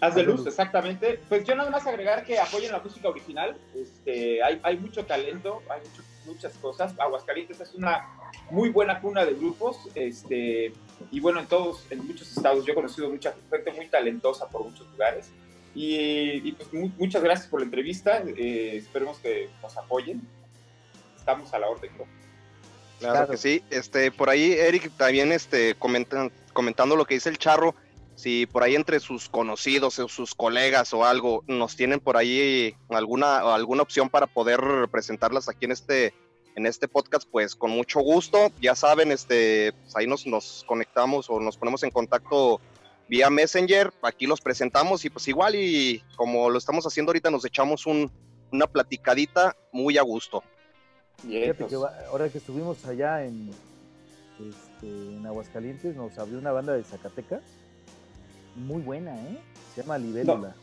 Haz 0.00 0.14
de 0.14 0.22
luz, 0.24 0.46
exactamente. 0.46 1.20
Pues 1.28 1.44
yo 1.44 1.54
nada 1.54 1.70
más 1.70 1.86
agregar 1.86 2.24
que 2.24 2.38
apoyen 2.38 2.70
la 2.70 2.80
música 2.80 3.08
original. 3.08 3.56
Este, 3.74 4.42
hay, 4.42 4.60
hay 4.62 4.76
mucho 4.76 5.06
talento, 5.06 5.62
hay 5.70 5.80
muchas 6.26 6.52
cosas. 6.54 6.94
Aguascalientes 6.98 7.60
es 7.60 7.74
una 7.74 8.06
muy 8.50 8.68
buena 8.68 9.00
cuna 9.00 9.24
de 9.24 9.32
grupos. 9.32 9.78
Este, 9.94 10.72
y 11.10 11.20
bueno, 11.20 11.40
en 11.40 11.46
todos, 11.46 11.86
en 11.90 12.06
muchos 12.06 12.36
estados, 12.36 12.66
yo 12.66 12.72
he 12.72 12.74
conocido 12.74 13.08
mucha 13.08 13.34
gente 13.50 13.72
muy 13.72 13.88
talentosa 13.88 14.48
por 14.48 14.64
muchos 14.64 14.86
lugares. 14.90 15.30
Y, 15.74 16.52
pues 16.52 16.72
muchas 16.72 17.22
gracias 17.22 17.48
por 17.48 17.60
la 17.60 17.64
entrevista. 17.64 18.22
Eh, 18.24 18.76
esperemos 18.76 19.18
que 19.18 19.48
nos 19.62 19.76
apoyen. 19.76 20.22
Estamos 21.16 21.52
a 21.54 21.58
la 21.58 21.68
orden, 21.68 21.90
¿no? 21.98 22.04
Claro, 22.98 23.28
que 23.28 23.36
sí. 23.36 23.62
Este, 23.70 24.10
por 24.10 24.30
ahí, 24.30 24.52
Eric, 24.52 24.90
también 24.96 25.32
este, 25.32 25.74
comentan, 25.74 26.32
comentando 26.52 26.96
lo 26.96 27.04
que 27.04 27.14
dice 27.14 27.28
el 27.28 27.38
charro 27.38 27.74
si 28.16 28.46
por 28.46 28.62
ahí 28.62 28.74
entre 28.74 28.98
sus 28.98 29.28
conocidos 29.28 29.98
o 29.98 30.08
sus 30.08 30.34
colegas 30.34 30.92
o 30.94 31.04
algo 31.04 31.44
nos 31.46 31.76
tienen 31.76 32.00
por 32.00 32.16
ahí 32.16 32.74
alguna, 32.88 33.54
alguna 33.54 33.82
opción 33.82 34.08
para 34.08 34.26
poder 34.26 34.60
presentarlas 34.90 35.50
aquí 35.50 35.66
en 35.66 35.72
este, 35.72 36.14
en 36.56 36.64
este 36.66 36.88
podcast, 36.88 37.28
pues 37.30 37.54
con 37.54 37.70
mucho 37.70 38.00
gusto. 38.00 38.50
Ya 38.60 38.74
saben, 38.74 39.12
este, 39.12 39.74
pues 39.82 39.94
ahí 39.96 40.06
nos, 40.06 40.26
nos 40.26 40.64
conectamos 40.66 41.28
o 41.28 41.38
nos 41.40 41.58
ponemos 41.58 41.82
en 41.82 41.90
contacto 41.90 42.58
vía 43.06 43.28
Messenger, 43.28 43.92
aquí 44.02 44.26
los 44.26 44.40
presentamos 44.40 45.04
y 45.04 45.10
pues 45.10 45.28
igual 45.28 45.54
y 45.54 46.02
como 46.16 46.50
lo 46.50 46.58
estamos 46.58 46.86
haciendo 46.86 47.10
ahorita 47.10 47.30
nos 47.30 47.44
echamos 47.44 47.86
un, 47.86 48.10
una 48.50 48.66
platicadita 48.66 49.54
muy 49.72 49.98
a 49.98 50.02
gusto. 50.02 50.42
Fíjate 51.22 51.66
que 51.66 51.74
ahora 51.74 52.28
que 52.30 52.38
estuvimos 52.38 52.84
allá 52.86 53.24
en, 53.24 53.50
este, 54.40 54.86
en 54.86 55.24
Aguascalientes 55.26 55.94
nos 55.94 56.18
abrió 56.18 56.38
una 56.38 56.52
banda 56.52 56.72
de 56.72 56.82
Zacatecas 56.82 57.42
muy 58.56 58.82
buena, 58.82 59.14
¿eh? 59.14 59.38
Se 59.74 59.82
llama 59.82 59.98
Libélula. 59.98 60.54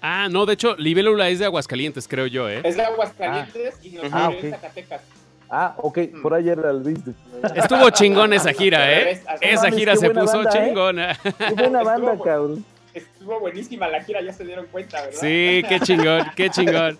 Ah, 0.00 0.28
no, 0.30 0.46
de 0.46 0.54
hecho, 0.54 0.76
Libélula 0.76 1.28
es 1.28 1.38
de 1.38 1.46
Aguascalientes, 1.46 2.06
creo 2.06 2.26
yo, 2.26 2.48
¿eh? 2.48 2.60
Es 2.64 2.76
de 2.76 2.82
Aguascalientes 2.82 3.74
y 3.82 3.90
nos 3.90 4.12
ah, 4.12 4.28
okay. 4.28 4.50
Zacatecas. 4.50 5.00
Ah, 5.48 5.74
ok, 5.78 5.98
mm. 6.12 6.22
por 6.22 6.34
ayer 6.34 6.58
la 6.58 6.72
viste. 6.72 7.12
Estuvo 7.54 7.88
chingón 7.90 8.32
esa 8.32 8.52
gira, 8.52 8.92
¿eh? 8.92 9.22
Esa 9.40 9.70
gira 9.70 9.96
se 9.96 10.10
puso 10.10 10.42
¿eh? 10.42 10.46
chingona. 10.50 11.16
Qué 11.22 11.54
buena 11.54 11.82
banda, 11.82 12.18
cabrón 12.22 12.64
estuvo 13.26 13.40
buenísima 13.40 13.88
la 13.88 14.04
gira, 14.04 14.22
ya 14.22 14.32
se 14.32 14.44
dieron 14.44 14.66
cuenta, 14.66 15.00
¿verdad? 15.02 15.18
Sí, 15.20 15.64
qué 15.68 15.80
chingón, 15.82 16.26
qué 16.36 16.48
chingón. 16.48 16.96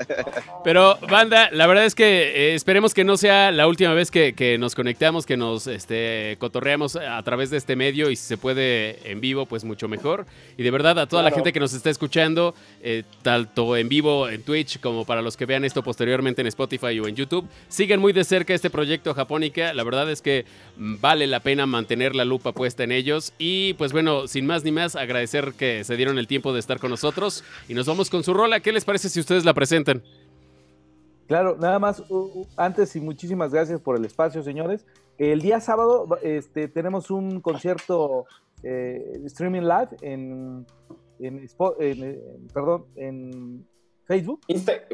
Pero, 0.64 0.98
banda, 1.08 1.48
la 1.52 1.68
verdad 1.68 1.84
es 1.84 1.94
que 1.94 2.04
eh, 2.04 2.54
esperemos 2.56 2.94
que 2.94 3.04
no 3.04 3.16
sea 3.16 3.52
la 3.52 3.68
última 3.68 3.94
vez 3.94 4.10
que, 4.10 4.56
nos 4.58 4.74
conectamos, 4.74 5.24
que 5.24 5.36
nos 5.36 5.68
este, 5.68 6.36
cotorreamos 6.40 6.96
a 6.96 7.22
través 7.22 7.50
de 7.50 7.58
este 7.58 7.76
medio 7.76 8.10
y 8.10 8.16
si 8.16 8.24
se 8.24 8.36
puede 8.36 9.08
en 9.08 9.20
vivo, 9.20 9.46
pues 9.46 9.62
mucho 9.62 9.86
mejor. 9.86 10.26
Y 10.56 10.64
de 10.64 10.70
verdad, 10.72 10.98
a 10.98 11.06
toda 11.06 11.22
la 11.22 11.30
gente 11.30 11.52
que 11.52 11.60
nos 11.60 11.72
está 11.72 11.90
escuchando, 11.90 12.56
eh, 12.82 13.04
tanto 13.22 13.76
en 13.76 13.88
vivo 13.88 14.28
en 14.28 14.42
Twitch 14.42 14.80
como 14.80 15.04
para 15.04 15.22
los 15.22 15.36
que 15.36 15.46
vean 15.46 15.64
esto 15.64 15.84
posteriormente 15.84 16.40
en 16.40 16.48
Spotify 16.48 16.98
o 16.98 17.06
en 17.06 17.14
YouTube, 17.14 17.48
sigan 17.68 18.00
muy 18.00 18.12
de 18.12 18.24
cerca 18.24 18.52
este 18.52 18.68
proyecto 18.68 19.14
Japónica. 19.14 19.72
La 19.74 19.84
verdad 19.84 20.10
es 20.10 20.22
que 20.22 20.44
vale 20.76 21.28
la 21.28 21.38
pena 21.38 21.66
mantener 21.66 22.16
la 22.16 22.24
lupa 22.24 22.50
puesta 22.50 22.82
en 22.82 22.90
ellos. 22.90 23.32
Y 23.38 23.74
pues 23.74 23.92
bueno, 23.92 24.26
sin 24.26 24.44
más 24.44 24.64
ni 24.64 24.72
más, 24.72 24.96
agradecer 24.96 25.52
que 25.56 25.84
se 25.84 25.96
dieron 25.96 26.15
el 26.18 26.26
tiempo 26.26 26.52
de 26.52 26.60
estar 26.60 26.78
con 26.78 26.90
nosotros 26.90 27.44
y 27.68 27.74
nos 27.74 27.86
vamos 27.86 28.10
con 28.10 28.22
su 28.22 28.34
rola. 28.34 28.60
¿Qué 28.60 28.72
les 28.72 28.84
parece 28.84 29.08
si 29.08 29.20
ustedes 29.20 29.44
la 29.44 29.54
presentan? 29.54 30.02
Claro, 31.26 31.56
nada 31.58 31.78
más 31.78 32.02
antes 32.56 32.94
y 32.94 33.00
muchísimas 33.00 33.52
gracias 33.52 33.80
por 33.80 33.96
el 33.96 34.04
espacio, 34.04 34.42
señores. 34.42 34.86
El 35.18 35.40
día 35.40 35.60
sábado 35.60 36.06
este, 36.22 36.68
tenemos 36.68 37.10
un 37.10 37.40
concierto 37.40 38.26
eh, 38.62 39.20
streaming 39.24 39.62
live 39.62 39.88
en, 40.02 40.66
en, 41.18 41.48
perdón, 42.52 42.86
en 42.94 43.66
Facebook. 44.06 44.40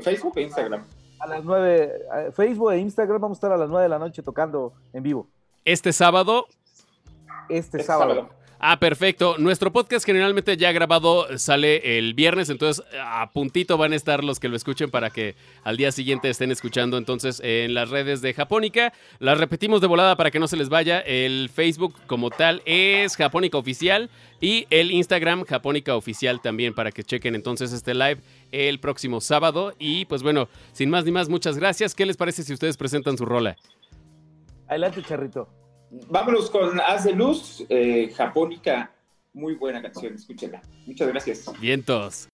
Facebook 0.03 0.33
e 0.37 0.43
Instagram. 0.43 0.85
A 1.21 1.27
las 1.27 1.45
nueve, 1.45 1.93
Facebook 2.33 2.73
e 2.73 2.79
Instagram 2.79 3.21
vamos 3.21 3.37
a 3.37 3.39
estar 3.39 3.53
a 3.53 3.57
las 3.57 3.69
nueve 3.69 3.85
de 3.85 3.89
la 3.89 3.99
noche 3.99 4.23
tocando 4.23 4.73
en 4.93 5.03
vivo. 5.03 5.29
Este 5.65 5.93
sábado. 5.93 6.47
Este, 7.49 7.79
este 7.79 7.83
sábado. 7.83 8.31
Ah, 8.65 8.79
perfecto. 8.79 9.39
Nuestro 9.39 9.73
podcast 9.73 10.07
generalmente 10.07 10.57
ya 10.57 10.71
grabado 10.71 11.37
sale 11.37 11.99
el 11.99 12.15
viernes, 12.15 12.49
entonces 12.49 12.85
a 12.97 13.29
puntito 13.33 13.77
van 13.77 13.93
a 13.93 13.97
estar 13.97 14.23
los 14.23 14.39
que 14.39 14.49
lo 14.49 14.55
escuchen 14.55 14.89
para 14.89 15.11
que 15.11 15.35
al 15.65 15.77
día 15.77 15.91
siguiente 15.91 16.31
estén 16.31 16.53
escuchando 16.53 16.97
entonces 16.97 17.41
en 17.43 17.75
las 17.75 17.91
redes 17.91 18.23
de 18.23 18.33
Japónica. 18.35 18.93
Las 19.19 19.39
repetimos 19.39 19.81
de 19.81 19.89
volada 19.89 20.15
para 20.15 20.31
que 20.31 20.39
no 20.39 20.47
se 20.47 20.57
les 20.57 20.69
vaya. 20.69 21.01
El 21.01 21.51
Facebook 21.53 21.97
como 22.07 22.31
tal 22.31 22.63
es 22.65 23.17
Japónica 23.17 23.59
Oficial 23.59 24.11
y 24.41 24.69
el 24.71 24.93
Instagram 24.93 25.43
Japónica 25.43 25.97
Oficial 25.97 26.41
también 26.41 26.73
para 26.73 26.93
que 26.93 27.03
chequen 27.03 27.35
entonces 27.35 27.73
este 27.73 27.95
live 27.95 28.21
el 28.53 28.79
próximo 28.79 29.21
sábado. 29.21 29.75
Y 29.81 30.05
pues 30.05 30.23
bueno, 30.23 30.49
sin 30.73 30.89
más 30.89 31.05
ni 31.05 31.11
más, 31.11 31.29
muchas 31.29 31.59
gracias. 31.59 31.97
¿Qué 31.97 32.07
les 32.07 32.17
parece 32.17 32.45
si 32.45 32.53
ustedes 32.53 32.77
presentan 32.77 33.19
su 33.19 33.27
rola? 33.27 33.57
Adelante, 34.69 35.03
Charrito. 35.03 35.62
Vámonos 36.09 36.51
con 36.51 36.81
Haz 36.81 37.05
de 37.05 37.13
Luz, 37.13 37.65
eh, 37.69 38.11
Japónica. 38.17 38.91
Muy 39.35 39.55
buena 39.55 39.83
canción, 39.83 40.15
escúchenla. 40.15 40.63
Muchas 40.87 41.09
gracias. 41.09 41.61
Vientos. 41.61 42.29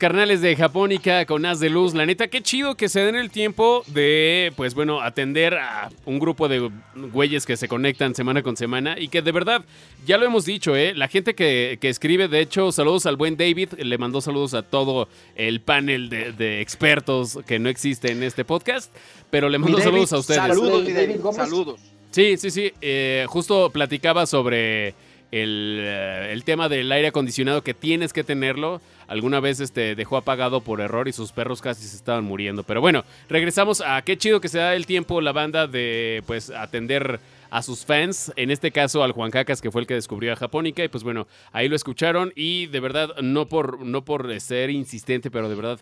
Carnales 0.00 0.40
de 0.40 0.56
Japónica 0.56 1.26
con 1.26 1.44
As 1.46 1.60
de 1.60 1.68
Luz. 1.68 1.94
La 1.94 2.06
neta, 2.06 2.26
qué 2.28 2.42
chido 2.42 2.74
que 2.74 2.88
se 2.88 3.00
den 3.00 3.14
el 3.14 3.30
tiempo 3.30 3.84
de, 3.86 4.52
pues 4.56 4.74
bueno, 4.74 5.02
atender 5.02 5.54
a 5.54 5.90
un 6.06 6.18
grupo 6.18 6.48
de 6.48 6.70
güeyes 7.12 7.44
que 7.46 7.56
se 7.56 7.68
conectan 7.68 8.14
semana 8.14 8.42
con 8.42 8.56
semana 8.56 8.98
y 8.98 9.08
que 9.08 9.20
de 9.20 9.30
verdad, 9.30 9.62
ya 10.06 10.16
lo 10.16 10.24
hemos 10.24 10.46
dicho, 10.46 10.74
¿eh? 10.74 10.94
La 10.96 11.06
gente 11.06 11.34
que, 11.34 11.78
escribe, 11.82 12.28
de 12.28 12.40
hecho, 12.40 12.72
saludos 12.72 13.04
al 13.04 13.16
buen 13.16 13.36
David, 13.36 13.74
le 13.78 13.98
mandó 13.98 14.20
saludos 14.22 14.54
a 14.54 14.62
todo 14.62 15.06
el 15.36 15.60
panel 15.60 16.08
de, 16.08 16.60
expertos 16.62 17.38
que 17.46 17.58
no 17.58 17.68
existe 17.68 18.10
en 18.10 18.22
este 18.22 18.44
podcast, 18.44 18.92
pero 19.30 19.50
le 19.50 19.58
mando 19.58 19.78
saludos 19.80 20.12
a 20.14 20.18
ustedes. 20.18 20.40
Saludos, 20.40 20.92
David, 20.92 21.16
saludos. 21.32 21.80
Sí, 22.10 22.38
sí, 22.38 22.50
sí. 22.50 22.72
Eh, 22.80 23.26
justo 23.28 23.70
platicaba 23.70 24.26
sobre 24.26 24.94
el, 25.30 25.78
eh, 25.80 26.32
el, 26.32 26.44
tema 26.44 26.68
del 26.68 26.90
aire 26.90 27.08
acondicionado 27.08 27.62
que 27.62 27.74
tienes 27.74 28.12
que 28.12 28.24
tenerlo. 28.24 28.80
Alguna 29.10 29.40
vez 29.40 29.58
este, 29.58 29.96
dejó 29.96 30.16
apagado 30.16 30.60
por 30.60 30.80
error 30.80 31.08
y 31.08 31.12
sus 31.12 31.32
perros 31.32 31.60
casi 31.60 31.82
se 31.82 31.96
estaban 31.96 32.22
muriendo. 32.22 32.62
Pero 32.62 32.80
bueno, 32.80 33.04
regresamos 33.28 33.82
a 33.84 34.00
qué 34.02 34.16
chido 34.16 34.40
que 34.40 34.46
se 34.46 34.58
da 34.58 34.76
el 34.76 34.86
tiempo 34.86 35.20
la 35.20 35.32
banda 35.32 35.66
de 35.66 36.22
pues 36.28 36.48
atender 36.50 37.18
a 37.50 37.60
sus 37.62 37.84
fans, 37.84 38.32
en 38.36 38.52
este 38.52 38.70
caso 38.70 39.02
al 39.02 39.10
Juan 39.10 39.32
Cacas 39.32 39.60
que 39.60 39.72
fue 39.72 39.80
el 39.80 39.88
que 39.88 39.94
descubrió 39.94 40.32
a 40.32 40.36
Japónica 40.36 40.84
y 40.84 40.88
pues 40.88 41.02
bueno, 41.02 41.26
ahí 41.50 41.68
lo 41.68 41.74
escucharon 41.74 42.32
y 42.36 42.68
de 42.68 42.78
verdad 42.78 43.16
no 43.20 43.48
por 43.48 43.84
no 43.84 44.04
por 44.04 44.40
ser 44.40 44.70
insistente, 44.70 45.28
pero 45.28 45.48
de 45.48 45.56
verdad 45.56 45.80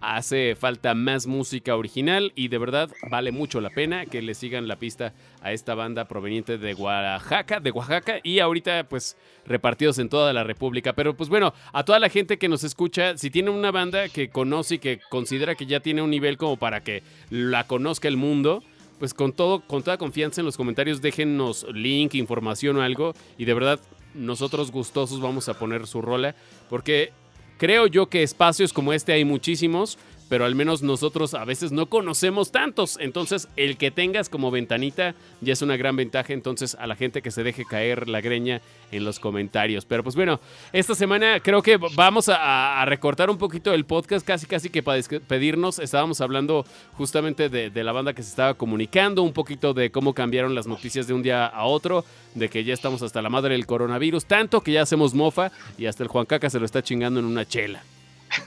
hace 0.00 0.54
falta 0.54 0.94
más 0.94 1.26
música 1.26 1.76
original 1.76 2.32
y 2.34 2.48
de 2.48 2.58
verdad 2.58 2.90
vale 3.10 3.32
mucho 3.32 3.60
la 3.60 3.70
pena 3.70 4.06
que 4.06 4.22
le 4.22 4.34
sigan 4.34 4.68
la 4.68 4.76
pista 4.76 5.14
a 5.40 5.52
esta 5.52 5.74
banda 5.74 6.06
proveniente 6.06 6.58
de 6.58 6.74
Oaxaca, 6.74 7.60
de 7.60 7.70
Oaxaca 7.70 8.20
y 8.22 8.40
ahorita 8.40 8.88
pues 8.88 9.16
repartidos 9.46 9.98
en 9.98 10.08
toda 10.08 10.32
la 10.32 10.44
República. 10.44 10.92
Pero 10.92 11.16
pues 11.16 11.28
bueno, 11.28 11.54
a 11.72 11.84
toda 11.84 11.98
la 11.98 12.08
gente 12.08 12.38
que 12.38 12.48
nos 12.48 12.64
escucha, 12.64 13.16
si 13.16 13.30
tiene 13.30 13.50
una 13.50 13.70
banda 13.70 14.08
que 14.08 14.28
conoce 14.28 14.76
y 14.76 14.78
que 14.78 15.00
considera 15.08 15.54
que 15.54 15.66
ya 15.66 15.80
tiene 15.80 16.02
un 16.02 16.10
nivel 16.10 16.36
como 16.36 16.56
para 16.56 16.82
que 16.82 17.02
la 17.30 17.66
conozca 17.66 18.08
el 18.08 18.16
mundo, 18.16 18.62
pues 18.98 19.14
con 19.14 19.32
todo, 19.32 19.60
con 19.60 19.82
toda 19.82 19.98
confianza 19.98 20.40
en 20.40 20.46
los 20.46 20.56
comentarios 20.56 21.02
déjennos 21.02 21.66
link, 21.72 22.14
información 22.14 22.76
o 22.76 22.82
algo 22.82 23.14
y 23.38 23.44
de 23.44 23.54
verdad 23.54 23.80
nosotros 24.14 24.70
gustosos 24.70 25.20
vamos 25.20 25.48
a 25.48 25.58
poner 25.58 25.86
su 25.86 26.00
rola 26.00 26.34
porque 26.70 27.12
Creo 27.58 27.86
yo 27.86 28.08
que 28.08 28.22
espacios 28.22 28.72
como 28.72 28.92
este 28.92 29.12
hay 29.12 29.24
muchísimos, 29.24 29.98
pero 30.28 30.44
al 30.44 30.54
menos 30.54 30.82
nosotros 30.82 31.34
a 31.34 31.44
veces 31.44 31.72
no 31.72 31.86
conocemos 31.86 32.50
tantos. 32.50 32.98
Entonces, 33.00 33.48
el 33.56 33.76
que 33.76 33.90
tengas 33.90 34.28
como 34.28 34.50
ventanita 34.50 35.14
ya 35.40 35.52
es 35.52 35.62
una 35.62 35.76
gran 35.76 35.96
ventaja. 35.96 36.32
Entonces, 36.32 36.76
a 36.78 36.86
la 36.86 36.96
gente 36.96 37.22
que 37.22 37.30
se 37.30 37.42
deje 37.42 37.64
caer 37.64 38.08
la 38.08 38.20
greña 38.20 38.60
en 38.92 39.04
los 39.04 39.18
comentarios. 39.18 39.84
Pero 39.84 40.02
pues 40.02 40.14
bueno, 40.14 40.40
esta 40.72 40.94
semana 40.94 41.40
creo 41.40 41.62
que 41.62 41.76
vamos 41.94 42.28
a, 42.28 42.84
recortar 42.86 43.30
un 43.30 43.38
poquito 43.38 43.72
el 43.72 43.84
podcast, 43.84 44.26
casi 44.26 44.46
casi 44.46 44.70
que 44.70 44.82
para 44.82 44.96
despedirnos. 44.96 45.78
Estábamos 45.78 46.20
hablando 46.20 46.64
justamente 46.94 47.48
de, 47.48 47.70
de, 47.70 47.84
la 47.84 47.92
banda 47.92 48.12
que 48.12 48.22
se 48.22 48.30
estaba 48.30 48.54
comunicando, 48.54 49.22
un 49.22 49.32
poquito 49.32 49.74
de 49.74 49.90
cómo 49.90 50.14
cambiaron 50.14 50.54
las 50.54 50.66
noticias 50.66 51.06
de 51.06 51.14
un 51.14 51.22
día 51.22 51.46
a 51.46 51.64
otro, 51.64 52.04
de 52.34 52.48
que 52.48 52.64
ya 52.64 52.74
estamos 52.74 53.02
hasta 53.02 53.22
la 53.22 53.30
madre 53.30 53.54
del 53.54 53.66
coronavirus, 53.66 54.26
tanto 54.26 54.60
que 54.60 54.72
ya 54.72 54.82
hacemos 54.82 55.14
mofa 55.14 55.50
y 55.78 55.86
hasta 55.86 56.02
el 56.02 56.08
Juan 56.08 56.26
Caca 56.26 56.50
se 56.50 56.58
lo 56.58 56.66
está 56.66 56.82
chingando 56.82 57.20
en 57.20 57.26
una 57.26 57.46
chela. 57.46 57.82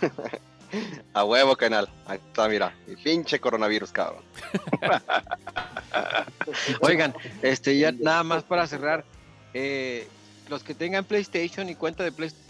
A 1.13 1.23
huevo, 1.23 1.55
canal. 1.55 1.89
Ahí 2.05 2.19
está, 2.25 2.47
mira. 2.47 2.73
Y 2.87 2.95
pinche 2.95 3.39
coronavirus, 3.39 3.91
cabrón. 3.91 4.23
Oigan, 6.81 7.13
este, 7.41 7.77
ya 7.77 7.91
nada 7.91 8.23
más 8.23 8.43
para 8.43 8.67
cerrar. 8.67 9.03
Eh, 9.53 10.07
los 10.49 10.63
que 10.63 10.73
tengan 10.73 11.05
PlayStation 11.05 11.69
y 11.69 11.75
cuenta 11.75 12.03
de 12.03 12.11
PlayStation, 12.11 12.48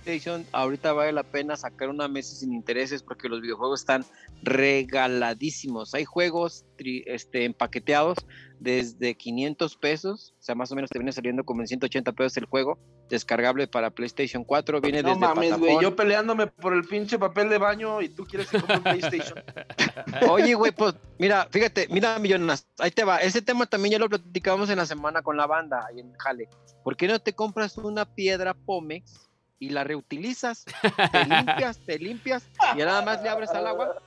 ahorita 0.52 0.94
vale 0.94 1.12
la 1.12 1.24
pena 1.24 1.56
sacar 1.56 1.90
una 1.90 2.08
mesa 2.08 2.36
sin 2.36 2.54
intereses 2.54 3.04
porque 3.04 3.30
los 3.30 3.42
videojuegos 3.42 3.82
están 3.82 4.06
regaladísimos. 4.44 5.94
Hay 5.94 6.06
juegos 6.06 6.66
este, 6.78 7.46
empaqueteados 7.46 8.18
desde 8.60 9.16
500 9.16 9.78
pesos, 9.78 10.36
o 10.40 10.44
sea, 10.44 10.56
más 10.56 10.72
o 10.72 10.76
menos 10.76 10.90
te 10.90 11.00
viene 11.00 11.14
saliendo 11.14 11.46
como 11.46 11.62
en 11.62 11.68
180 11.68 12.12
pesos 12.12 12.36
el 12.38 12.46
juego, 12.46 12.78
descargable 13.10 13.68
para 13.68 13.90
PlayStation 13.90 14.44
4, 14.44 14.82
viene 14.82 15.02
no 15.02 15.10
desde 15.10 15.20
mames, 15.22 15.58
güey, 15.58 15.78
yo 15.82 15.96
peleándome 15.96 16.48
por 16.48 16.74
el 16.74 16.84
pinche 16.84 17.18
papel 17.18 17.50
de 17.50 17.58
baño 17.58 18.02
y 18.02 18.10
tú 18.10 18.26
quieres 18.26 18.50
que 18.50 18.60
compre 18.60 18.82
PlayStation. 18.82 19.42
Oye, 20.30 20.54
güey, 20.56 20.74
pues 20.74 20.94
mira, 21.18 21.48
fíjate, 21.50 21.88
mira, 21.90 22.20
millonas, 22.20 22.68
ahí 22.80 22.92
te 22.92 23.06
va, 23.06 23.18
ese 23.18 23.42
tema 23.42 23.66
también 23.66 23.94
ya 23.94 24.00
lo 24.00 24.10
platicamos 24.10 24.70
en 24.70 24.78
la 24.78 24.86
semana 24.86 25.22
con 25.22 25.38
la 25.38 25.48
banda 25.48 25.86
ahí 25.88 26.02
en 26.02 26.12
Jale. 26.14 26.50
¿Por 26.84 26.98
qué 26.98 27.08
no 27.08 27.20
te 27.20 27.34
compras 27.34 27.78
una 27.78 28.06
piedra 28.06 28.54
Pomex 28.54 29.29
y 29.60 29.70
la 29.70 29.84
reutilizas? 29.84 30.66
Te 31.12 31.26
limpias, 31.26 31.80
te 31.86 32.00
limpias 32.00 32.50
y 32.76 32.80
nada 32.80 33.04
más 33.04 33.22
le 33.22 33.30
abres 33.30 33.50
al 33.52 33.68
agua, 33.68 34.02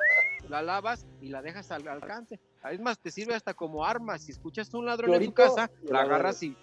la 0.48 0.62
lavas 0.62 1.06
y 1.20 1.28
la 1.28 1.42
dejas 1.42 1.70
al 1.70 1.86
alcance. 1.86 2.40
Es 2.70 2.80
más, 2.80 2.98
te 2.98 3.10
sirve 3.10 3.34
hasta 3.34 3.54
como 3.54 3.84
arma. 3.84 4.18
Si 4.18 4.32
escuchas 4.32 4.72
un 4.74 4.86
ladrón 4.86 5.14
en 5.14 5.26
tu 5.26 5.34
casa, 5.34 5.70
la 5.82 6.02
agarras 6.02 6.42
y 6.42 6.56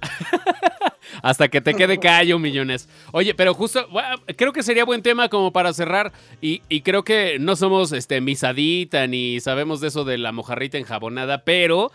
Hasta 1.22 1.48
que 1.48 1.60
te 1.60 1.74
quede 1.74 1.98
callo, 1.98 2.38
millones. 2.38 2.88
Oye, 3.12 3.34
pero 3.34 3.54
justo, 3.54 3.86
creo 4.36 4.52
que 4.52 4.62
sería 4.62 4.84
buen 4.84 5.02
tema 5.02 5.28
como 5.28 5.52
para 5.52 5.72
cerrar. 5.72 6.12
Y, 6.40 6.60
creo 6.82 7.04
que 7.04 7.38
no 7.38 7.56
somos 7.56 7.92
este, 7.92 8.20
misadita 8.20 9.06
ni 9.06 9.40
sabemos 9.40 9.80
de 9.80 9.88
eso 9.88 10.04
de 10.04 10.18
la 10.18 10.32
mojarrita 10.32 10.78
enjabonada, 10.78 11.44
pero 11.44 11.90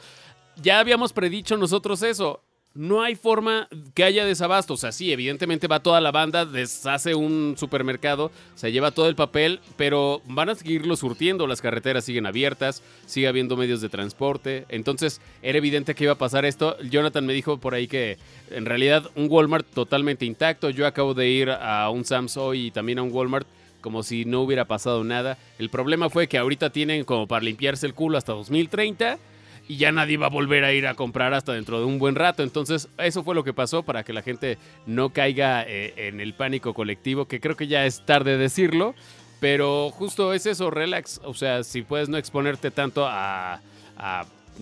ya 0.62 0.80
habíamos 0.80 1.14
predicho 1.14 1.58
nosotros 1.58 2.04
eso 2.04 2.42
no 2.76 3.04
hay 3.04 3.16
forma 3.16 3.68
que 3.94 4.04
haya 4.04 4.26
desabasto. 4.26 4.74
O 4.74 4.78
sea, 4.78 4.92
sí, 4.92 5.12
evidentemente 5.12 5.68
va 5.68 5.82
toda 5.82 6.02
la 6.02 6.12
banda, 6.12 6.46
deshace 6.46 7.14
un 7.16 7.56
supermercado, 7.58 8.32
se 8.56 8.72
lleva 8.72 8.92
todo 8.92 9.08
el 9.08 9.16
papel, 9.16 9.60
pero 9.78 10.22
van 10.26 10.50
a 10.50 10.56
seguirlo 10.56 10.96
surtiendo. 10.96 11.48
Las 11.48 11.62
carreteras 11.62 12.06
siguen 12.06 12.26
abiertas, 12.26 12.82
sigue 13.06 13.28
habiendo 13.28 13.58
medios 13.58 13.82
de 13.82 13.90
transporte. 13.90 14.66
Entonces, 14.70 15.22
era 15.42 15.58
evidente 15.58 15.96
que 15.96 16.06
iba 16.06 16.14
a 16.14 16.18
pasar 16.18 16.46
esto. 16.46 16.78
Jonathan 16.82 17.26
me 17.26 17.34
dijo 17.34 17.58
por 17.58 17.76
ahí 17.76 17.88
que 17.88 18.18
en 18.50 18.66
realidad 18.66 19.10
un 19.16 19.28
Walmart 19.30 19.68
totalmente 19.68 20.26
intacto. 20.26 20.70
Yo 20.70 20.88
acabo 20.88 21.14
de 21.14 21.30
ir 21.30 21.50
a 21.52 21.90
un 21.90 22.06
Sam's 22.06 22.38
y 22.56 22.72
también 22.72 23.00
a 23.00 23.04
un 23.04 23.12
Walmart 23.12 23.48
como 23.82 24.02
si 24.02 24.26
no 24.26 24.42
hubiera 24.42 24.66
pasado 24.66 25.04
nada. 25.04 25.38
El 25.60 25.70
problema 25.70 26.10
fue 26.10 26.28
que 26.28 26.38
ahorita 26.38 26.72
tienen 26.72 27.04
como 27.04 27.28
para 27.28 27.44
limpiarse 27.44 27.86
el 27.86 27.94
culo 27.94 28.18
hasta 28.18 28.32
2030 28.32 29.20
y 29.68 29.78
ya 29.78 29.92
nadie 29.92 30.18
va 30.18 30.28
a 30.28 30.30
volver 30.30 30.64
a 30.66 30.74
ir 30.74 30.88
a 30.88 30.96
comprar 30.96 31.34
hasta 31.34 31.54
dentro 31.54 31.80
de 31.80 31.86
un 31.86 32.00
buen 32.00 32.16
rato. 32.16 32.44
Entonces, 32.44 32.90
eso 32.98 33.24
fue 33.24 33.36
lo 33.36 33.44
que 33.44 33.54
pasó 33.54 33.84
para 33.84 34.04
que 34.04 34.14
la 34.14 34.22
gente 34.22 34.58
no 34.86 35.10
caiga 35.10 35.64
eh, 35.64 35.94
en 35.96 36.20
el 36.20 36.34
pánico 36.34 36.74
colectivo, 36.74 37.26
que 37.26 37.40
creo 37.40 37.56
que 37.56 37.68
ya 37.68 37.86
es 37.86 38.06
tarde 38.06 38.38
decirlo, 38.38 38.94
pero 39.40 39.90
justo 39.92 40.34
es 40.34 40.46
eso, 40.46 40.70
relax. 40.70 41.22
O 41.24 41.34
sea, 41.34 41.64
si 41.64 41.82
puedes 41.82 42.10
no 42.10 42.18
exponerte 42.18 42.72
tanto 42.72 43.06
a, 43.08 43.60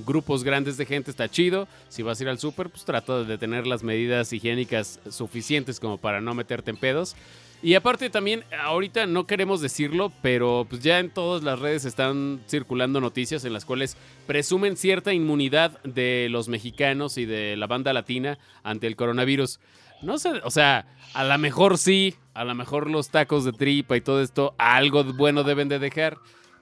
grupos 0.06 0.44
grandes 0.44 0.78
de 0.78 0.86
gente 0.86 1.12
está 1.12 1.30
chido. 1.30 1.68
Si 1.90 2.02
vas 2.02 2.20
a 2.20 2.24
ir 2.24 2.30
al 2.30 2.40
súper, 2.40 2.70
pues 2.70 2.86
trata 2.86 3.24
de 3.24 3.38
tener 3.38 3.68
las 3.68 3.84
medidas 3.84 4.32
higiénicas 4.32 5.00
suficientes 5.10 5.80
como 5.80 5.98
para 5.98 6.22
no 6.22 6.34
meterte 6.34 6.72
en 6.72 6.78
pedos. 6.78 7.16
Y 7.64 7.76
aparte 7.76 8.10
también, 8.10 8.44
ahorita 8.60 9.06
no 9.06 9.28
queremos 9.28 9.62
decirlo, 9.62 10.12
pero 10.24 10.66
pues 10.68 10.82
ya 10.82 10.98
en 10.98 11.12
todas 11.12 11.44
las 11.44 11.60
redes 11.60 11.86
están 11.86 12.42
circulando 12.48 13.00
noticias 13.00 13.46
en 13.46 13.54
las 13.54 13.66
cuales 13.66 13.98
presumen 14.26 14.76
cierta 14.76 15.14
inmunidad 15.14 15.80
de 15.84 16.28
los 16.32 16.48
mexicanos 16.48 17.20
y 17.20 17.26
de 17.26 17.56
la 17.58 17.68
banda 17.68 17.94
latina 17.94 18.40
ante 18.64 18.88
el 18.88 18.96
coronavirus. 18.96 19.60
No 20.02 20.18
sé, 20.18 20.32
o 20.44 20.50
sea, 20.50 20.88
a 21.14 21.24
lo 21.24 21.38
mejor 21.38 21.78
sí, 21.78 22.16
a 22.34 22.46
lo 22.46 22.56
mejor 22.56 22.90
los 22.90 23.10
tacos 23.10 23.46
de 23.46 23.54
tripa 23.54 23.96
y 23.96 24.02
todo 24.02 24.24
esto, 24.24 24.56
algo 24.58 25.04
bueno 25.04 25.44
deben 25.44 25.70
de 25.70 25.78
dejar, 25.78 26.18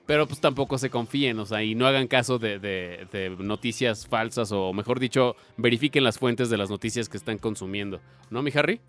pero 0.05 0.27
pues 0.27 0.41
tampoco 0.41 0.77
se 0.77 0.89
confíen, 0.89 1.39
o 1.39 1.45
sea, 1.45 1.63
y 1.63 1.75
no 1.75 1.87
hagan 1.87 2.07
caso 2.07 2.39
de, 2.39 2.59
de 2.59 3.35
noticias 3.39 4.05
falsas 4.05 4.51
o 4.51 4.73
mejor 4.73 4.99
dicho, 4.99 5.37
verifiquen 5.55 6.03
las 6.03 6.19
fuentes 6.19 6.49
de 6.49 6.57
las 6.57 6.69
noticias 6.69 7.07
que 7.07 7.15
están 7.15 7.37
consumiendo. 7.37 8.01
¿No, 8.29 8.41
mi 8.41 8.51
Harry? 8.53 8.81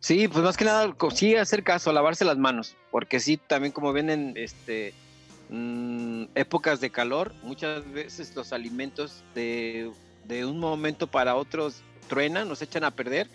Sí, 0.00 0.28
pues 0.28 0.44
más 0.44 0.56
que 0.56 0.64
nada, 0.64 0.94
sí 1.14 1.34
hacer 1.36 1.62
caso, 1.62 1.92
lavarse 1.92 2.24
las 2.24 2.38
manos, 2.38 2.76
porque 2.90 3.18
sí, 3.18 3.38
también 3.38 3.72
como 3.72 3.92
vienen 3.92 4.34
este, 4.36 4.92
mm, 5.48 6.24
épocas 6.34 6.80
de 6.80 6.90
calor, 6.90 7.32
muchas 7.42 7.90
veces 7.90 8.34
los 8.36 8.52
alimentos 8.52 9.24
de, 9.34 9.90
un 10.44 10.58
momento 10.58 11.06
para 11.06 11.34
otro 11.34 11.72
truenan, 12.08 12.48
nos 12.48 12.62
echan 12.62 12.84
a 12.84 12.90
perder 12.90 13.28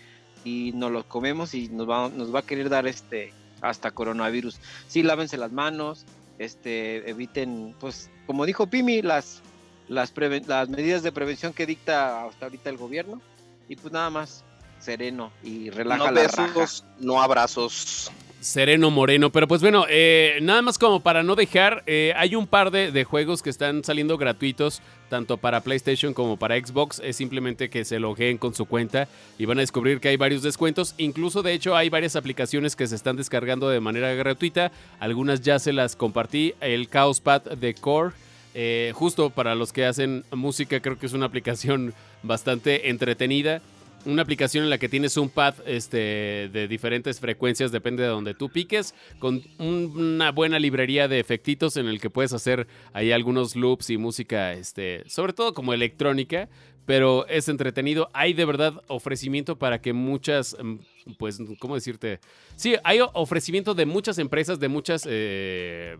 y 0.44 0.72
nos 0.74 0.90
los 0.92 1.04
comemos 1.04 1.54
y 1.54 1.68
nos 1.68 1.88
va, 1.88 2.08
nos 2.08 2.34
va 2.34 2.40
a 2.40 2.46
querer 2.46 2.68
dar 2.68 2.86
este 2.86 3.32
hasta 3.60 3.90
coronavirus. 3.90 4.58
Sí, 4.88 5.02
lávense 5.02 5.36
las 5.36 5.52
manos, 5.52 6.04
este, 6.38 7.08
eviten, 7.08 7.74
pues, 7.80 8.10
como 8.26 8.46
dijo 8.46 8.66
Pimi, 8.66 9.02
las, 9.02 9.42
las, 9.88 10.12
las 10.46 10.68
medidas 10.68 11.02
de 11.02 11.12
prevención 11.12 11.52
que 11.52 11.66
dicta 11.66 12.24
hasta 12.24 12.46
ahorita 12.46 12.70
el 12.70 12.76
gobierno 12.76 13.20
y 13.68 13.76
pues 13.76 13.92
nada 13.92 14.10
más 14.10 14.44
sereno 14.82 15.32
y 15.42 15.70
relaja 15.70 16.10
no 16.10 16.12
besos, 16.12 16.84
no 16.98 17.22
abrazos. 17.22 18.10
Sereno 18.40 18.90
Moreno, 18.90 19.30
pero 19.30 19.46
pues 19.46 19.60
bueno, 19.60 19.86
eh, 19.88 20.40
nada 20.42 20.62
más 20.62 20.76
como 20.76 20.98
para 20.98 21.22
no 21.22 21.36
dejar, 21.36 21.84
eh, 21.86 22.12
hay 22.16 22.34
un 22.34 22.48
par 22.48 22.72
de, 22.72 23.04
juegos 23.04 23.40
que 23.40 23.50
están 23.50 23.84
saliendo 23.84 24.18
gratuitos, 24.18 24.82
tanto 25.08 25.36
para 25.36 25.60
PlayStation 25.60 26.12
como 26.12 26.36
para 26.36 26.56
Xbox, 26.56 27.00
es 27.04 27.14
simplemente 27.14 27.70
que 27.70 27.84
se 27.84 28.00
logueen 28.00 28.38
con 28.38 28.52
su 28.52 28.66
cuenta 28.66 29.06
y 29.38 29.44
van 29.44 29.58
a 29.58 29.60
descubrir 29.60 30.00
que 30.00 30.08
hay 30.08 30.16
varios 30.16 30.42
descuentos, 30.42 30.96
incluso 30.98 31.42
de 31.42 31.52
hecho 31.52 31.76
hay 31.76 31.88
varias 31.88 32.16
aplicaciones 32.16 32.74
que 32.74 32.88
se 32.88 32.96
están 32.96 33.14
descargando 33.14 33.68
de 33.68 33.78
manera 33.78 34.12
gratuita, 34.14 34.72
algunas 34.98 35.40
ya 35.42 35.60
se 35.60 35.72
las 35.72 35.94
compartí, 35.94 36.54
el 36.60 36.90
Chaospad 36.90 37.42
de 37.42 37.74
Core, 37.74 38.12
eh, 38.54 38.90
justo 38.96 39.30
para 39.30 39.54
los 39.54 39.72
que 39.72 39.86
hacen 39.86 40.24
música 40.32 40.80
creo 40.80 40.98
que 40.98 41.06
es 41.06 41.12
una 41.12 41.26
aplicación 41.26 41.94
bastante 42.24 42.90
entretenida 42.90 43.62
una 44.04 44.22
aplicación 44.22 44.64
en 44.64 44.70
la 44.70 44.78
que 44.78 44.88
tienes 44.88 45.16
un 45.16 45.28
pad 45.28 45.54
este, 45.66 46.48
de 46.52 46.68
diferentes 46.68 47.20
frecuencias, 47.20 47.72
depende 47.72 48.02
de 48.02 48.08
donde 48.08 48.34
tú 48.34 48.48
piques, 48.48 48.94
con 49.18 49.42
una 49.58 50.30
buena 50.30 50.58
librería 50.58 51.08
de 51.08 51.20
efectitos 51.20 51.76
en 51.76 51.86
el 51.86 52.00
que 52.00 52.10
puedes 52.10 52.32
hacer 52.32 52.66
ahí 52.92 53.12
algunos 53.12 53.56
loops 53.56 53.90
y 53.90 53.96
música, 53.96 54.52
este, 54.52 55.04
sobre 55.08 55.32
todo 55.32 55.54
como 55.54 55.72
electrónica, 55.72 56.48
pero 56.86 57.26
es 57.28 57.48
entretenido. 57.48 58.08
Hay 58.12 58.32
de 58.32 58.44
verdad 58.44 58.82
ofrecimiento 58.88 59.58
para 59.58 59.80
que 59.80 59.92
muchas, 59.92 60.56
mm, 60.60 60.76
pues, 61.18 61.38
¿cómo 61.58 61.74
decirte? 61.74 62.20
Sí, 62.56 62.74
hay 62.84 63.00
ofrecimiento 63.14 63.74
de 63.74 63.86
muchas 63.86 64.18
empresas, 64.18 64.58
de 64.60 64.68
muchas... 64.68 65.06
Eh, 65.08 65.96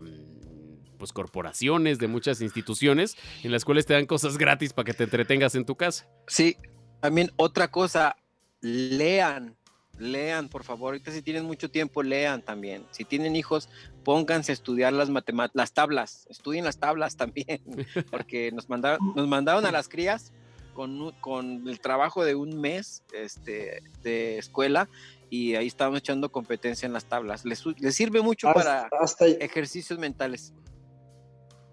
pues 1.03 1.11
corporaciones, 1.11 1.99
de 1.99 2.07
muchas 2.07 2.39
instituciones 2.39 3.17
en 3.43 3.51
las 3.51 3.65
cuales 3.65 3.85
te 3.85 3.93
dan 3.93 4.05
cosas 4.05 4.37
gratis 4.37 4.71
para 4.71 4.85
que 4.85 4.93
te 4.93 5.03
entretengas 5.03 5.53
en 5.55 5.65
tu 5.65 5.75
casa. 5.75 6.07
Sí, 6.27 6.55
también 7.03 7.33
otra 7.35 7.67
cosa, 7.67 8.15
lean, 8.61 9.57
lean, 9.99 10.47
por 10.47 10.63
favor. 10.63 10.93
Ahorita 10.93 11.11
si 11.11 11.21
tienen 11.21 11.43
mucho 11.43 11.69
tiempo, 11.69 12.01
lean 12.01 12.41
también. 12.41 12.85
Si 12.91 13.03
tienen 13.03 13.35
hijos, 13.35 13.67
pónganse 14.05 14.53
a 14.53 14.55
estudiar 14.55 14.93
las 14.93 15.09
matemáticas, 15.09 15.57
las 15.57 15.73
tablas, 15.73 16.25
estudien 16.29 16.63
las 16.63 16.77
tablas 16.77 17.17
también, 17.17 17.59
porque 18.09 18.53
nos 18.53 18.69
mandaron, 18.69 18.99
nos 19.17 19.27
mandaron 19.27 19.65
a 19.65 19.71
las 19.73 19.89
crías 19.89 20.31
con, 20.73 21.11
con 21.19 21.67
el 21.67 21.81
trabajo 21.81 22.23
de 22.23 22.35
un 22.35 22.61
mes 22.61 23.03
este, 23.11 23.83
de 24.01 24.37
escuela 24.37 24.87
y 25.29 25.55
ahí 25.55 25.67
estábamos 25.67 25.99
echando 25.99 26.31
competencia 26.31 26.85
en 26.85 26.93
las 26.93 27.03
tablas. 27.03 27.43
Les, 27.43 27.65
les 27.65 27.93
sirve 27.93 28.21
mucho 28.21 28.49
para 28.53 28.87
ejercicios 29.41 29.99
mentales. 29.99 30.53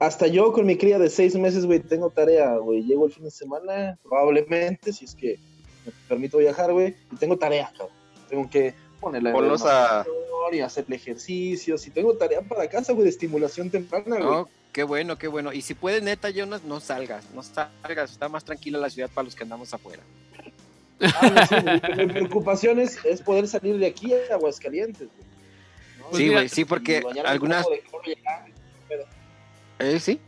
Hasta 0.00 0.26
yo 0.26 0.50
con 0.54 0.64
mi 0.64 0.78
cría 0.78 0.98
de 0.98 1.10
seis 1.10 1.36
meses, 1.36 1.66
güey, 1.66 1.78
tengo 1.78 2.08
tarea, 2.08 2.56
güey. 2.56 2.82
Llego 2.82 3.04
el 3.04 3.12
fin 3.12 3.24
de 3.24 3.30
semana, 3.30 3.98
probablemente, 4.02 4.94
si 4.94 5.04
es 5.04 5.14
que 5.14 5.38
me 5.84 5.92
permito 6.08 6.38
viajar, 6.38 6.72
güey, 6.72 6.96
y 7.12 7.16
tengo 7.16 7.36
tarea, 7.36 7.70
cabrón. 7.76 7.94
Tengo 8.30 8.48
que 8.48 8.74
ponerle 8.98 9.30
a... 9.30 10.06
y 10.52 10.60
hacerle 10.60 10.96
ejercicios, 10.96 11.86
y 11.86 11.90
tengo 11.90 12.16
tarea 12.16 12.40
para 12.40 12.66
casa, 12.70 12.94
güey, 12.94 13.04
de 13.04 13.10
estimulación 13.10 13.68
temprana, 13.68 14.16
güey. 14.16 14.22
Oh, 14.22 14.48
qué 14.72 14.84
bueno, 14.84 15.18
qué 15.18 15.28
bueno. 15.28 15.52
Y 15.52 15.60
si 15.60 15.74
puedes, 15.74 16.02
neta, 16.02 16.30
Jonas, 16.30 16.64
no 16.64 16.80
salgas, 16.80 17.30
no 17.34 17.42
salgas. 17.42 18.10
Está 18.10 18.30
más 18.30 18.42
tranquila 18.42 18.78
la 18.78 18.88
ciudad 18.88 19.10
para 19.12 19.26
los 19.26 19.36
que 19.36 19.42
andamos 19.42 19.74
afuera. 19.74 20.02
Ah, 21.02 21.46
mi, 21.96 22.06
preocupación 22.06 22.80
es, 22.80 22.98
poder 23.22 23.46
salir 23.46 23.76
de 23.76 23.86
aquí 23.86 24.14
a 24.14 24.34
Aguascalientes, 24.34 25.08
güey. 25.08 26.22
sí, 26.22 26.28
güey, 26.30 26.48
sí, 26.48 26.64
porque 26.64 27.02
algunas... 27.26 27.66
Eh, 29.80 29.98
sí. 29.98 30.20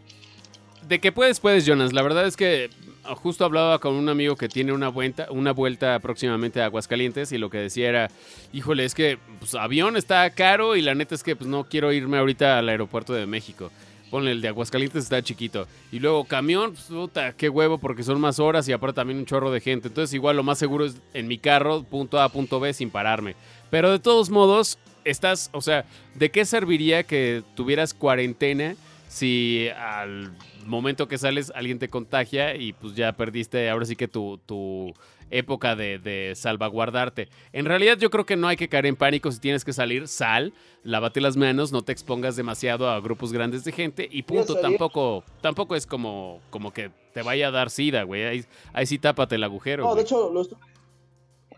De 0.89 1.01
que 1.01 1.13
puedes, 1.13 1.41
puedes, 1.41 1.65
Jonas. 1.65 1.93
La 1.93 2.03
verdad 2.03 2.27
es 2.27 2.37
que 2.37 2.71
justo 3.17 3.45
hablaba 3.45 3.79
con 3.79 3.95
un 3.95 4.09
amigo 4.09 4.37
que 4.37 4.49
tiene 4.49 4.73
una 4.73 4.89
vuelta, 4.89 5.27
una 5.31 5.53
vuelta 5.53 5.99
próximamente 6.01 6.61
a 6.61 6.67
Aguascalientes 6.67 7.33
y 7.33 7.39
lo 7.39 7.51
que 7.51 7.59
decía 7.59 7.89
era, 7.89 8.11
híjole, 8.53 8.85
es 8.85 8.95
que 8.95 9.19
pues, 9.39 9.55
avión 9.55 9.97
está 9.97 10.29
caro 10.31 10.77
y 10.77 10.83
la 10.83 10.95
neta 10.95 11.15
es 11.15 11.23
que 11.23 11.37
pues, 11.37 11.49
no 11.49 11.65
quiero 11.69 11.93
irme 11.93 12.19
ahorita 12.19 12.59
al 12.59 12.69
aeropuerto 12.69 13.13
de 13.13 13.27
México. 13.27 13.71
Ponle, 14.11 14.33
el 14.33 14.43
de 14.43 14.49
Aguascalientes 14.49 15.05
está 15.05 15.23
chiquito. 15.23 15.67
Y 15.91 15.99
luego 15.99 16.25
camión, 16.25 16.73
pues, 16.73 16.85
puta, 16.85 17.33
qué 17.33 17.49
huevo, 17.49 17.79
porque 17.79 18.03
son 18.03 18.21
más 18.21 18.39
horas 18.39 18.69
y 18.69 18.73
aparte 18.73 18.97
también 18.97 19.19
un 19.19 19.27
chorro 19.27 19.51
de 19.51 19.61
gente. 19.61 19.89
Entonces 19.89 20.13
igual 20.15 20.37
lo 20.37 20.43
más 20.43 20.59
seguro 20.59 20.85
es 20.85 20.97
en 21.15 21.29
mi 21.29 21.39
carro, 21.39 21.83
punto 21.85 22.21
A, 22.21 22.29
punto 22.29 22.61
B, 22.61 22.73
sin 22.75 22.91
pararme. 22.91 23.35
Pero 23.71 23.91
de 23.91 23.99
todos 23.99 24.29
modos, 24.29 24.79
estás, 25.05 25.51
o 25.53 25.63
sea, 25.63 25.87
¿de 26.15 26.31
qué 26.31 26.45
serviría 26.45 27.05
que 27.05 27.43
tuvieras 27.55 27.95
cuarentena? 27.95 28.77
Si 29.13 29.69
al 29.77 30.35
momento 30.65 31.07
que 31.07 31.19
sales 31.19 31.53
alguien 31.55 31.79
te 31.79 31.91
contagia 31.91 32.57
y 32.57 32.73
pues 32.73 32.95
ya 32.95 33.13
perdiste 33.13 33.69
ahora 33.69 33.85
sí 33.85 33.95
que 33.95 34.09
tu, 34.09 34.39
tu 34.47 34.95
época 35.31 35.77
de, 35.77 36.33
salvaguardarte. 36.35 37.29
En 37.53 37.67
realidad 37.67 37.99
yo 37.99 38.09
creo 38.09 38.25
que 38.25 38.37
no 38.37 38.49
hay 38.49 38.57
que 38.57 38.69
caer 38.69 38.87
en 38.87 38.97
pánico. 38.97 39.31
Si 39.31 39.39
tienes 39.39 39.67
que 39.67 39.75
salir, 39.75 40.09
sal, 40.09 40.55
lávate 40.83 41.21
las 41.21 41.37
manos, 41.37 41.73
no 41.73 41.83
te 41.83 41.93
expongas 41.93 42.37
demasiado 42.37 42.89
a 42.89 42.99
grupos 43.01 43.35
grandes 43.35 43.65
de 43.65 43.73
gente 43.73 44.09
y 44.11 44.23
punto, 44.23 44.55
tampoco, 44.55 45.25
tampoco 45.43 45.77
es 45.77 45.85
como, 45.85 46.41
como 46.49 46.73
que 46.73 46.91
te 47.13 47.21
vaya 47.21 47.49
a 47.49 47.51
dar 47.51 47.69
sida, 47.69 48.05
güey, 48.05 48.25
ahí, 48.25 48.45
ahí 48.73 48.87
sí 48.87 48.99
tápate 48.99 49.35
el 49.35 49.45
agujero. 49.45 49.85
No, 49.85 49.95
de 49.95 50.03
hecho 50.03 50.33
lo 50.33 50.41
estuve, 50.41 50.61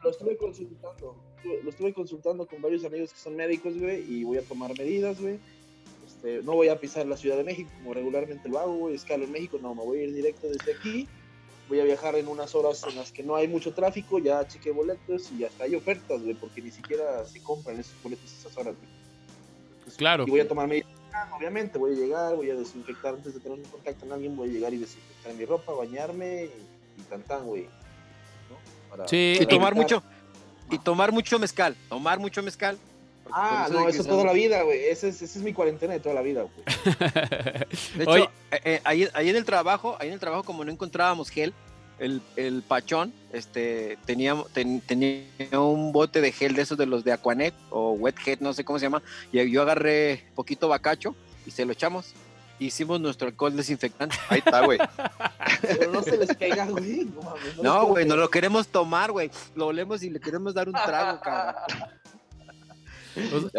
lo 0.03 0.11
estuve 0.11 0.37
consultando, 0.37 1.17
lo 1.63 1.71
estuve 1.71 1.93
consultando 1.95 2.47
con 2.47 2.61
varios 2.61 2.85
amigos 2.85 3.13
que 3.13 3.19
son 3.21 3.37
médicos, 3.37 3.79
güey, 3.79 4.05
y 4.13 4.25
voy 4.25 4.39
a 4.39 4.43
tomar 4.43 4.77
medidas, 4.77 5.21
güey 5.21 5.39
este, 6.25 6.43
no 6.43 6.53
voy 6.53 6.68
a 6.68 6.81
pisar 6.81 7.07
la 7.07 7.16
Ciudad 7.16 7.37
de 7.37 7.45
México 7.45 7.70
como 7.77 7.93
regularmente 7.93 8.49
lo 8.49 8.59
hago, 8.59 8.75
güey, 8.75 8.95
escalo 8.95 9.25
en 9.25 9.33
México, 9.33 9.59
no, 9.61 9.75
me 9.75 9.85
voy 9.85 9.99
a 9.99 10.03
ir 10.05 10.14
directo 10.14 10.49
desde 10.49 10.72
aquí, 10.72 11.07
voy 11.68 11.81
a 11.81 11.85
viajar 11.85 12.14
en 12.16 12.29
unas 12.29 12.55
horas 12.55 12.83
en 12.89 12.97
las 12.97 13.12
que 13.12 13.22
no 13.22 13.37
hay 13.37 13.47
mucho 13.47 13.75
tráfico, 13.75 14.18
ya 14.18 14.47
chequé 14.49 14.70
boletos 14.70 15.31
y 15.33 15.45
hasta 15.45 15.64
hay 15.64 15.75
ofertas, 15.75 16.22
güey, 16.22 16.35
porque 16.35 16.62
ni 16.62 16.70
siquiera 16.70 17.25
se 17.27 17.43
compran 17.43 17.79
esos 17.79 17.95
boletos 18.03 18.33
esas 18.33 18.57
horas, 18.57 18.75
güey. 18.75 19.97
claro. 19.97 20.25
Y 20.27 20.31
voy 20.31 20.41
a 20.41 20.49
tomarme, 20.49 20.85
obviamente, 21.37 21.79
voy 21.79 21.93
a 21.93 21.97
llegar, 21.97 22.37
voy 22.37 22.51
a 22.51 22.55
desinfectar 22.55 23.14
antes 23.14 23.35
de 23.35 23.41
tener 23.41 23.59
un 23.59 23.64
contacto 23.64 24.01
con 24.01 24.12
alguien, 24.12 24.35
voy 24.35 24.49
a 24.49 24.53
llegar 24.53 24.72
y 24.72 24.79
desinfectar 24.79 25.35
mi 25.35 25.45
ropa, 25.45 25.72
bañarme 25.72 26.45
y, 26.45 27.01
y 27.01 27.43
güey. 27.45 27.68
sí, 29.07 29.37
y 29.41 29.47
tomar 29.47 29.75
mucho, 29.75 30.03
y 30.70 30.79
tomar 30.79 31.12
mucho 31.12 31.39
mezcal, 31.39 31.77
tomar 31.91 32.18
mucho 32.18 32.43
mezcal 32.43 32.79
Ah, 33.33 33.68
no, 33.70 33.89
eso 33.89 34.03
es 34.03 34.09
toda 34.09 34.25
la 34.25 34.33
vida, 34.33 34.62
güey. 34.62 34.85
Esa 34.85 35.09
es, 35.09 35.22
es, 35.22 35.37
mi 35.37 35.53
cuarentena 35.53 35.93
de 35.95 36.01
toda 36.01 36.14
la 36.14 36.22
vida, 36.22 36.43
güey. 36.43 36.64
de 37.97 38.05
hecho, 38.05 38.31
eh, 38.51 38.61
eh, 38.64 38.81
ahí, 38.85 39.29
en 39.29 39.37
el 39.37 39.45
trabajo, 39.45 39.97
ahí 39.99 40.09
en 40.09 40.14
el 40.14 40.20
trabajo, 40.20 40.45
como 40.45 40.64
no 40.64 40.70
encontrábamos 40.70 41.31
gel, 41.31 41.53
el, 41.99 42.20
el 42.37 42.62
pachón 42.62 43.12
este, 43.33 43.99
tenía, 44.05 44.37
tenía 44.53 45.25
un 45.53 45.93
bote 45.93 46.20
de 46.20 46.33
gel 46.33 46.55
de 46.55 46.62
esos 46.62 46.77
de 46.77 46.87
los 46.87 47.05
de 47.05 47.12
Aquanet 47.12 47.55
o 47.70 47.93
Wet 47.93 48.16
Head, 48.27 48.41
no 48.41 48.53
sé 48.53 48.64
cómo 48.64 48.79
se 48.79 48.87
llama. 48.87 49.03
Y 49.33 49.51
yo 49.51 49.62
agarré 49.62 50.25
poquito 50.35 50.68
bacacho 50.68 51.14
y 51.47 51.51
se 51.51 51.64
lo 51.64 51.72
echamos. 51.72 52.14
hicimos 52.59 53.01
nuestro 53.01 53.29
alcohol 53.29 53.57
desinfectante. 53.57 54.16
Ahí 54.29 54.43
está, 54.45 54.64
güey. 54.64 54.79
Pero 55.61 55.93
no 55.93 56.03
se 56.03 56.16
les 56.16 56.35
pega, 56.37 56.66
güey. 56.66 57.09
No, 57.62 57.87
güey, 57.87 58.07
no, 58.07 58.16
lo 58.16 58.29
queremos 58.29 58.68
tomar, 58.68 59.12
güey. 59.12 59.31
Lo 59.55 59.66
olemos 59.66 60.03
y 60.03 60.11
le 60.11 60.20
queremos 60.20 60.55
dar 60.55 60.68
un 60.68 60.75
trago, 60.75 61.20
cabrón. 61.20 61.55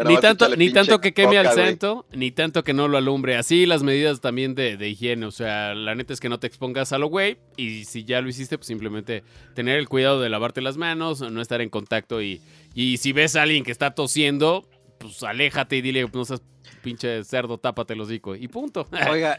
ni 0.04 0.16
tanto, 0.18 0.56
ni 0.56 0.72
tanto 0.72 1.00
que 1.00 1.12
queme 1.12 1.38
al 1.38 1.52
santo, 1.52 2.06
ni 2.12 2.30
tanto 2.30 2.64
que 2.64 2.72
no 2.72 2.88
lo 2.88 2.98
alumbre. 2.98 3.36
Así 3.36 3.66
las 3.66 3.82
medidas 3.82 4.20
también 4.20 4.54
de, 4.54 4.76
de, 4.76 4.88
higiene. 4.88 5.26
O 5.26 5.30
sea, 5.30 5.74
la 5.74 5.94
neta 5.94 6.12
es 6.12 6.20
que 6.20 6.28
no 6.28 6.38
te 6.38 6.46
expongas 6.46 6.92
a 6.92 6.98
lo 6.98 7.08
güey. 7.08 7.38
Y 7.56 7.84
si 7.84 8.04
ya 8.04 8.20
lo 8.20 8.28
hiciste, 8.28 8.58
pues 8.58 8.66
simplemente 8.66 9.22
tener 9.54 9.78
el 9.78 9.88
cuidado 9.88 10.20
de 10.20 10.28
lavarte 10.28 10.60
las 10.60 10.76
manos, 10.76 11.20
no 11.20 11.40
estar 11.40 11.60
en 11.60 11.70
contacto. 11.70 12.22
Y, 12.22 12.40
y 12.74 12.98
si 12.98 13.12
ves 13.12 13.36
a 13.36 13.42
alguien 13.42 13.64
que 13.64 13.72
está 13.72 13.94
tosiendo, 13.94 14.68
pues 14.98 15.22
aléjate 15.22 15.76
y 15.76 15.82
dile, 15.82 16.08
no 16.12 16.24
seas 16.24 16.42
pinche 16.82 17.24
cerdo, 17.24 17.58
tápate 17.58 17.96
los 17.96 18.08
hocico 18.08 18.36
y 18.36 18.48
punto. 18.48 18.86
Oiga, 19.10 19.38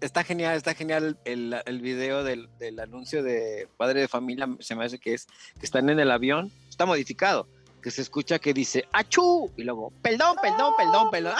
está, 0.00 0.22
genial, 0.22 0.56
está 0.56 0.74
genial 0.74 1.18
el, 1.24 1.56
el 1.66 1.80
video 1.80 2.22
del, 2.22 2.48
del, 2.58 2.78
anuncio 2.78 3.22
de 3.22 3.68
padre 3.76 4.02
de 4.02 4.08
familia, 4.08 4.48
se 4.60 4.74
me 4.76 4.84
hace 4.84 4.98
que 4.98 5.14
es 5.14 5.26
que 5.58 5.66
están 5.66 5.88
en 5.90 5.98
el 5.98 6.10
avión, 6.10 6.52
está 6.68 6.86
modificado, 6.86 7.48
que 7.86 7.92
se 7.92 8.02
escucha 8.02 8.40
que 8.40 8.52
dice 8.52 8.84
¡Achú! 8.92 9.48
Y 9.56 9.62
luego, 9.62 9.92
perdón, 10.02 10.36
perdón, 10.42 10.72
perdón, 10.76 11.08
perdón. 11.08 11.34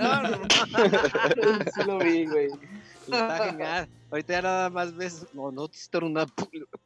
¡Ah! 0.00 0.30
sí 1.74 1.82
lo 1.84 1.98
vi, 1.98 2.24
güey. 2.24 2.48
Está 3.02 3.50
genial. 3.50 3.86
Ahorita 4.10 4.32
ya 4.32 4.40
nada 4.40 4.70
más 4.70 4.96
ves, 4.96 5.26
no, 5.34 5.52
no 5.52 5.68
una 6.00 6.24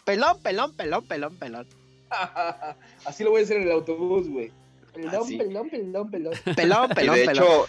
pelón, 0.05 0.43
pelón, 0.43 0.75
pelón, 0.75 1.07
pelón, 1.07 1.37
pelón. 1.37 1.69
Así 3.05 3.23
lo 3.23 3.31
voy 3.31 3.43
a 3.43 3.45
hacer 3.45 3.59
en 3.59 3.63
el 3.69 3.71
autobús, 3.71 4.29
güey. 4.29 4.51
Pelón, 4.93 5.29
pelón, 5.29 5.71
pelón, 5.71 6.11
pelón. 6.11 6.35
Pelón, 6.57 6.89
pelón, 6.97 7.17
y 7.17 7.21
de 7.21 7.25
Hecho, 7.31 7.67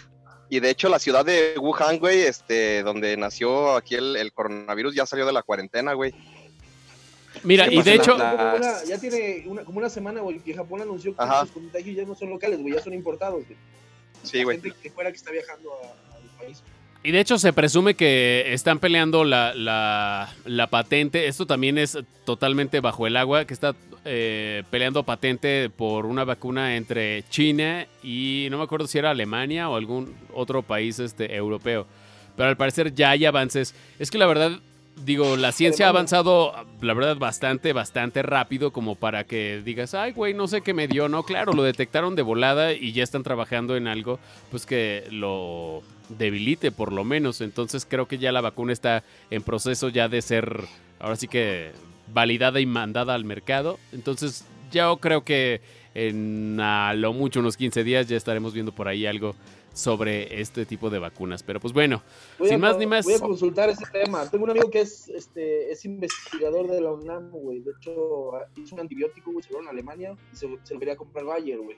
y 0.48 0.58
de 0.58 0.70
hecho, 0.70 0.88
la 0.88 0.98
ciudad 0.98 1.24
de 1.24 1.54
Wuhan, 1.60 2.00
güey, 2.00 2.22
este, 2.22 2.82
donde 2.82 3.16
nació 3.16 3.76
aquí 3.76 3.94
el, 3.94 4.16
el 4.16 4.32
coronavirus, 4.32 4.96
ya 4.96 5.06
salió 5.06 5.24
de 5.24 5.32
la 5.32 5.44
cuarentena, 5.44 5.92
güey. 5.92 6.12
Mira, 7.42 7.72
y 7.72 7.82
de 7.82 7.94
hecho. 7.94 8.16
ya 8.16 8.98
tiene 8.98 9.44
una, 9.46 9.64
como 9.64 9.78
una 9.78 9.90
semana, 9.90 10.20
güey, 10.20 10.38
que 10.40 10.54
Japón 10.54 10.82
anunció 10.82 11.14
que 11.16 11.24
los 11.24 11.50
contagios 11.50 11.96
ya 11.96 12.04
no 12.04 12.14
son 12.14 12.30
locales, 12.30 12.60
güey, 12.60 12.74
ya 12.74 12.82
son 12.82 12.94
importados, 12.94 13.44
güey. 13.44 13.58
Sí, 14.22 14.42
güey. 14.42 14.60
Gente 14.60 14.78
que 14.82 14.90
fuera 14.90 15.10
que 15.10 15.16
está 15.16 15.30
viajando 15.30 15.70
al 16.14 16.38
país. 16.38 16.62
Y 17.02 17.12
de 17.12 17.20
hecho 17.20 17.38
se 17.38 17.52
presume 17.52 17.94
que 17.94 18.52
están 18.52 18.80
peleando 18.80 19.24
la, 19.24 19.54
la, 19.54 20.34
la, 20.44 20.66
patente. 20.66 21.28
Esto 21.28 21.46
también 21.46 21.78
es 21.78 21.96
totalmente 22.24 22.80
bajo 22.80 23.06
el 23.06 23.16
agua, 23.16 23.44
que 23.44 23.54
está 23.54 23.76
eh, 24.04 24.64
peleando 24.70 25.04
patente 25.04 25.70
por 25.70 26.04
una 26.04 26.24
vacuna 26.24 26.76
entre 26.76 27.22
China 27.28 27.86
y 28.02 28.48
no 28.50 28.58
me 28.58 28.64
acuerdo 28.64 28.88
si 28.88 28.98
era 28.98 29.10
Alemania 29.10 29.68
o 29.68 29.76
algún 29.76 30.16
otro 30.34 30.62
país 30.62 30.98
este, 30.98 31.32
europeo. 31.36 31.86
Pero 32.36 32.48
al 32.48 32.56
parecer 32.56 32.92
ya 32.94 33.10
hay 33.10 33.24
avances. 33.24 33.74
Es 34.00 34.10
que 34.10 34.18
la 34.18 34.26
verdad, 34.26 34.58
digo, 35.04 35.36
la 35.36 35.52
ciencia 35.52 35.86
ha 35.86 35.90
avanzado, 35.90 36.52
la 36.80 36.94
verdad, 36.94 37.16
bastante, 37.16 37.72
bastante 37.72 38.22
rápido 38.22 38.72
como 38.72 38.94
para 38.94 39.24
que 39.24 39.62
digas, 39.64 39.94
ay, 39.94 40.12
güey, 40.12 40.34
no 40.34 40.48
sé 40.48 40.62
qué 40.62 40.74
me 40.74 40.88
dio. 40.88 41.08
No, 41.08 41.22
claro, 41.22 41.52
lo 41.52 41.62
detectaron 41.62 42.16
de 42.16 42.22
volada 42.22 42.72
y 42.72 42.92
ya 42.92 43.02
están 43.02 43.22
trabajando 43.22 43.76
en 43.76 43.88
algo, 43.88 44.18
pues 44.50 44.66
que 44.66 45.04
lo 45.10 45.82
debilite 46.08 46.72
por 46.72 46.92
lo 46.92 47.04
menos. 47.04 47.40
Entonces 47.40 47.86
creo 47.88 48.06
que 48.06 48.18
ya 48.18 48.32
la 48.32 48.40
vacuna 48.40 48.72
está 48.72 49.04
en 49.30 49.42
proceso 49.42 49.88
ya 49.88 50.08
de 50.08 50.22
ser, 50.22 50.64
ahora 50.98 51.16
sí 51.16 51.28
que 51.28 51.72
validada 52.12 52.60
y 52.60 52.66
mandada 52.66 53.14
al 53.14 53.24
mercado. 53.24 53.78
Entonces, 53.92 54.44
yo 54.72 54.96
creo 54.98 55.24
que 55.24 55.60
en 55.94 56.60
a 56.60 56.92
lo 56.94 57.12
mucho 57.12 57.40
unos 57.40 57.56
15 57.56 57.84
días 57.84 58.06
ya 58.08 58.16
estaremos 58.16 58.52
viendo 58.52 58.72
por 58.72 58.88
ahí 58.88 59.06
algo 59.06 59.34
sobre 59.76 60.40
este 60.40 60.64
tipo 60.64 60.88
de 60.88 60.98
vacunas. 60.98 61.42
Pero 61.42 61.60
pues 61.60 61.72
bueno, 61.72 62.02
sin 62.42 62.58
más 62.58 62.78
ni 62.78 62.86
más. 62.86 63.04
Voy 63.04 63.14
a 63.14 63.20
consultar 63.20 63.68
ese 63.68 63.84
tema. 63.92 64.28
Tengo 64.30 64.44
un 64.44 64.50
amigo 64.50 64.70
que 64.70 64.80
es 64.80 65.08
este 65.08 65.70
es 65.70 65.84
investigador 65.84 66.68
de 66.68 66.80
la 66.80 66.92
UNAM, 66.92 67.30
güey. 67.30 67.60
De 67.60 67.72
hecho, 67.72 68.32
hizo 68.56 68.74
un 68.74 68.80
antibiótico, 68.80 69.32
güey, 69.32 69.42
se 69.42 69.52
lo 69.52 69.60
en 69.60 69.68
Alemania 69.68 70.16
y 70.32 70.36
se, 70.36 70.48
lo 70.48 70.58
quería 70.78 70.96
comprar 70.96 71.24
Bayer, 71.26 71.60
güey. 71.60 71.76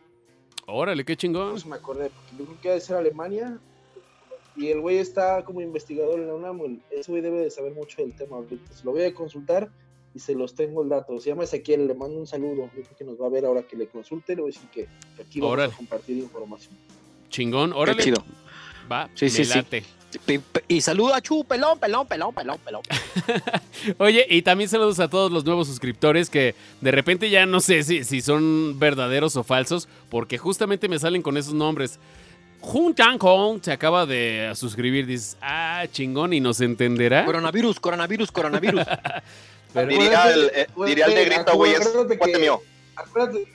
Órale, 0.66 1.05
qué 1.05 1.16
chingón. 1.16 1.51
Pues 1.51 1.66
me 1.66 1.76
acordé, 1.76 2.11
yo 2.38 2.44
creo 2.44 2.61
que 2.61 2.68
debe 2.68 2.80
ser 2.80 2.96
Alemania. 2.96 3.59
Y 4.57 4.68
el 4.68 4.80
güey 4.80 4.99
está 4.99 5.44
como 5.44 5.61
investigador 5.61 6.18
en 6.18 6.26
la 6.26 6.34
UNAM, 6.34 6.80
Ese 6.90 7.11
güey 7.11 7.22
debe 7.22 7.40
de 7.40 7.51
saber 7.51 7.74
mucho 7.74 8.03
del 8.03 8.14
tema. 8.14 8.38
Lo 8.84 8.90
voy 8.90 9.05
a 9.05 9.14
consultar 9.14 9.70
y 10.14 10.18
se 10.18 10.34
los 10.34 10.55
tengo 10.55 10.82
el 10.82 10.88
dato. 10.88 11.18
Se 11.20 11.30
llama 11.30 11.44
Ezequiel, 11.44 11.86
le 11.86 11.94
mando 11.94 12.18
un 12.18 12.26
saludo. 12.26 12.68
Yo 12.76 12.82
creo 12.82 12.96
que 12.96 13.05
nos 13.05 13.20
va 13.20 13.26
a 13.26 13.30
ver 13.30 13.44
ahora 13.44 13.62
que 13.62 13.76
le 13.76 13.86
consulte. 13.86 14.34
Le 14.34 14.42
voy 14.42 14.51
a 14.51 14.55
decir 14.55 14.68
que, 14.70 14.88
aquí 15.22 15.40
vamos 15.40 15.72
a 15.72 15.76
compartir 15.76 16.18
información. 16.18 16.76
Chingón, 17.31 17.72
órale. 17.72 18.03
chido. 18.03 18.24
Va, 18.91 19.09
sí, 19.14 19.29
sí, 19.29 19.45
late. 19.45 19.85
Y 20.68 20.81
saludo 20.81 21.14
a 21.14 21.20
Chu, 21.20 21.45
pelón, 21.45 21.79
pelón, 21.79 22.07
pelón, 22.07 22.35
pelón, 22.35 22.59
pelón. 22.64 22.83
Oye, 23.99 24.26
y 24.29 24.41
también 24.41 24.70
saludos 24.70 25.01
a 25.01 25.09
todos 25.09 25.31
los 25.31 25.45
nuevos 25.45 25.66
suscriptores 25.66 26.31
que 26.31 26.55
de 26.81 26.91
repente 26.91 27.29
ya 27.29 27.45
no 27.45 27.61
sé 27.61 27.83
si, 27.83 28.05
si 28.05 28.22
son 28.22 28.79
verdaderos 28.79 29.37
o 29.37 29.45
falsos, 29.45 29.87
porque 30.09 30.39
justamente 30.39 30.89
me 30.89 30.99
salen 30.99 31.20
con 31.20 31.37
esos 31.37 31.53
nombres. 31.53 31.99
Jun 32.61 32.95
Tang 32.95 33.18
Hong 33.20 33.61
se 33.62 33.70
acaba 33.70 34.07
de 34.07 34.53
suscribir, 34.55 35.07
dices, 35.07 35.37
ah, 35.43 35.85
chingón, 35.93 36.33
y 36.33 36.41
nos 36.41 36.61
entenderá. 36.61 37.24
Coronavirus, 37.24 37.79
coronavirus, 37.79 38.33
coronavirus. 38.33 38.85
diría, 39.89 40.33
el, 40.33 40.51
eh, 40.55 40.66
diría 40.87 41.07
el 41.07 41.14
negrito, 41.14 41.55
güey, 41.55 41.74
es 41.74 41.89
cuate 42.18 42.39
mío. 42.39 42.61
Acuérdate, 42.97 43.47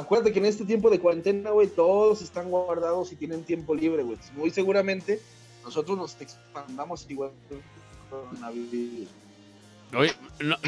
acuérdate 0.00 0.32
que 0.32 0.38
en 0.38 0.46
este 0.46 0.64
tiempo 0.64 0.90
de 0.90 0.98
cuarentena, 0.98 1.50
güey, 1.50 1.68
todos 1.68 2.22
están 2.22 2.50
guardados 2.50 3.12
y 3.12 3.16
tienen 3.16 3.44
tiempo 3.44 3.74
libre, 3.74 4.02
güey. 4.02 4.18
Muy 4.36 4.50
seguramente 4.50 5.20
nosotros 5.62 5.96
nos 5.96 6.20
expandamos 6.20 7.06
igual 7.08 7.30
coronavirus. 8.08 9.08
Oye, 9.94 10.12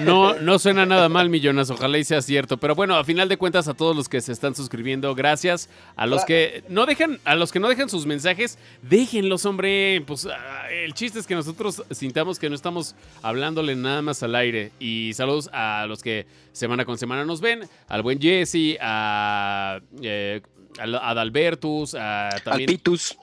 no, 0.02 0.34
no, 0.34 0.58
suena 0.58 0.84
nada 0.84 1.08
mal, 1.08 1.28
millones, 1.28 1.70
ojalá 1.70 1.96
y 1.98 2.04
sea 2.04 2.20
cierto. 2.22 2.56
Pero 2.56 2.74
bueno, 2.74 2.96
a 2.96 3.04
final 3.04 3.28
de 3.28 3.36
cuentas, 3.36 3.68
a 3.68 3.74
todos 3.74 3.94
los 3.94 4.08
que 4.08 4.20
se 4.20 4.32
están 4.32 4.54
suscribiendo, 4.54 5.14
gracias. 5.14 5.68
A 5.94 6.06
los 6.06 6.24
que 6.24 6.64
no 6.68 6.86
dejan, 6.86 7.20
a 7.24 7.36
los 7.36 7.52
que 7.52 7.60
no 7.60 7.68
dejan 7.68 7.88
sus 7.88 8.04
mensajes, 8.04 8.58
déjenlos, 8.82 9.46
hombre. 9.46 10.02
Pues 10.06 10.26
ah, 10.26 10.68
el 10.70 10.92
chiste 10.94 11.20
es 11.20 11.26
que 11.26 11.36
nosotros 11.36 11.84
sintamos 11.90 12.38
que 12.38 12.48
no 12.48 12.56
estamos 12.56 12.96
hablándole 13.22 13.76
nada 13.76 14.02
más 14.02 14.22
al 14.24 14.34
aire. 14.34 14.72
Y 14.80 15.12
saludos 15.14 15.48
a 15.52 15.86
los 15.86 16.02
que 16.02 16.26
semana 16.52 16.84
con 16.84 16.98
semana 16.98 17.24
nos 17.24 17.40
ven, 17.40 17.68
al 17.88 18.02
buen 18.02 18.20
Jesse, 18.20 18.76
a, 18.80 19.80
eh, 20.02 20.42
a, 20.78 21.10
Adalbertus, 21.10 21.94
a 21.94 22.30
también. 22.44 22.68
Al 22.68 22.74
Pitus. 22.74 23.16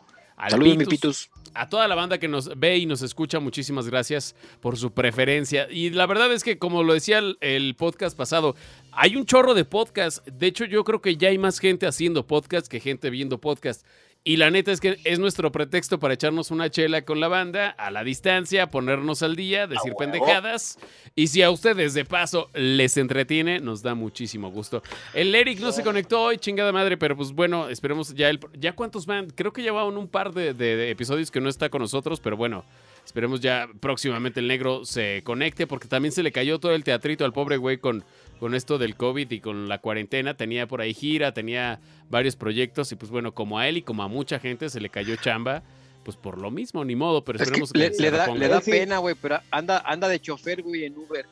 Saludos, 0.47 0.77
mi 0.77 0.85
Pitus 0.85 1.29
a 1.53 1.69
toda 1.69 1.87
la 1.87 1.95
banda 1.95 2.17
que 2.17 2.27
nos 2.27 2.57
ve 2.57 2.77
y 2.77 2.85
nos 2.85 3.01
escucha, 3.01 3.39
muchísimas 3.39 3.87
gracias 3.87 4.35
por 4.61 4.77
su 4.77 4.91
preferencia. 4.91 5.67
Y 5.69 5.89
la 5.89 6.05
verdad 6.05 6.31
es 6.31 6.43
que, 6.43 6.57
como 6.57 6.83
lo 6.83 6.93
decía 6.93 7.21
el, 7.41 7.75
podcast 7.75 8.17
pasado, 8.17 8.55
hay 8.91 9.15
un 9.15 9.25
chorro 9.25 9.53
de 9.53 9.65
podcast. 9.65 10.25
De 10.27 10.47
hecho, 10.47 10.65
yo 10.65 10.83
creo 10.83 11.01
que 11.01 11.17
ya 11.17 11.29
hay 11.29 11.37
más 11.37 11.59
gente 11.59 11.87
haciendo 11.87 12.25
podcast 12.25 12.67
que 12.67 12.79
gente 12.79 13.09
viendo 13.09 13.39
podcast. 13.39 13.85
Y 14.24 14.36
la 14.36 14.51
neta 14.51 14.72
es 14.72 14.82
que 14.82 14.99
es 15.05 15.17
nuestro 15.17 15.51
pretexto 15.51 15.97
para 15.97 16.13
echarnos 16.13 16.51
una 16.51 16.70
chela 16.70 17.03
con 17.03 17.22
la 17.22 17.30
banda 17.30 17.70
a 17.70 17.89
la 17.89 18.03
distancia, 18.03 18.67
ponernos 18.67 19.24
al 19.24 19.36
día, 19.36 19.65
decir 19.65 19.93
pendejadas. 19.97 20.78
Y 21.15 21.28
si 21.28 21.41
a 21.41 21.49
ustedes 21.49 21.93
de 21.93 22.03
paso 22.03 22.49
les 22.53 22.97
entretiene, 22.97 23.59
nos 23.59 23.82
da 23.82 23.95
muchísimo 23.95 24.51
gusto. 24.51 24.84
El 25.13 25.34
Eric 25.34 25.59
no 25.61 25.72
se 25.72 25.84
conectó 25.84 26.22
hoy, 26.22 26.38
chingada 26.38 26.74
madre, 26.74 26.97
pero 26.97 27.15
pues 27.15 27.32
bueno, 27.32 27.70
esperemos 27.70 28.13
ya 28.13 28.30
el. 28.30 28.39
¿Ya 28.53 28.74
cuántos 28.74 29.05
van? 29.05 29.30
Creo 29.30 29.53
que 29.53 29.61
lleva 29.61 29.86
un 29.86 30.07
par 30.09 30.34
de 30.34 30.91
episodios 30.91 31.32
que 31.32 31.39
no 31.39 31.47
está 31.47 31.70
con 31.70 31.82
nosotros, 31.82 32.20
pero 32.20 32.36
bueno. 32.36 32.65
Esperemos 33.09 33.39
ya 33.39 33.67
próximamente 33.80 34.39
el 34.39 34.47
negro 34.47 34.86
se 34.86 35.24
conecte 35.24 35.65
porque 35.65 35.88
también 35.88 36.11
se 36.11 36.22
le 36.22 36.32
cayó 36.32 36.59
todo 36.59 36.74
el 36.74 36.84
teatrito 36.84 37.26
al 37.26 37.34
pobre 37.34 37.57
güey 37.57 37.80
con, 37.80 38.05
con 38.39 38.55
esto 38.55 38.77
del 38.77 38.95
COVID 38.95 39.29
y 39.31 39.39
con 39.39 39.67
la 39.67 39.79
cuarentena. 39.79 40.35
Tenía 40.35 40.67
por 40.67 40.81
ahí 40.81 40.93
gira, 40.93 41.33
tenía 41.33 41.79
varios 42.09 42.35
proyectos 42.35 42.91
y 42.91 42.95
pues 42.95 43.11
bueno, 43.11 43.33
como 43.33 43.59
a 43.59 43.67
él 43.67 43.77
y 43.77 43.81
como 43.81 44.03
a 44.03 44.07
mucha 44.07 44.39
gente 44.39 44.69
se 44.69 44.79
le 44.79 44.89
cayó 44.89 45.15
chamba. 45.17 45.63
Pues 46.03 46.15
por 46.15 46.39
lo 46.39 46.49
mismo, 46.49 46.85
ni 46.85 46.95
modo, 46.95 47.25
pero 47.25 47.37
esperemos 47.37 47.73
que, 47.73 47.79
le, 47.79 48.11
da, 48.11 48.33
le 48.33 48.47
da 48.47 48.61
pena, 48.61 48.99
güey, 48.99 49.15
pero 49.21 49.39
anda, 49.51 49.83
anda 49.85 50.07
de 50.07 50.19
chofer, 50.19 50.63
güey, 50.63 50.85
en 50.85 50.97
Uber. 50.97 51.25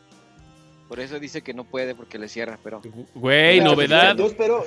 Por 0.90 1.00
eso 1.00 1.20
dice 1.20 1.42
que 1.42 1.54
no 1.54 1.64
puede 1.64 1.96
porque 1.96 2.20
le 2.20 2.28
cierra, 2.28 2.60
pero... 2.62 2.82
Güey, 3.16 3.62
novedad. 3.62 4.16
Yo 4.18 4.28
espero, 4.28 4.66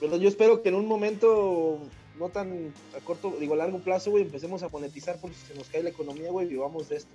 yo 0.00 0.28
espero 0.28 0.62
que 0.62 0.68
en 0.68 0.74
un 0.74 0.86
momento 0.86 1.80
no 2.18 2.28
tan 2.28 2.72
a 2.96 3.00
corto, 3.00 3.34
digo, 3.40 3.54
a 3.54 3.56
largo 3.56 3.78
plazo, 3.78 4.10
güey, 4.10 4.24
empecemos 4.24 4.62
a 4.62 4.68
monetizar 4.68 5.18
porque 5.20 5.36
si 5.36 5.46
se 5.46 5.54
nos 5.54 5.68
cae 5.68 5.82
la 5.82 5.90
economía, 5.90 6.30
güey, 6.30 6.46
vivamos 6.46 6.88
de 6.90 6.96
esto. 6.96 7.10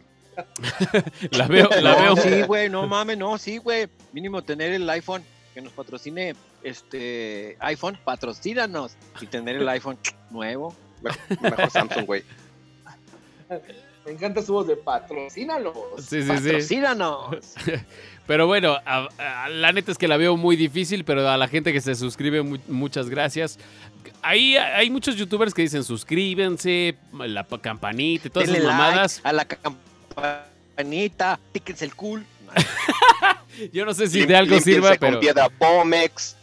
La 1.31 1.47
veo, 1.47 1.69
la 1.81 1.95
veo. 1.95 2.15
Sí, 2.17 2.41
güey, 2.43 2.69
no 2.69 2.87
mames, 2.87 3.17
no, 3.17 3.37
sí, 3.37 3.57
güey. 3.57 3.87
Mínimo 4.13 4.41
tener 4.41 4.71
el 4.73 4.89
iPhone 4.89 5.23
que 5.53 5.61
nos 5.61 5.73
patrocine 5.73 6.35
este 6.63 7.57
iPhone, 7.59 7.97
patrocínanos 8.03 8.95
y 9.21 9.25
tener 9.25 9.55
el 9.55 9.69
iPhone 9.69 9.97
nuevo. 10.29 10.75
Mejor 11.41 11.69
Samsung, 11.71 12.05
güey. 12.05 12.23
Me 14.05 14.13
encanta 14.13 14.41
su 14.41 14.53
voz 14.53 14.67
de 14.67 14.77
patrocínanos. 14.77 15.73
Sí, 15.99 16.21
sí, 16.21 16.27
patrocínanos. 16.27 17.55
pero 18.27 18.47
bueno, 18.47 18.77
la 19.49 19.71
neta 19.71 19.91
es 19.91 19.97
que 19.97 20.07
la 20.07 20.17
veo 20.17 20.37
muy 20.37 20.55
difícil, 20.55 21.03
pero 21.03 21.27
a 21.27 21.37
la 21.37 21.47
gente 21.47 21.73
que 21.73 21.81
se 21.81 21.95
suscribe, 21.95 22.41
muchas 22.41 23.09
gracias. 23.09 23.59
Ahí 24.21 24.55
hay 24.57 24.89
muchos 24.89 25.15
youtubers 25.15 25.53
que 25.53 25.61
dicen 25.61 25.83
suscríbanse, 25.83 26.95
la 27.13 27.45
campanita 27.45 28.27
y 28.27 28.31
todas 28.31 28.49
esas 28.49 28.63
mamadas. 28.63 29.21
a 29.23 29.33
la 29.33 29.45
campanita, 29.45 29.86
píquense 31.51 31.85
el 31.85 31.95
cool. 31.95 32.25
Yo 33.73 33.85
no 33.85 33.93
sé 33.93 34.07
si 34.07 34.25
de 34.25 34.35
algo 34.35 34.59
sirva, 34.59 34.95
pero. 34.99 35.19
Pomex. 35.57 36.35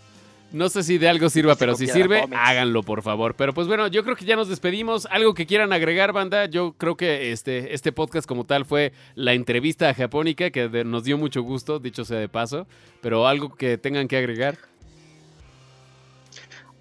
No 0.55 0.69
sé 0.69 0.85
si 0.85 0.99
de 0.99 1.09
algo 1.09 1.29
sirva, 1.31 1.57
pero 1.57 1.75
si 1.75 1.89
sirve, 1.89 2.29
háganlo, 2.33 2.85
por 2.85 3.03
favor. 3.03 3.35
Pero 3.35 3.53
pues 3.53 3.67
bueno, 3.67 3.89
yo 3.89 4.05
creo 4.05 4.15
que 4.15 4.25
ya 4.25 4.37
nos 4.37 4.49
despedimos. 4.49 5.05
Algo 5.07 5.35
que 5.35 5.47
quieran 5.47 5.73
agregar, 5.73 6.13
banda. 6.13 6.47
Yo 6.47 6.75
creo 6.79 6.97
que 6.97 7.33
este, 7.33 7.75
este 7.75 7.91
podcast 7.91 8.25
como 8.25 8.45
tal 8.45 8.65
fue 8.65 8.93
la 9.17 9.33
entrevista 9.33 9.89
a 9.89 9.95
Japónica, 9.95 10.51
que 10.51 10.69
nos 10.85 11.03
dio 11.03 11.19
mucho 11.19 11.43
gusto, 11.43 11.81
dicho 11.81 12.05
sea 12.05 12.21
de 12.21 12.29
paso. 12.29 12.69
Pero 13.01 13.27
algo 13.27 13.53
que 13.57 13.79
tengan 13.79 14.07
que 14.07 14.17
agregar. 14.17 14.57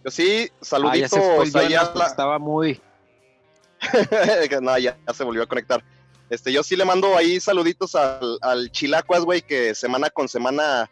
Yo 0.05 0.11
sí, 0.11 0.51
saluditos. 0.61 1.19
Estaba 2.07 2.37
muy... 2.37 2.79
no, 4.61 4.77
ya, 4.77 4.95
se 5.11 5.23
volvió 5.23 5.41
a 5.41 5.47
conectar. 5.47 5.83
Este, 6.33 6.51
yo 6.51 6.63
sí 6.63 6.75
le 6.75 6.83
mando 6.83 7.15
ahí 7.15 7.39
saluditos 7.39 7.93
al, 7.93 8.39
al 8.41 8.71
Chilacuas, 8.71 9.23
güey, 9.23 9.43
que 9.43 9.75
semana 9.75 10.09
con 10.09 10.27
semana 10.27 10.89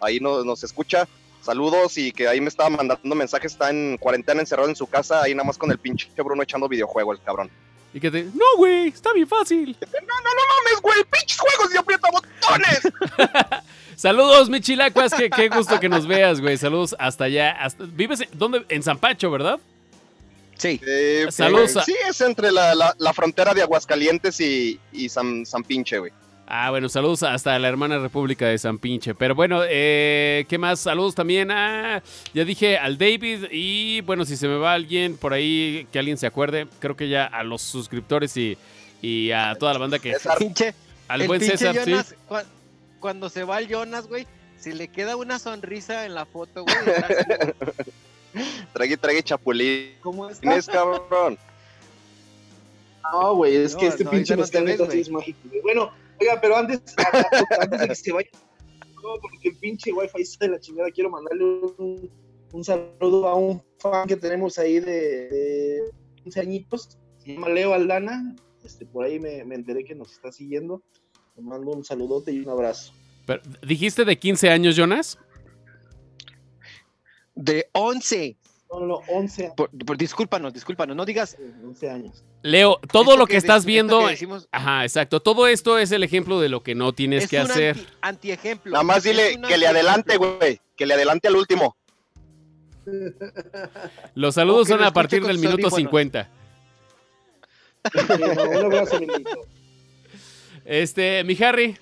ahí 0.00 0.20
nos, 0.20 0.44
nos 0.46 0.62
escucha 0.62 1.08
saludos 1.44 1.98
y 1.98 2.12
que 2.12 2.28
ahí 2.28 2.40
me 2.40 2.48
estaba 2.48 2.70
mandando 2.70 3.14
mensajes, 3.16 3.52
está 3.52 3.70
en 3.70 3.98
cuarentena 3.98 4.40
encerrado 4.40 4.68
en 4.68 4.76
su 4.76 4.86
casa, 4.86 5.20
ahí 5.22 5.34
nada 5.34 5.46
más 5.46 5.58
con 5.58 5.70
el 5.72 5.78
pinche 5.78 6.08
Bruno 6.16 6.44
echando 6.44 6.68
videojuego, 6.68 7.12
el 7.12 7.20
cabrón. 7.20 7.50
Y 7.92 7.98
que 7.98 8.08
te, 8.08 8.22
no, 8.22 8.56
güey, 8.56 8.86
está 8.86 9.12
bien 9.12 9.26
fácil. 9.26 9.76
No, 9.80 10.00
no, 10.00 10.30
no 10.30 10.42
mames, 10.54 10.80
güey, 10.80 11.04
pinches 11.10 11.40
juegos 11.40 11.74
y 11.74 11.76
aprieta 11.76 12.08
botones. 12.12 13.62
Saludos, 13.96 14.48
mi 14.48 14.60
chilacuas, 14.60 15.12
qué, 15.12 15.28
qué 15.28 15.48
gusto 15.48 15.80
que 15.80 15.88
nos 15.88 16.06
veas, 16.06 16.40
güey. 16.40 16.56
Saludos 16.56 16.94
hasta 17.00 17.24
allá. 17.24 17.50
Hasta... 17.50 17.84
¿Vives 17.84 18.20
en, 18.20 18.28
dónde? 18.32 18.64
En 18.68 18.82
San 18.84 18.98
Pacho, 18.98 19.28
¿verdad? 19.30 19.58
Sí. 20.56 20.80
Eh, 20.86 21.26
Saludos. 21.30 21.78
sí, 21.84 21.94
es 22.08 22.20
entre 22.20 22.52
la, 22.52 22.74
la, 22.96 23.12
frontera 23.12 23.54
de 23.54 23.62
Aguascalientes 23.62 24.40
y, 24.40 24.78
y 24.92 25.08
San, 25.08 25.44
San 25.46 25.62
Pinche, 25.64 25.98
güey. 25.98 26.12
Ah, 26.46 26.70
bueno, 26.70 26.90
saludos 26.90 27.22
hasta 27.22 27.58
la 27.58 27.68
hermana 27.68 27.98
República 27.98 28.46
de 28.46 28.58
San 28.58 28.78
Pinche. 28.78 29.14
Pero 29.14 29.34
bueno, 29.34 29.62
eh, 29.66 30.44
¿qué 30.48 30.58
más? 30.58 30.80
Saludos 30.80 31.14
también 31.14 31.50
a, 31.50 32.02
ya 32.34 32.44
dije, 32.44 32.76
al 32.76 32.98
David. 32.98 33.46
Y 33.50 34.02
bueno, 34.02 34.24
si 34.24 34.36
se 34.36 34.46
me 34.46 34.56
va 34.56 34.74
alguien 34.74 35.16
por 35.16 35.32
ahí, 35.32 35.86
que 35.90 35.98
alguien 35.98 36.18
se 36.18 36.26
acuerde, 36.26 36.66
creo 36.80 36.96
que 36.96 37.08
ya 37.08 37.24
a 37.24 37.42
los 37.44 37.62
suscriptores 37.62 38.36
y, 38.36 38.58
y 39.00 39.30
a 39.30 39.56
toda 39.58 39.72
la 39.72 39.78
banda 39.78 39.98
que... 39.98 40.14
Pinche, 40.38 40.74
al 41.08 41.26
buen 41.26 41.40
César, 41.40 41.74
Jonas, 41.74 42.14
Cuando 43.00 43.30
se 43.30 43.44
va 43.44 43.58
el 43.58 43.68
Jonas, 43.68 44.06
güey, 44.06 44.26
si 44.58 44.72
le 44.72 44.88
queda 44.88 45.16
una 45.16 45.38
sonrisa 45.38 46.04
en 46.04 46.14
la 46.14 46.26
foto, 46.26 46.64
güey. 46.64 46.76
Trague, 48.72 48.96
trague 48.96 49.22
chapulín. 49.22 49.94
¿Cómo 50.02 50.28
es, 50.28 50.66
cabrón? 50.66 51.38
No, 53.12 53.36
güey, 53.36 53.56
es 53.56 53.76
que 53.76 53.86
este 53.86 54.04
pinche 54.04 54.36
no 54.36 54.44
es 54.44 55.10
mágico. 55.10 55.38
Bueno, 55.62 55.92
Oiga, 56.20 56.40
pero 56.40 56.56
antes, 56.56 56.80
antes 57.60 57.80
de 57.80 57.88
que 57.88 57.94
se 57.94 58.12
vaya, 58.12 58.28
no, 59.02 59.20
porque 59.20 59.48
el 59.48 59.56
pinche 59.56 59.92
wifi 59.92 60.22
está 60.22 60.46
de 60.46 60.52
la 60.52 60.60
chingada, 60.60 60.90
quiero 60.90 61.10
mandarle 61.10 61.44
un, 61.44 62.64
saludo 62.64 63.28
a 63.28 63.34
un 63.34 63.62
fan 63.78 64.06
que 64.06 64.16
tenemos 64.16 64.58
ahí 64.58 64.78
de, 64.78 65.28
de 65.28 65.82
15 66.22 66.40
añitos, 66.40 66.98
se 67.18 67.34
llama 67.34 67.48
Leo 67.48 67.74
Aldana, 67.74 68.34
este, 68.64 68.86
por 68.86 69.04
ahí 69.04 69.18
me, 69.18 69.44
me 69.44 69.56
enteré 69.56 69.84
que 69.84 69.94
nos 69.94 70.12
está 70.12 70.30
siguiendo, 70.30 70.82
le 71.36 71.42
mando 71.42 71.72
un 71.72 71.84
saludote 71.84 72.32
y 72.32 72.40
un 72.40 72.48
abrazo. 72.48 72.92
Pero, 73.26 73.42
¿Dijiste 73.66 74.04
de 74.04 74.18
15 74.18 74.50
años, 74.50 74.76
Jonas? 74.76 75.18
De 77.34 77.68
11. 77.72 78.36
No, 78.70 78.80
no, 78.80 79.00
11 79.08 79.52
Por, 79.56 79.96
discúlpanos, 79.96 80.52
discúlpanos, 80.52 80.96
no 80.96 81.04
digas. 81.04 81.36
11 81.64 81.90
años. 81.90 82.24
Leo, 82.42 82.80
todo 82.90 83.16
lo 83.16 83.26
que, 83.26 83.36
estás 83.36 83.64
viendo. 83.64 84.06
ajá, 84.50 84.84
exacto. 84.84 85.20
Todo 85.20 85.46
esto 85.46 85.78
es 85.78 85.92
el 85.92 86.02
ejemplo 86.02 86.40
de 86.40 86.48
lo 86.48 86.62
que 86.62 86.74
no 86.74 86.92
tienes 86.92 87.28
que 87.28 87.38
hacer. 87.38 87.76
Anti, 88.00 88.32
ejemplo. 88.32 88.72
Nada 88.72 88.84
más 88.84 89.02
dile 89.04 89.40
que 89.48 89.56
le 89.56 89.66
adelante, 89.66 90.16
güey. 90.16 90.60
Que 90.76 90.86
le 90.86 90.94
adelante 90.94 91.28
al 91.28 91.36
último. 91.36 91.76
Los 94.14 94.34
saludos 94.34 94.68
son 94.68 94.82
a 94.82 94.92
partir 94.92 95.24
del 95.24 95.38
minuto 95.38 95.70
50. 95.70 96.28
este, 100.64 101.24
mi 101.24 101.36
Harry. 101.42 101.76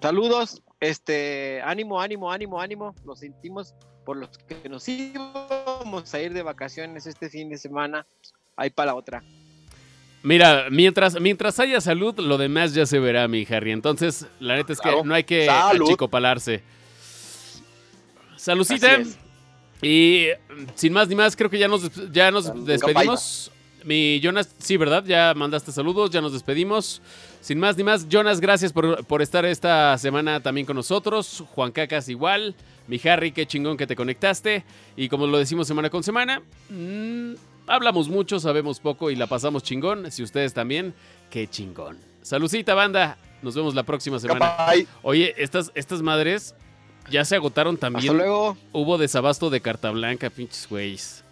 Saludos. 0.00 0.62
Este, 0.78 1.62
ánimo, 1.64 2.00
ánimo, 2.00 2.30
ánimo, 2.30 2.60
ánimo. 2.60 2.94
Lo 3.04 3.16
sentimos 3.16 3.74
por 4.06 4.16
los 4.16 4.30
que 4.38 4.68
nos 4.68 4.88
íbamos 4.88 6.14
a 6.14 6.22
ir 6.22 6.32
de 6.32 6.42
vacaciones 6.42 7.06
este 7.06 7.28
fin 7.28 7.50
de 7.50 7.58
semana, 7.58 8.06
ahí 8.56 8.70
para 8.70 8.92
la 8.92 8.94
otra. 8.94 9.24
Mira, 10.22 10.68
mientras, 10.70 11.20
mientras 11.20 11.58
haya 11.58 11.80
salud, 11.80 12.18
lo 12.20 12.38
demás 12.38 12.72
ya 12.72 12.86
se 12.86 13.00
verá, 13.00 13.26
mi 13.26 13.44
Harry. 13.50 13.72
Entonces, 13.72 14.26
la 14.38 14.54
neta 14.54 14.72
es 14.72 14.80
que 14.80 15.02
no 15.04 15.12
hay 15.12 15.24
que 15.24 15.50
achicopalarse. 15.50 16.62
Salucita. 18.36 19.00
Y 19.82 20.28
sin 20.74 20.92
más 20.92 21.08
ni 21.08 21.16
más, 21.16 21.34
creo 21.34 21.50
que 21.50 21.58
ya 21.58 21.68
nos, 21.68 21.90
ya 22.12 22.30
nos 22.30 22.64
despedimos. 22.64 23.50
Mi 23.86 24.18
Jonas, 24.20 24.52
sí, 24.58 24.76
¿verdad? 24.76 25.04
Ya 25.06 25.32
mandaste 25.34 25.70
saludos, 25.70 26.10
ya 26.10 26.20
nos 26.20 26.32
despedimos. 26.32 27.00
Sin 27.40 27.60
más 27.60 27.76
ni 27.76 27.84
más, 27.84 28.08
Jonas, 28.08 28.40
gracias 28.40 28.72
por, 28.72 29.04
por 29.06 29.22
estar 29.22 29.44
esta 29.44 29.96
semana 29.96 30.40
también 30.40 30.66
con 30.66 30.74
nosotros. 30.74 31.44
Juan 31.54 31.70
Cacas 31.70 32.08
igual. 32.08 32.56
Mi 32.88 33.00
Harry, 33.04 33.30
qué 33.30 33.46
chingón 33.46 33.76
que 33.76 33.86
te 33.86 33.94
conectaste. 33.94 34.64
Y 34.96 35.08
como 35.08 35.28
lo 35.28 35.38
decimos 35.38 35.68
semana 35.68 35.88
con 35.88 36.02
semana, 36.02 36.42
mm, 36.68 37.34
hablamos 37.68 38.08
mucho, 38.08 38.40
sabemos 38.40 38.80
poco 38.80 39.08
y 39.12 39.14
la 39.14 39.28
pasamos 39.28 39.62
chingón. 39.62 40.10
Si 40.10 40.24
ustedes 40.24 40.52
también, 40.52 40.92
qué 41.30 41.48
chingón. 41.48 41.98
Salucita, 42.22 42.74
banda. 42.74 43.18
Nos 43.40 43.54
vemos 43.54 43.76
la 43.76 43.84
próxima 43.84 44.18
semana. 44.18 44.56
Oye, 45.02 45.32
estas, 45.38 45.70
estas 45.76 46.02
madres 46.02 46.56
ya 47.08 47.24
se 47.24 47.36
agotaron 47.36 47.76
también. 47.76 48.10
Hasta 48.10 48.18
luego. 48.24 48.56
Hubo 48.72 48.98
desabasto 48.98 49.48
de 49.48 49.60
carta 49.60 49.92
blanca, 49.92 50.28
pinches 50.28 50.66
güeyes. 50.68 51.22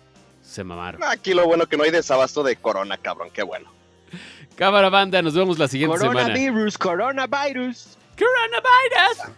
Se 0.54 0.62
mamaron. 0.62 1.02
Aquí 1.02 1.34
lo 1.34 1.44
bueno 1.46 1.66
que 1.66 1.76
no 1.76 1.82
hay 1.82 1.90
desabasto 1.90 2.44
de 2.44 2.54
corona, 2.54 2.96
cabrón. 2.96 3.28
Qué 3.32 3.42
bueno. 3.42 3.72
Cámara 4.54 4.88
banda, 4.88 5.20
nos 5.20 5.34
vemos 5.34 5.58
la 5.58 5.66
siguiente 5.66 5.98
semana. 5.98 6.20
Coronavirus, 6.20 6.78
coronavirus. 6.78 7.98
Coronavirus. 8.16 9.34